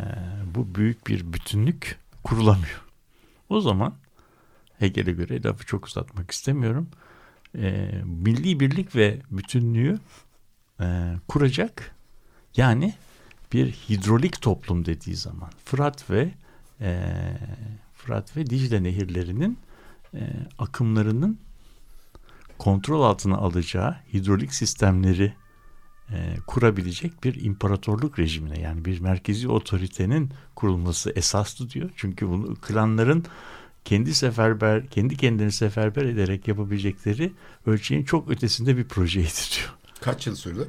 bu 0.55 0.75
büyük 0.75 1.07
bir 1.07 1.33
bütünlük 1.33 1.99
kurulamıyor. 2.22 2.85
O 3.49 3.61
zaman 3.61 3.95
Hegel'e 4.79 5.12
göre 5.12 5.43
lafı 5.43 5.66
çok 5.66 5.87
uzatmak 5.87 6.31
istemiyorum. 6.31 6.89
E, 7.59 7.91
milli 8.05 8.61
birlik 8.61 8.97
ve 8.97 9.20
bütünlüğü 9.31 9.99
e, 10.81 11.14
kuracak 11.29 11.95
yani 12.57 12.95
bir 13.55 13.72
hidrolik 13.72 14.42
toplum 14.42 14.84
dediği 14.84 15.16
zaman 15.16 15.50
Fırat 15.64 16.11
ve 16.11 16.30
e, 16.80 17.11
Fırat 17.94 18.36
ve 18.36 18.46
Dicle 18.46 18.82
nehirlerinin 18.82 19.59
e, 20.14 20.20
akımlarının 20.59 21.38
kontrol 22.59 23.02
altına 23.02 23.36
alacağı 23.36 23.96
hidrolik 24.12 24.55
sistemleri 24.55 25.32
e, 26.11 26.36
kurabilecek 26.46 27.24
bir 27.24 27.44
imparatorluk 27.44 28.18
rejimine 28.18 28.61
yani 28.61 28.84
bir 28.84 29.00
merkezi 29.00 29.48
otoritenin 29.48 30.30
kurulması 30.55 31.12
esaslı 31.16 31.70
diyor. 31.70 31.90
Çünkü 31.96 32.28
bunu 32.28 32.55
klanların 32.55 33.24
kendi 33.84 34.14
seferber, 34.14 34.86
kendi 34.86 35.16
kendini 35.16 35.52
seferber 35.52 36.02
ederek 36.02 36.48
yapabilecekleri 36.48 37.32
ölçeğin 37.66 38.05
çok 38.05 38.30
ötesinde 38.30 38.76
bir 38.76 38.84
projeydi 38.84 39.28
diyor. 39.28 39.74
Kaç 40.00 40.26
yıl 40.26 40.34
sürdü? 40.34 40.68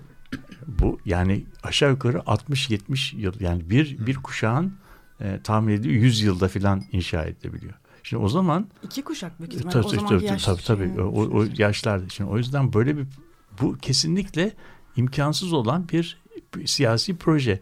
Bu 0.68 1.00
yani 1.06 1.46
aşağı 1.64 1.92
yukarı 1.92 2.18
60-70 2.18 3.16
yıl 3.16 3.34
yani 3.40 3.70
bir 3.70 4.06
bir 4.06 4.16
kuşağın 4.16 4.74
e, 5.22 5.40
tahmin 5.44 5.74
ediyor 5.74 5.96
100 5.96 6.22
yılda 6.22 6.48
filan 6.48 6.84
inşa 6.92 7.24
edilebiliyor. 7.24 7.74
Şimdi 8.04 8.24
o 8.24 8.30
zaman 8.30 8.68
İki 8.84 9.04
kuşak 9.04 9.40
büyük 9.40 9.54
e, 9.54 9.56
ihtimalle. 9.56 9.74
tabii, 9.74 9.86
o 9.86 9.90
tabii, 9.90 10.00
zaman 10.00 10.10
tabii, 10.10 10.26
yaş 10.26 10.44
tabii, 10.44 10.64
tabii. 10.64 10.84
şeyini 10.84 11.02
O, 11.02 11.40
o 11.40 11.46
yaşlarda. 11.58 12.10
Şimdi 12.10 12.30
o 12.30 12.38
yüzden 12.38 12.74
böyle 12.74 12.98
bir 12.98 13.06
bu 13.62 13.78
kesinlikle 13.78 14.54
imkansız 14.96 15.54
olan 15.54 15.90
bir, 15.90 16.18
bir 16.56 16.68
siyasi 16.68 17.18
proje. 17.18 17.60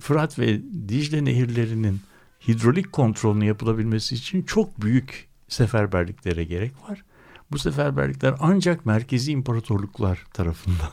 Fırat 0.00 0.38
ve 0.38 0.60
Dicle 0.88 1.24
nehirlerinin 1.24 2.00
hidrolik 2.48 2.92
kontrolünü 2.92 3.44
yapılabilmesi 3.44 4.14
için 4.14 4.42
çok 4.42 4.80
büyük 4.82 5.28
seferberliklere 5.48 6.44
gerek 6.44 6.72
var. 6.88 7.04
Bu 7.52 7.58
seferberlikler 7.58 8.34
ancak 8.40 8.86
merkezi 8.86 9.32
imparatorluklar 9.32 10.24
tarafından 10.32 10.90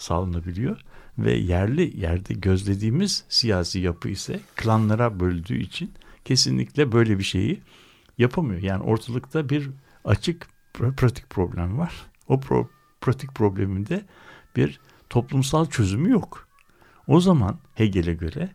sağlanabiliyor 0.00 0.80
ve 1.18 1.32
yerli 1.32 2.00
yerde 2.00 2.34
gözlediğimiz 2.34 3.24
siyasi 3.28 3.78
yapı 3.78 4.08
ise 4.08 4.40
klanlara 4.56 5.20
böldüğü 5.20 5.58
için 5.58 5.92
kesinlikle 6.24 6.92
böyle 6.92 7.18
bir 7.18 7.24
şeyi 7.24 7.60
yapamıyor. 8.18 8.62
Yani 8.62 8.82
ortalıkta 8.82 9.48
bir 9.48 9.70
açık 10.04 10.46
pra- 10.74 10.96
pratik 10.96 11.30
problem 11.30 11.78
var. 11.78 11.92
O 12.28 12.34
pro- 12.34 12.68
pratik 13.00 13.34
probleminde 13.34 14.04
bir 14.56 14.80
toplumsal 15.10 15.66
çözümü 15.66 16.10
yok. 16.10 16.48
O 17.06 17.20
zaman 17.20 17.58
Hegel'e 17.74 18.14
göre 18.14 18.50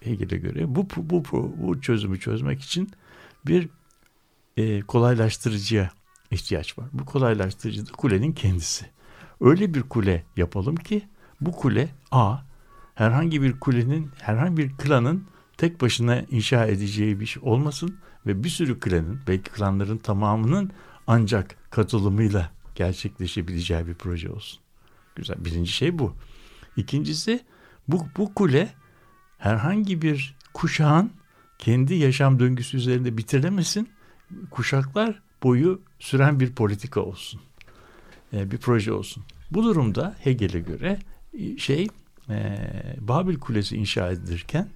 Hegel'e 0.00 0.36
göre 0.36 0.74
bu 0.74 0.88
bu 0.96 1.24
bu, 1.32 1.54
bu 1.58 1.80
çözümü 1.80 2.20
çözmek 2.20 2.62
için 2.62 2.90
bir 3.46 3.68
e, 4.56 4.80
kolaylaştırıcıya 4.80 5.90
ihtiyaç 6.30 6.78
var. 6.78 6.88
Bu 6.92 7.04
kolaylaştırıcı 7.04 7.86
da 7.86 7.92
kulenin 7.92 8.32
kendisi. 8.32 8.86
Öyle 9.42 9.74
bir 9.74 9.82
kule 9.82 10.24
yapalım 10.36 10.76
ki 10.76 11.02
bu 11.40 11.52
kule 11.52 11.88
A 12.10 12.38
herhangi 12.94 13.42
bir 13.42 13.60
kulenin 13.60 14.10
herhangi 14.20 14.56
bir 14.56 14.76
klanın 14.76 15.24
tek 15.56 15.80
başına 15.80 16.20
inşa 16.20 16.66
edeceği 16.66 17.20
bir 17.20 17.26
şey 17.26 17.42
olmasın 17.46 17.96
ve 18.26 18.44
bir 18.44 18.48
sürü 18.48 18.80
klanın 18.80 19.20
belki 19.28 19.50
klanların 19.50 19.98
tamamının 19.98 20.70
ancak 21.06 21.70
katılımıyla 21.70 22.50
gerçekleşebileceği 22.74 23.86
bir 23.86 23.94
proje 23.94 24.30
olsun. 24.30 24.60
Güzel. 25.16 25.44
Birinci 25.44 25.72
şey 25.72 25.98
bu. 25.98 26.14
İkincisi 26.76 27.40
bu, 27.88 28.06
bu 28.16 28.34
kule 28.34 28.74
herhangi 29.38 30.02
bir 30.02 30.36
kuşağın 30.54 31.12
kendi 31.58 31.94
yaşam 31.94 32.40
döngüsü 32.40 32.76
üzerinde 32.76 33.18
bitirilemesin. 33.18 33.88
Kuşaklar 34.50 35.22
boyu 35.42 35.80
süren 35.98 36.40
bir 36.40 36.52
politika 36.52 37.00
olsun. 37.00 37.40
Ee, 38.32 38.50
bir 38.50 38.58
proje 38.58 38.92
olsun. 38.92 39.24
Bu 39.50 39.64
durumda 39.64 40.16
Hegel'e 40.20 40.60
göre 40.60 40.98
e, 41.32 41.58
şey 41.58 41.88
e, 42.28 42.58
Babil 43.00 43.38
Kulesi 43.38 43.76
inşa 43.76 44.10
edilirken 44.10 44.68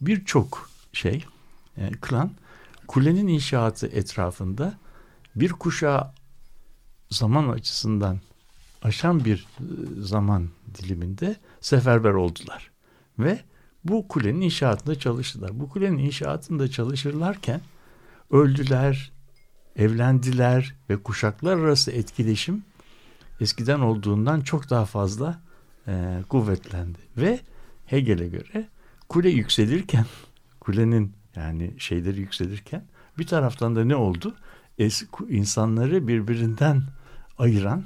birçok 0.00 0.70
şey 0.92 1.24
e, 1.76 1.90
klan 1.90 2.30
kulenin 2.88 3.26
inşaatı 3.26 3.86
etrafında 3.86 4.78
bir 5.36 5.52
kuşağı 5.52 6.12
zaman 7.10 7.48
açısından 7.48 8.20
aşan 8.82 9.24
bir 9.24 9.46
e, 9.58 9.64
zaman 9.98 10.48
diliminde 10.74 11.36
seferber 11.60 12.10
oldular. 12.10 12.70
Ve 13.18 13.40
bu 13.84 14.08
kulenin 14.08 14.40
inşaatında 14.40 14.98
çalıştılar. 14.98 15.60
Bu 15.60 15.68
kulenin 15.68 15.98
inşaatında 15.98 16.70
çalışırlarken 16.70 17.60
öldüler, 18.30 19.12
evlendiler 19.76 20.74
ve 20.90 21.02
kuşaklar 21.02 21.56
arası 21.58 21.90
etkileşim 21.90 22.64
eskiden 23.40 23.80
olduğundan 23.80 24.40
çok 24.40 24.70
daha 24.70 24.84
fazla 24.84 25.40
e, 25.88 26.22
kuvvetlendi. 26.28 26.98
Ve 27.16 27.40
Hegel'e 27.86 28.28
göre 28.28 28.68
kule 29.08 29.30
yükselirken, 29.30 30.06
kulenin 30.60 31.12
yani 31.36 31.74
şeyleri 31.78 32.20
yükselirken 32.20 32.84
bir 33.18 33.26
taraftan 33.26 33.76
da 33.76 33.84
ne 33.84 33.96
oldu? 33.96 34.34
Es, 34.78 35.04
insanları 35.28 36.08
birbirinden 36.08 36.82
ayıran 37.38 37.84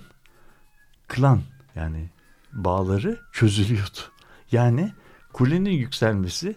klan 1.08 1.42
yani 1.74 2.10
bağları 2.52 3.20
çözülüyordu. 3.32 3.98
Yani 4.52 4.92
kulenin 5.32 5.70
yükselmesi 5.70 6.56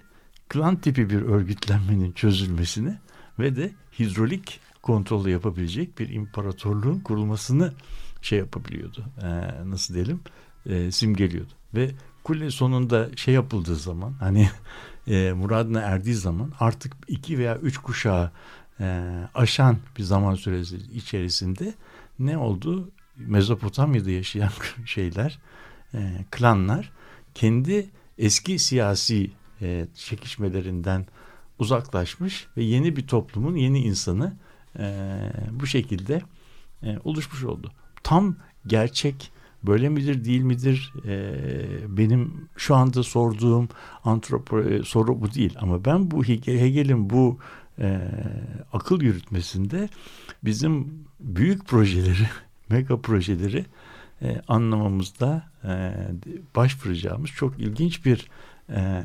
klan 0.49 0.75
tipi 0.75 1.09
bir 1.09 1.21
örgütlenmenin 1.21 2.11
çözülmesini 2.11 2.97
ve 3.39 3.55
de 3.55 3.71
hidrolik 3.99 4.59
kontrolü 4.81 5.29
yapabilecek 5.29 5.99
bir 5.99 6.09
imparatorluğun 6.09 6.99
kurulmasını 6.99 7.73
şey 8.25 8.39
yapabiliyordu. 8.39 9.05
Ee, 9.23 9.69
nasıl 9.69 9.93
diyelim? 9.93 10.19
Ee, 10.65 10.91
simgeliyordu. 10.91 11.53
Ve 11.75 11.91
kule 12.23 12.51
sonunda 12.51 13.09
şey 13.15 13.33
yapıldığı 13.33 13.75
zaman 13.75 14.13
hani 14.19 14.49
e, 15.07 15.33
muradına 15.33 15.81
erdiği 15.81 16.15
zaman 16.15 16.51
artık 16.59 16.93
iki 17.07 17.39
veya 17.39 17.57
üç 17.57 17.77
kuşağı 17.77 18.31
e, 18.79 19.11
aşan 19.35 19.77
bir 19.97 20.03
zaman 20.03 20.35
süresi 20.35 20.77
içerisinde 20.77 21.73
ne 22.19 22.37
oldu? 22.37 22.91
Mezopotamya'da 23.17 24.11
yaşayan 24.11 24.51
şeyler, 24.85 25.39
e, 25.93 26.25
klanlar 26.31 26.91
kendi 27.33 27.89
eski 28.17 28.59
siyasi 28.59 29.31
e, 29.61 29.87
çekişmelerinden 29.95 31.05
uzaklaşmış 31.59 32.47
ve 32.57 32.63
yeni 32.63 32.95
bir 32.95 33.07
toplumun 33.07 33.55
yeni 33.55 33.79
insanı 33.79 34.33
e, 34.79 35.09
bu 35.51 35.67
şekilde 35.67 36.21
e, 36.83 36.97
oluşmuş 37.03 37.43
oldu. 37.43 37.71
Tam 38.05 38.35
gerçek 38.67 39.31
böyle 39.63 39.89
midir 39.89 40.25
değil 40.25 40.41
midir 40.41 40.93
e, 41.07 41.17
benim 41.97 42.49
şu 42.57 42.75
anda 42.75 43.03
sorduğum 43.03 43.69
antropo 44.03 44.61
e, 44.61 44.83
soru 44.83 45.21
bu 45.21 45.33
değil 45.33 45.55
ama 45.59 45.85
ben 45.85 46.11
bu 46.11 46.25
Hege- 46.25 46.59
Hegel'in 46.59 47.09
bu 47.09 47.37
e, 47.79 48.01
akıl 48.73 49.01
yürütmesinde 49.01 49.89
bizim 50.43 50.93
büyük 51.19 51.65
projeleri, 51.65 52.27
mega 52.69 53.01
projeleri 53.01 53.65
e, 54.21 54.41
anlamamızda 54.47 55.43
e, 55.63 55.93
başvuracağımız 56.55 57.29
çok 57.29 57.59
ilginç 57.59 58.05
bir 58.05 58.29
e, 58.69 59.03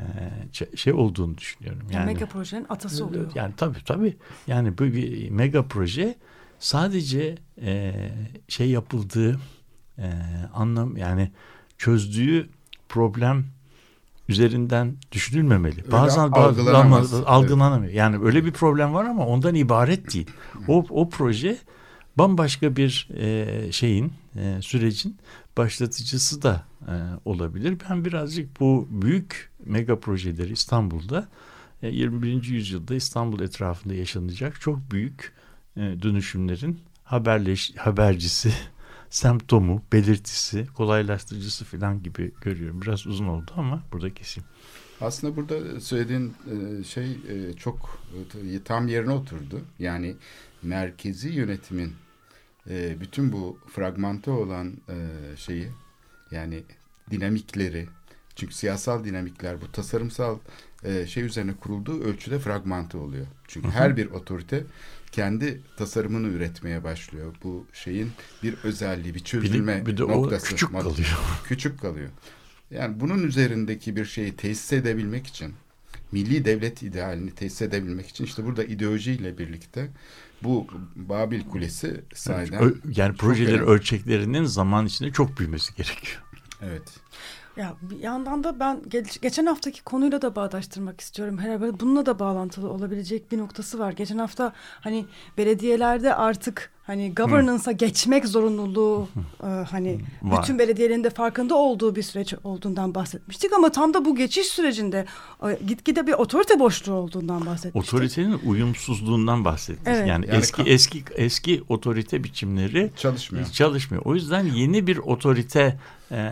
şey 0.76 0.92
olduğunu 0.92 1.38
düşünüyorum. 1.38 1.82
Yani, 1.92 2.06
mega 2.06 2.26
projenin 2.26 2.66
atası 2.68 3.06
oluyor. 3.06 3.30
Yani 3.34 3.54
tabii 3.56 3.84
tabii. 3.84 4.16
Yani 4.46 4.78
bu 4.78 4.82
bir 4.82 5.30
mega 5.30 5.62
proje 5.62 6.14
sadece 6.60 7.34
e, 7.62 7.94
şey 8.48 8.70
yapıldığı 8.70 9.40
e, 9.98 10.12
anlam 10.54 10.96
yani 10.96 11.30
çözdüğü 11.78 12.48
problem 12.88 13.44
üzerinden 14.28 14.96
düşünülmemeli. 15.12 15.80
Öyle 15.80 15.92
Bazen 15.92 16.30
algılanamaz. 16.30 17.14
algılanamıyor. 17.14 17.92
Yani 17.92 18.18
öyle 18.24 18.44
bir 18.44 18.52
problem 18.52 18.94
var 18.94 19.04
ama 19.04 19.26
ondan 19.26 19.54
ibaret 19.54 20.14
değil. 20.14 20.30
O 20.68 20.86
o 20.90 21.08
proje 21.08 21.58
bambaşka 22.16 22.76
bir 22.76 23.08
e, 23.16 23.72
şeyin 23.72 24.12
e, 24.36 24.58
sürecin 24.62 25.16
başlatıcısı 25.56 26.42
da 26.42 26.64
e, 26.86 26.94
olabilir. 27.24 27.76
Ben 27.90 28.04
birazcık 28.04 28.60
bu 28.60 28.88
büyük 28.90 29.50
mega 29.64 30.00
projeleri 30.00 30.52
İstanbul'da 30.52 31.28
e, 31.82 31.88
21. 31.88 32.44
yüzyılda 32.44 32.94
İstanbul 32.94 33.40
etrafında 33.40 33.94
yaşanacak 33.94 34.60
çok 34.60 34.90
büyük 34.90 35.32
dönüşümlerin 35.76 36.80
haberleş 37.04 37.76
habercisi, 37.76 38.52
semptomu, 39.10 39.82
belirtisi, 39.92 40.66
kolaylaştırıcısı 40.74 41.64
falan 41.64 42.02
gibi 42.02 42.32
görüyorum. 42.40 42.82
Biraz 42.82 43.06
uzun 43.06 43.26
oldu 43.26 43.50
ama 43.56 43.82
burada 43.92 44.14
keseyim. 44.14 44.48
Aslında 45.00 45.36
burada 45.36 45.80
söylediğin 45.80 46.34
e, 46.50 46.84
şey 46.84 47.10
e, 47.10 47.52
çok 47.52 48.00
e, 48.54 48.62
tam 48.62 48.88
yerine 48.88 49.10
oturdu. 49.10 49.60
Yani 49.78 50.16
merkezi 50.62 51.28
yönetimin 51.28 51.92
e, 52.70 53.00
bütün 53.00 53.32
bu 53.32 53.58
fragmante 53.68 54.30
olan 54.30 54.72
e, 54.88 54.96
şeyi 55.36 55.68
yani 56.30 56.62
dinamikleri 57.10 57.86
çünkü 58.36 58.54
siyasal 58.54 59.04
dinamikler 59.04 59.60
bu 59.60 59.72
tasarımsal 59.72 60.38
e, 60.84 61.06
şey 61.06 61.24
üzerine 61.24 61.52
kurulduğu 61.54 62.02
ölçüde 62.02 62.38
fragmante 62.38 62.98
oluyor. 62.98 63.26
Çünkü 63.48 63.68
her 63.68 63.96
bir 63.96 64.10
otorite 64.10 64.64
kendi 65.12 65.60
tasarımını 65.76 66.28
üretmeye 66.28 66.84
başlıyor. 66.84 67.34
Bu 67.44 67.66
şeyin 67.72 68.12
bir 68.42 68.54
özelliği, 68.64 69.14
bir 69.14 69.20
çözülme 69.24 69.80
bir 69.80 69.86
de, 69.86 69.86
bir 69.92 69.98
de 69.98 70.02
noktası. 70.02 70.46
o 70.46 70.48
küçük 70.48 70.72
kalıyor. 70.72 71.18
Küçük 71.44 71.80
kalıyor. 71.80 72.08
Yani 72.70 73.00
bunun 73.00 73.22
üzerindeki 73.22 73.96
bir 73.96 74.04
şeyi 74.04 74.36
tesis 74.36 74.72
edebilmek 74.72 75.26
için, 75.26 75.54
milli 76.12 76.44
devlet 76.44 76.82
idealini 76.82 77.30
tesis 77.30 77.62
edebilmek 77.62 78.08
için 78.08 78.24
işte 78.24 78.44
burada 78.44 78.64
ideolojiyle 78.64 79.38
birlikte 79.38 79.90
bu 80.42 80.66
Babil 80.96 81.42
Kulesi 81.48 82.00
sahiden 82.14 82.62
Ö- 82.62 82.74
yani 82.96 83.16
projelerin 83.16 83.54
önemli. 83.54 83.70
ölçeklerinin 83.70 84.44
zaman 84.44 84.86
içinde 84.86 85.12
çok 85.12 85.38
büyümesi 85.38 85.74
gerekiyor. 85.74 86.22
Evet. 86.62 86.82
Ya 87.60 87.76
bir 87.82 87.98
yandan 87.98 88.44
da 88.44 88.60
ben 88.60 88.82
geç- 88.88 89.20
geçen 89.20 89.46
haftaki 89.46 89.84
konuyla 89.84 90.22
da 90.22 90.36
bağdaştırmak 90.36 91.00
istiyorum. 91.00 91.38
Herhalde 91.38 91.80
bununla 91.80 92.06
da 92.06 92.18
bağlantılı 92.18 92.70
olabilecek 92.70 93.32
bir 93.32 93.38
noktası 93.38 93.78
var. 93.78 93.92
Geçen 93.92 94.18
hafta 94.18 94.52
hani 94.80 95.06
belediyelerde 95.38 96.14
artık 96.14 96.72
hani 96.90 97.14
governance'a 97.14 97.72
geçmek 97.72 98.26
zorunluluğu 98.26 99.08
e, 99.42 99.46
hani 99.46 100.00
Var. 100.22 100.42
bütün 100.42 100.58
belediyelerin 100.58 101.04
de 101.04 101.10
farkında 101.10 101.54
olduğu 101.54 101.96
bir 101.96 102.02
süreç 102.02 102.34
olduğundan 102.44 102.94
bahsetmiştik 102.94 103.52
ama 103.52 103.72
tam 103.72 103.94
da 103.94 104.04
bu 104.04 104.16
geçiş 104.16 104.46
sürecinde 104.46 105.06
e, 105.42 105.58
gitgide 105.66 106.06
bir 106.06 106.12
otorite 106.12 106.58
boşluğu 106.58 106.94
olduğundan 106.94 107.46
bahsetmiştik. 107.46 107.94
Otoritenin 107.94 108.40
uyumsuzluğundan 108.46 109.44
bahsettiniz. 109.44 109.98
Evet. 109.98 110.08
Yani, 110.08 110.26
Yani 110.28 110.38
eski 110.38 110.62
eski 110.62 111.04
eski 111.16 111.62
otorite 111.68 112.24
biçimleri 112.24 112.90
Çalışmıyor. 112.96 113.46
çalışmıyor. 113.46 114.02
O 114.04 114.14
yüzden 114.14 114.44
yeni 114.44 114.86
bir 114.86 114.96
otorite 114.98 115.78
e, 116.12 116.30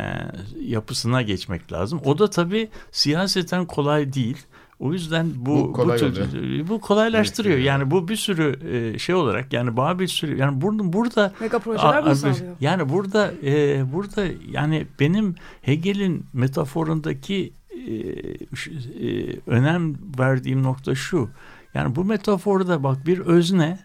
yapısına 0.60 1.22
geçmek 1.22 1.72
lazım. 1.72 2.00
O 2.04 2.18
da 2.18 2.30
tabii 2.30 2.68
siyaseten 2.92 3.66
kolay 3.66 4.12
değil. 4.12 4.36
O 4.78 4.92
yüzden 4.92 5.26
bu 5.36 5.50
Bu 5.68 5.72
kolay 5.72 5.98
tür- 5.98 6.12
oluyor. 6.12 6.68
bu 6.68 6.80
kolaylaştırıyor. 6.80 7.56
Evet, 7.56 7.66
Yani 7.66 7.90
bu 7.90 8.08
bir 8.08 8.16
sürü 8.16 8.58
e, 8.94 8.98
şey 8.98 9.14
olarak 9.14 9.52
yani 9.52 9.76
Babil 9.76 10.06
sürü 10.06 10.38
yani 10.38 10.60
burada 10.60 10.92
burada 10.92 11.32
Mega 11.40 11.58
projeler 11.58 12.14
sağlıyor. 12.14 12.56
Yani 12.60 12.88
burada 12.88 13.32
e, 13.44 13.84
burada 13.92 14.26
yani 14.50 14.86
benim 15.00 15.34
Hegel'in 15.62 16.26
metaforundaki 16.32 17.52
e, 17.70 18.56
şu- 18.56 18.70
e, 18.70 19.36
önem 19.46 19.94
verdiğim 20.18 20.62
nokta 20.62 20.94
şu. 20.94 21.30
Yani 21.74 21.96
bu 21.96 22.04
metaforda 22.04 22.82
bak 22.82 23.06
bir 23.06 23.18
özne 23.18 23.78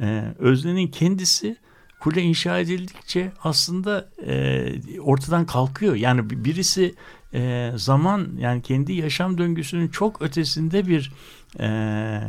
e, 0.00 0.24
öznenin 0.38 0.86
kendisi 0.88 1.56
kule 2.00 2.22
inşa 2.22 2.58
edildikçe 2.58 3.32
aslında 3.44 4.08
e, 4.26 5.00
ortadan 5.00 5.46
kalkıyor. 5.46 5.94
Yani 5.94 6.30
bi- 6.30 6.44
birisi 6.44 6.94
e, 7.34 7.72
zaman 7.76 8.28
yani 8.38 8.62
kendi 8.62 8.92
yaşam 8.92 9.38
döngüsünün 9.38 9.88
çok 9.88 10.22
ötesinde 10.22 10.86
bir 10.86 11.12
e, 11.60 11.66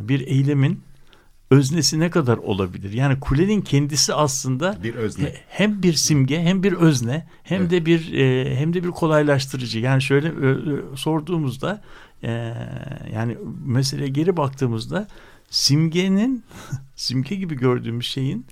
bir 0.04 0.28
eylemin 0.28 0.82
öznesi 1.52 2.00
ne 2.00 2.10
kadar 2.10 2.38
olabilir? 2.38 2.94
Yani 2.94 3.20
kulenin 3.20 3.62
kendisi 3.62 4.14
aslında 4.14 4.84
Bir 4.84 4.96
özne. 4.96 5.24
he- 5.24 5.36
hem 5.48 5.84
bir 5.84 5.94
simge 5.94 6.42
hem 6.42 6.64
bir 6.64 6.74
özne 6.74 7.28
hem 7.44 7.62
Evet. 7.62 7.72
de 7.72 7.86
bir 7.86 8.14
e, 8.14 8.56
hem 8.56 8.74
de 8.74 8.84
bir 8.84 8.90
kolaylaştırıcı. 8.90 9.80
Yani 9.80 10.02
şöyle 10.02 10.28
e, 10.28 10.32
e, 10.52 10.96
sorduğumuzda 10.96 11.82
e, 12.24 12.32
yani 13.14 13.38
meseleye 13.66 14.10
geri 14.10 14.38
baktığımızda 14.38 15.08
simgenin 15.50 16.44
simge 16.96 17.36
gibi 17.36 17.56
gördüğümüz 17.56 18.06
şeyin 18.06 18.46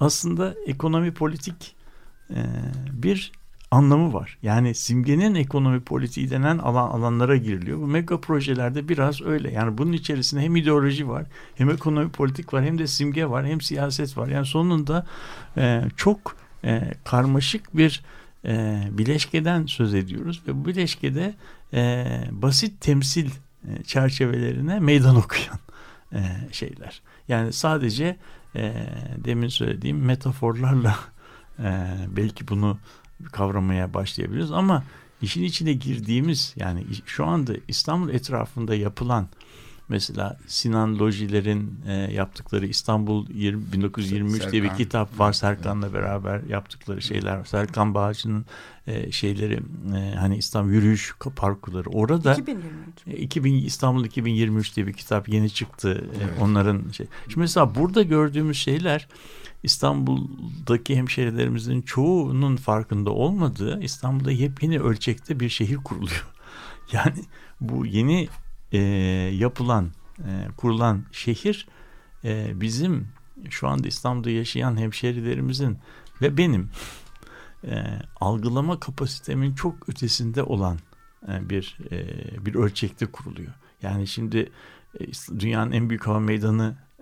aslında 0.00 0.54
ekonomi 0.66 1.14
politik 1.14 1.74
e, 2.30 2.36
bir 2.92 3.32
anlamı 3.74 4.12
var. 4.12 4.38
Yani 4.42 4.74
simgenin 4.74 5.34
ekonomi 5.34 5.80
politiği 5.80 6.30
denen 6.30 6.58
alan, 6.58 6.90
alanlara 6.90 7.36
giriliyor. 7.36 7.78
Bu 7.78 7.86
mega 7.86 8.20
projelerde 8.20 8.88
biraz 8.88 9.22
öyle. 9.22 9.52
Yani 9.52 9.78
bunun 9.78 9.92
içerisinde 9.92 10.42
hem 10.42 10.56
ideoloji 10.56 11.08
var, 11.08 11.24
hem 11.54 11.70
ekonomi 11.70 12.10
politik 12.10 12.54
var, 12.54 12.64
hem 12.64 12.78
de 12.78 12.86
simge 12.86 13.26
var, 13.26 13.46
hem 13.46 13.60
siyaset 13.60 14.18
var. 14.18 14.28
Yani 14.28 14.46
sonunda 14.46 15.06
e, 15.56 15.82
çok 15.96 16.36
e, 16.64 16.94
karmaşık 17.04 17.76
bir 17.76 18.02
e, 18.44 18.82
bileşkeden 18.90 19.66
söz 19.66 19.94
ediyoruz 19.94 20.42
ve 20.48 20.54
bu 20.54 20.66
bileşkede 20.66 21.34
e, 21.72 22.06
basit 22.30 22.80
temsil 22.80 23.30
e, 23.68 23.82
çerçevelerine 23.82 24.80
meydan 24.80 25.16
okuyan 25.24 25.58
e, 26.12 26.20
şeyler. 26.52 27.02
Yani 27.28 27.52
sadece 27.52 28.16
e, 28.56 28.72
demin 29.16 29.48
söylediğim 29.48 30.04
metaforlarla 30.04 30.96
e, 31.58 31.96
belki 32.16 32.48
bunu 32.48 32.78
kavramaya 33.32 33.94
başlayabiliriz 33.94 34.52
ama 34.52 34.84
işin 35.22 35.42
içine 35.42 35.72
girdiğimiz 35.72 36.54
yani 36.56 36.84
şu 37.06 37.26
anda 37.26 37.52
İstanbul 37.68 38.08
etrafında 38.08 38.74
yapılan 38.74 39.28
mesela 39.88 40.38
Sinan 40.46 40.98
Lojiler'in 40.98 41.80
e, 41.88 41.92
yaptıkları 41.92 42.66
İstanbul 42.66 43.26
20, 43.34 43.72
1923 43.72 44.40
diye 44.52 44.62
bir 44.62 44.68
Serkan. 44.68 44.76
kitap 44.76 45.18
var 45.18 45.32
Serkan'la 45.32 45.92
beraber 45.92 46.42
yaptıkları 46.48 47.02
şeyler 47.02 47.36
var. 47.36 47.44
Serkan 47.44 47.94
Bağcı'nın 47.94 48.44
e, 48.86 49.12
şeyleri 49.12 49.60
e, 49.96 50.14
hani 50.14 50.36
İstanbul 50.36 50.72
yürüyüş 50.72 51.14
parkurları 51.36 51.90
orada 51.90 52.32
2023. 52.34 53.06
e, 53.06 53.16
2000 53.16 53.54
İstanbul 53.54 54.04
2023 54.04 54.76
diye 54.76 54.86
bir 54.86 54.92
kitap 54.92 55.28
yeni 55.28 55.50
çıktı. 55.50 56.04
E, 56.20 56.24
Evet. 56.24 56.42
Onların 56.42 56.90
şey. 56.92 57.06
Şimdi 57.24 57.40
mesela 57.40 57.74
burada 57.74 58.02
gördüğümüz 58.02 58.58
şeyler 58.58 59.08
İstanbul'daki 59.64 60.96
hemşehrilerimizin 60.96 61.82
çoğunun 61.82 62.56
farkında 62.56 63.10
olmadığı 63.10 63.80
İstanbul'da 63.82 64.32
yepyeni 64.32 64.80
ölçekte 64.80 65.40
bir 65.40 65.48
şehir 65.48 65.76
kuruluyor. 65.76 66.26
Yani 66.92 67.24
bu 67.60 67.86
yeni 67.86 68.28
e, 68.72 68.78
yapılan, 69.34 69.90
e, 70.18 70.48
kurulan 70.56 71.04
şehir 71.12 71.68
e, 72.24 72.60
bizim 72.60 73.08
şu 73.50 73.68
anda 73.68 73.88
İstanbul'da 73.88 74.30
yaşayan 74.30 74.76
hemşehrilerimizin 74.76 75.78
ve 76.22 76.36
benim 76.36 76.70
e, 77.64 77.84
algılama 78.20 78.80
kapasitemin 78.80 79.54
çok 79.54 79.88
ötesinde 79.88 80.42
olan 80.42 80.78
e, 81.28 81.50
bir 81.50 81.78
e, 81.90 82.06
bir 82.46 82.54
ölçekte 82.54 83.06
kuruluyor. 83.06 83.52
Yani 83.82 84.06
şimdi 84.06 84.52
e, 85.00 85.04
dünyanın 85.38 85.72
en 85.72 85.90
büyük 85.90 86.06
hava 86.06 86.20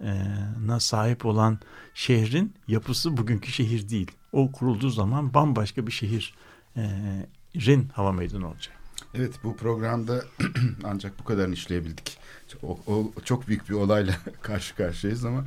meydanına 0.03 0.81
sahip 0.81 1.27
olan 1.27 1.59
şehrin 1.95 2.55
yapısı 2.69 3.17
bugünkü 3.17 3.53
şehir 3.53 3.89
değil. 3.89 4.11
O 4.33 4.53
kurulduğu 4.53 4.91
zaman 4.91 5.35
bambaşka 5.35 5.87
bir 5.87 5.93
şehrin 5.93 7.89
hava 7.89 8.13
meydanı 8.13 8.49
olacak. 8.49 8.75
Evet 9.15 9.35
bu 9.45 9.57
programda 9.57 10.25
ancak 10.85 11.19
bu 11.19 11.25
kadarını 11.25 11.55
işleyebildik. 11.55 12.19
O, 12.63 12.79
o 12.87 13.13
çok 13.25 13.49
büyük 13.49 13.69
bir 13.69 13.75
olayla 13.75 14.15
karşı 14.43 14.77
karşıyayız 14.77 15.25
ama 15.25 15.45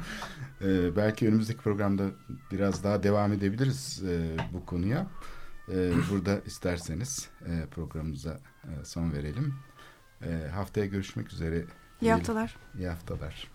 e, 0.61 0.95
belki 0.95 1.27
önümüzdeki 1.27 1.59
programda 1.59 2.03
biraz 2.51 2.83
daha 2.83 3.03
devam 3.03 3.33
edebiliriz 3.33 4.03
e, 4.03 4.37
bu 4.53 4.65
konuya. 4.65 5.07
E, 5.71 5.91
burada 6.11 6.39
isterseniz 6.45 7.29
e, 7.45 7.65
programımıza 7.71 8.39
e, 8.63 8.85
son 8.85 9.13
verelim. 9.13 9.55
E, 10.21 10.47
haftaya 10.53 10.85
görüşmek 10.85 11.33
üzere. 11.33 11.65
İyi 12.01 12.11
haftalar. 12.11 12.55
İyi 12.77 12.87
haftalar. 12.87 13.54